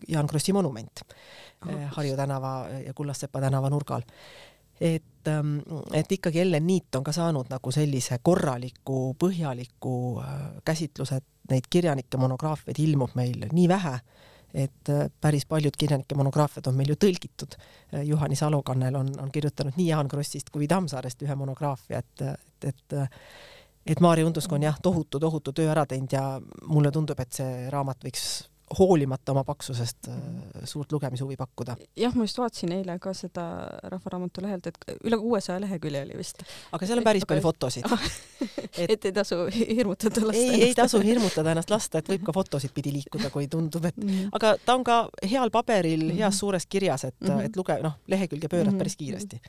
Jaan 0.07 0.29
Krossi 0.31 0.53
monument 0.55 1.03
oh, 1.03 1.73
Harju 1.97 2.15
tänava 2.15 2.53
ja 2.85 2.93
Kullassepa 2.95 3.41
tänava 3.43 3.69
nurgal 3.69 4.05
et, 4.81 5.27
ähm, 5.27 5.57
et 5.93 6.11
ikkagi 6.11 6.41
Ellen 6.41 6.65
Niit 6.67 6.95
on 6.95 7.03
ka 7.03 7.13
saanud 7.13 7.51
nagu 7.51 7.71
sellise 7.71 8.17
korraliku, 8.23 9.13
põhjaliku 9.19 9.93
äh, 10.23 10.41
käsitluse, 10.65 11.21
et 11.21 11.53
neid 11.53 11.69
kirjanike 11.69 12.17
monograafiaid 12.17 12.79
ilmub 12.81 13.13
meil 13.15 13.45
nii 13.51 13.67
vähe, 13.69 13.93
et 14.53 14.89
äh, 14.89 15.05
päris 15.21 15.45
paljud 15.45 15.77
kirjanike 15.77 16.17
monograafiad 16.17 16.67
on 16.67 16.79
meil 16.79 16.95
ju 16.95 16.97
tõlgitud. 17.05 17.57
Äh, 17.93 18.03
Juhani 18.09 18.35
Salokannel 18.35 18.97
on, 18.97 19.13
on 19.21 19.31
kirjutanud 19.31 19.77
nii 19.77 19.91
Jaan 19.91 20.09
Krossist 20.09 20.49
kui 20.49 20.67
Tammsaarest 20.67 21.21
ühe 21.27 21.37
monograafia, 21.37 22.01
et, 22.01 22.27
et, 22.33 22.73
et 22.73 23.01
et 23.85 23.99
Maarja 23.99 24.27
Undusk 24.27 24.51
on 24.53 24.61
jah, 24.61 24.75
tohutu, 24.81 25.19
tohutu 25.19 25.53
töö 25.57 25.71
ära 25.71 25.87
teinud 25.89 26.13
ja 26.13 26.25
mulle 26.69 26.91
tundub, 26.93 27.17
et 27.19 27.33
see 27.33 27.69
raamat 27.73 28.05
võiks 28.05 28.25
hoolimata 28.79 29.31
oma 29.31 29.43
paksusest 29.43 30.07
äh, 30.07 30.15
suurt 30.63 30.91
lugemishuvi 30.91 31.37
pakkuda. 31.37 31.75
jah, 31.97 32.15
ma 32.15 32.23
just 32.23 32.37
vaatasin 32.37 32.71
eile 32.71 32.97
ka 32.99 33.13
seda 33.17 33.45
Rahvaraamatu 33.83 34.43
lehelt, 34.45 34.67
et 34.67 34.77
üle 35.03 35.17
kuuesaja 35.17 35.61
lehekülje 35.61 36.03
oli 36.05 36.17
vist. 36.17 36.43
aga 36.71 36.87
seal 36.87 37.01
on 37.01 37.07
päris 37.07 37.25
palju 37.27 37.43
fotosid 37.45 37.87
et, 38.77 38.89
et 38.89 39.05
ei 39.09 39.13
tasu 39.15 39.37
hirmutada 39.51 40.23
lasta 40.27 40.41
ei, 40.41 40.63
ei 40.67 40.75
tasu 40.77 41.01
hirmutada 41.03 41.53
ennast 41.55 41.73
lasta, 41.73 42.01
et 42.01 42.11
võib 42.13 42.25
ka 42.27 42.35
fotosid 42.35 42.73
pidi 42.75 42.93
liikuda, 42.95 43.31
kui 43.33 43.47
tundub, 43.51 43.85
et 43.89 43.97
mm 43.97 44.09
-hmm. 44.09 44.29
aga 44.37 44.55
ta 44.65 44.75
on 44.75 44.83
ka 44.83 44.97
heal 45.31 45.51
paberil 45.51 46.03
mm, 46.03 46.09
-hmm. 46.09 46.23
heas 46.23 46.39
suures 46.39 46.65
kirjas, 46.65 47.03
et 47.03 47.15
mm, 47.21 47.27
-hmm. 47.27 47.45
et 47.45 47.57
luge-, 47.57 47.81
noh, 47.83 47.93
lehekülge 48.07 48.47
pöörad 48.47 48.67
mm 48.67 48.73
-hmm. 48.73 48.77
päris 48.77 48.95
kiiresti. 48.95 49.41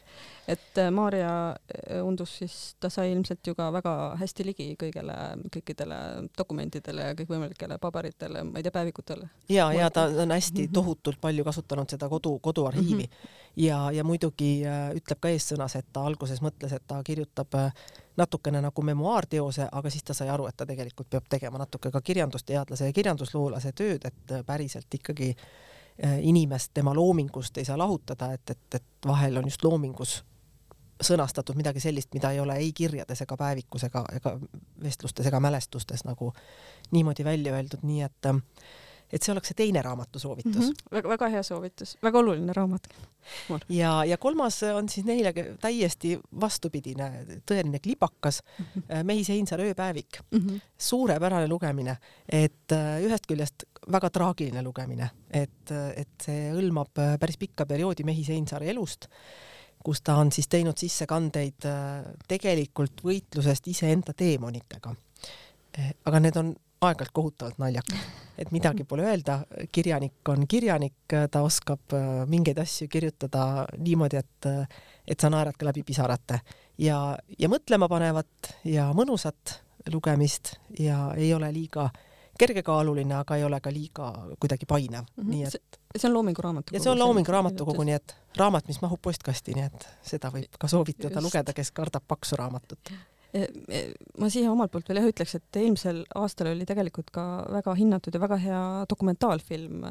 et 0.49 0.79
äh, 0.79 0.91
Maarja 0.91 1.57
äh, 1.91 2.07
Undus 2.07 2.39
siis, 2.39 2.77
ta 2.81 2.91
sai 2.91 3.12
ilmselt 3.12 3.47
ju 3.47 3.55
ka 3.55 3.73
väga 3.73 4.16
hästi 4.20 4.45
ligi 4.47 4.77
kõigele, 4.83 5.16
kõikidele 5.57 6.29
dokumentidele 6.39 7.03
ja 7.03 7.14
kõikvõimalikele 7.14 7.79
paberitele, 7.79 8.45
ma 8.45 8.59
ei 8.59 8.62
tea, 8.62 8.73
päevikutele 8.73 9.12
kasutustele. 9.15 9.31
ja, 9.49 9.73
ja 9.73 9.91
ta 9.91 10.03
on 10.03 10.31
hästi 10.31 10.63
mhm. 10.63 10.73
tohutult 10.73 11.21
palju 11.21 11.45
kasutanud 11.45 11.91
seda 11.91 12.09
kodu, 12.09 12.39
koduarhiivi 12.39 13.03
mm 13.03 13.09
-hmm. 13.09 13.29
ja, 13.57 13.93
ja 13.93 14.05
muidugi 14.05 14.63
äh, 14.67 14.91
ütleb 14.97 15.19
ka 15.21 15.29
eessõnas, 15.29 15.77
et 15.77 15.87
ta 15.93 16.05
alguses 16.05 16.43
mõtles, 16.43 16.73
et 16.73 16.83
ta 16.87 17.03
kirjutab 17.03 17.55
äh, 17.55 17.73
natukene 18.17 18.61
nagu 18.61 18.83
memuaarteose, 18.83 19.69
aga 19.73 19.91
siis 19.91 20.05
ta 20.05 20.15
sai 20.15 20.29
aru, 20.29 20.47
et 20.47 20.57
ta 20.57 20.67
tegelikult 20.67 21.11
peab 21.11 21.25
tegema 21.29 21.59
natuke 21.59 21.91
ka 21.91 22.01
kirjandusteadlase 22.01 22.87
ja 22.87 22.93
kirjandusloolase 22.93 23.73
tööd, 23.73 24.05
et 24.05 24.33
äh, 24.33 24.45
päriselt 24.47 24.95
ikkagi 24.95 25.37
inimest 26.23 26.71
tema 26.75 26.95
loomingust 26.95 27.59
ei 27.59 27.65
saa 27.65 27.79
lahutada, 27.79 28.33
et, 28.33 28.51
et, 28.51 28.75
et 28.75 28.85
vahel 29.07 29.37
on 29.37 29.45
just 29.45 29.65
loomingus 29.65 30.25
sõnastatud 31.03 31.57
midagi 31.59 31.81
sellist, 31.81 32.13
mida 32.15 32.31
ei 32.33 32.41
ole 32.41 32.57
ei 32.61 32.73
kirjades 32.73 33.25
ega 33.25 33.37
päevikus 33.37 33.85
ega, 33.89 34.05
ega 34.17 34.35
vestlustes 34.83 35.27
ega 35.27 35.41
mälestustes 35.41 36.05
nagu 36.05 36.33
niimoodi 36.91 37.25
välja 37.25 37.55
öeldud, 37.57 37.85
nii 37.87 38.03
et 38.07 38.31
et 39.13 39.23
see 39.23 39.33
oleks 39.35 39.53
see 39.53 39.59
teine 39.59 39.83
raamatu 39.85 40.19
soovitus 40.19 40.55
mm. 40.57 40.69
-hmm. 40.69 40.93
väga, 40.97 41.09
väga 41.09 41.29
hea 41.35 41.43
soovitus, 41.43 41.97
väga 42.03 42.19
oluline 42.19 42.53
raamat. 42.57 42.89
ja, 43.69 44.05
ja 44.05 44.19
kolmas 44.19 44.63
on 44.63 44.89
siis 44.89 45.07
neile 45.07 45.33
täiesti 45.61 46.19
vastupidine, 46.41 47.11
tõeline 47.51 47.81
klibakas 47.83 48.43
mm, 48.43 48.65
-hmm. 48.65 49.05
Mehis 49.05 49.29
Heinsaare 49.29 49.69
ööpäevik 49.69 50.21
mm. 50.31 50.39
-hmm. 50.39 50.61
suurepärane 50.79 51.49
lugemine, 51.49 51.97
et 52.29 52.73
äh, 52.73 53.03
ühest 53.05 53.27
küljest 53.29 53.65
väga 53.93 54.11
traagiline 54.11 54.63
lugemine, 54.63 55.11
et, 55.31 55.71
et 55.97 56.09
see 56.25 56.51
hõlmab 56.53 56.99
äh, 56.99 57.19
päris 57.19 57.39
pikka 57.39 57.67
perioodi 57.67 58.05
Mehis 58.05 58.29
Heinsaare 58.29 58.71
elust 58.71 59.09
kus 59.85 60.01
ta 60.03 60.15
on 60.17 60.33
siis 60.33 60.49
teinud 60.49 60.79
sissekandeid 60.79 61.65
tegelikult 62.29 63.01
võitlusest 63.05 63.67
iseenda 63.67 64.13
teemonitega. 64.15 64.95
aga 66.05 66.21
need 66.21 66.37
on 66.37 66.55
aeg-ajalt 66.83 67.14
kohutavalt 67.14 67.59
naljakad, 67.62 67.99
et 68.39 68.51
midagi 68.55 68.85
pole 68.89 69.07
öelda, 69.07 69.41
kirjanik 69.72 70.28
on 70.28 70.47
kirjanik, 70.49 71.16
ta 71.30 71.43
oskab 71.47 71.95
äh, 71.97 72.22
mingeid 72.30 72.59
asju 72.59 72.89
kirjutada 72.91 73.66
niimoodi, 73.78 74.22
et, 74.22 74.49
äh, 74.51 74.80
et 75.07 75.20
sa 75.20 75.30
naerad 75.30 75.59
ka 75.59 75.68
läbi 75.68 75.85
pisarate 75.87 76.41
ja, 76.83 76.99
ja 77.39 77.51
mõtlema 77.53 77.89
panevat 77.91 78.55
ja 78.64 78.91
mõnusat 78.97 79.61
lugemist 79.93 80.57
ja 80.78 81.12
ei 81.18 81.33
ole 81.35 81.53
liiga 81.55 81.91
kergekaaluline, 82.39 83.14
aga 83.14 83.37
ei 83.37 83.45
ole 83.45 83.61
ka 83.61 83.70
liiga 83.70 84.09
kuidagi 84.41 84.66
painev 84.66 85.05
mm, 85.05 85.22
-hmm. 85.22 85.30
nii 85.30 85.45
et 85.45 85.78
see 85.97 86.09
on 86.09 86.14
Loomingu 86.14 86.43
raamatukogu. 86.43 86.76
ja 86.76 86.83
see 86.83 86.93
on 86.93 86.99
Loomingu 86.99 87.33
raamatukogu, 87.33 87.83
nii 87.83 87.95
et 87.95 88.16
raamat, 88.37 88.68
mis 88.68 88.80
mahub 88.83 89.03
postkasti, 89.03 89.55
nii 89.55 89.64
et 89.64 89.89
seda 90.03 90.30
võib 90.35 90.59
ka 90.59 90.68
soovitada 90.68 91.14
Just. 91.14 91.24
lugeda, 91.24 91.53
kes 91.53 91.70
kardab 91.70 92.03
paksu 92.09 92.37
raamatut 92.37 92.93
ma 94.20 94.28
siia 94.28 94.51
omalt 94.53 94.72
poolt 94.72 94.91
veel 94.91 95.01
jah 95.01 95.09
ütleks, 95.09 95.35
et 95.39 95.57
eelmisel 95.57 96.03
aastal 96.20 96.51
oli 96.51 96.66
tegelikult 96.68 97.09
ka 97.14 97.24
väga 97.55 97.72
hinnatud 97.78 98.12
ja 98.12 98.20
väga 98.20 98.37
hea 98.43 98.62
dokumentaalfilm 98.91 99.87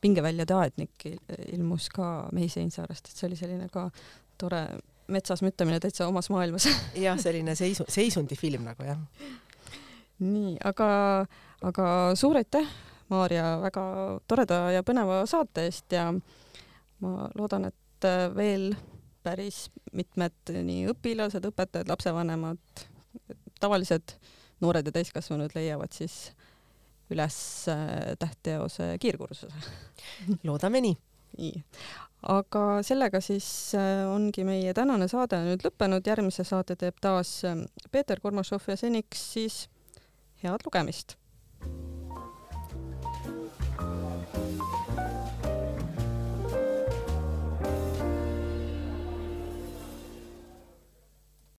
Pingeväljade 0.00 0.54
aednik 0.54 1.06
ilmus 1.50 1.88
ka 1.94 2.28
Mehis 2.36 2.54
Einsaarest, 2.60 3.10
et 3.10 3.18
see 3.18 3.26
oli 3.26 3.38
selline 3.40 3.66
ka 3.72 3.88
tore 4.38 4.62
metsas 5.10 5.42
müttamine 5.42 5.80
täitsa 5.82 6.06
omas 6.08 6.30
maailmas 6.30 6.68
jah, 7.06 7.18
selline 7.20 7.56
seisu, 7.58 7.86
seisundifilm 7.90 8.64
nagu 8.70 8.86
jah. 8.86 9.00
nii, 10.22 10.56
aga, 10.64 10.88
aga 11.66 11.86
suur 12.18 12.38
aitäh, 12.40 12.68
Maarja, 13.12 13.58
väga 13.60 13.82
toreda 14.30 14.60
ja 14.72 14.86
põneva 14.86 15.24
saate 15.28 15.66
eest 15.68 15.92
ja 15.92 16.06
ma 17.04 17.28
loodan, 17.36 17.66
et 17.68 18.06
veel 18.36 18.70
päris 19.24 19.68
mitmed 19.96 20.52
nii 20.52 20.88
õpilased, 20.92 21.46
õpetajad, 21.48 21.88
lapsevanemad, 21.90 22.84
tavalised 23.60 24.16
noored 24.64 24.86
ja 24.86 24.94
täiskasvanud 24.94 25.54
leiavad 25.56 25.92
siis 25.96 26.28
üles 27.12 27.36
äh, 27.68 28.14
tähtteose 28.18 28.94
kiirkursuse. 29.00 29.52
loodame 30.48 30.80
nii. 30.84 30.96
nii, 31.38 31.64
aga 32.30 32.64
sellega 32.86 33.20
siis 33.24 33.46
äh, 33.78 34.04
ongi 34.10 34.46
meie 34.46 34.74
tänane 34.76 35.08
saade 35.10 35.40
nüüd 35.48 35.66
lõppenud, 35.66 36.06
järgmise 36.06 36.46
saate 36.46 36.78
teeb 36.80 37.00
taas 37.02 37.36
äh, 37.48 37.64
Peeter 37.90 38.22
Kormašov 38.22 38.70
ja 38.70 38.78
seniks 38.80 39.28
siis 39.34 39.64
head 40.44 40.64
lugemist 40.68 41.18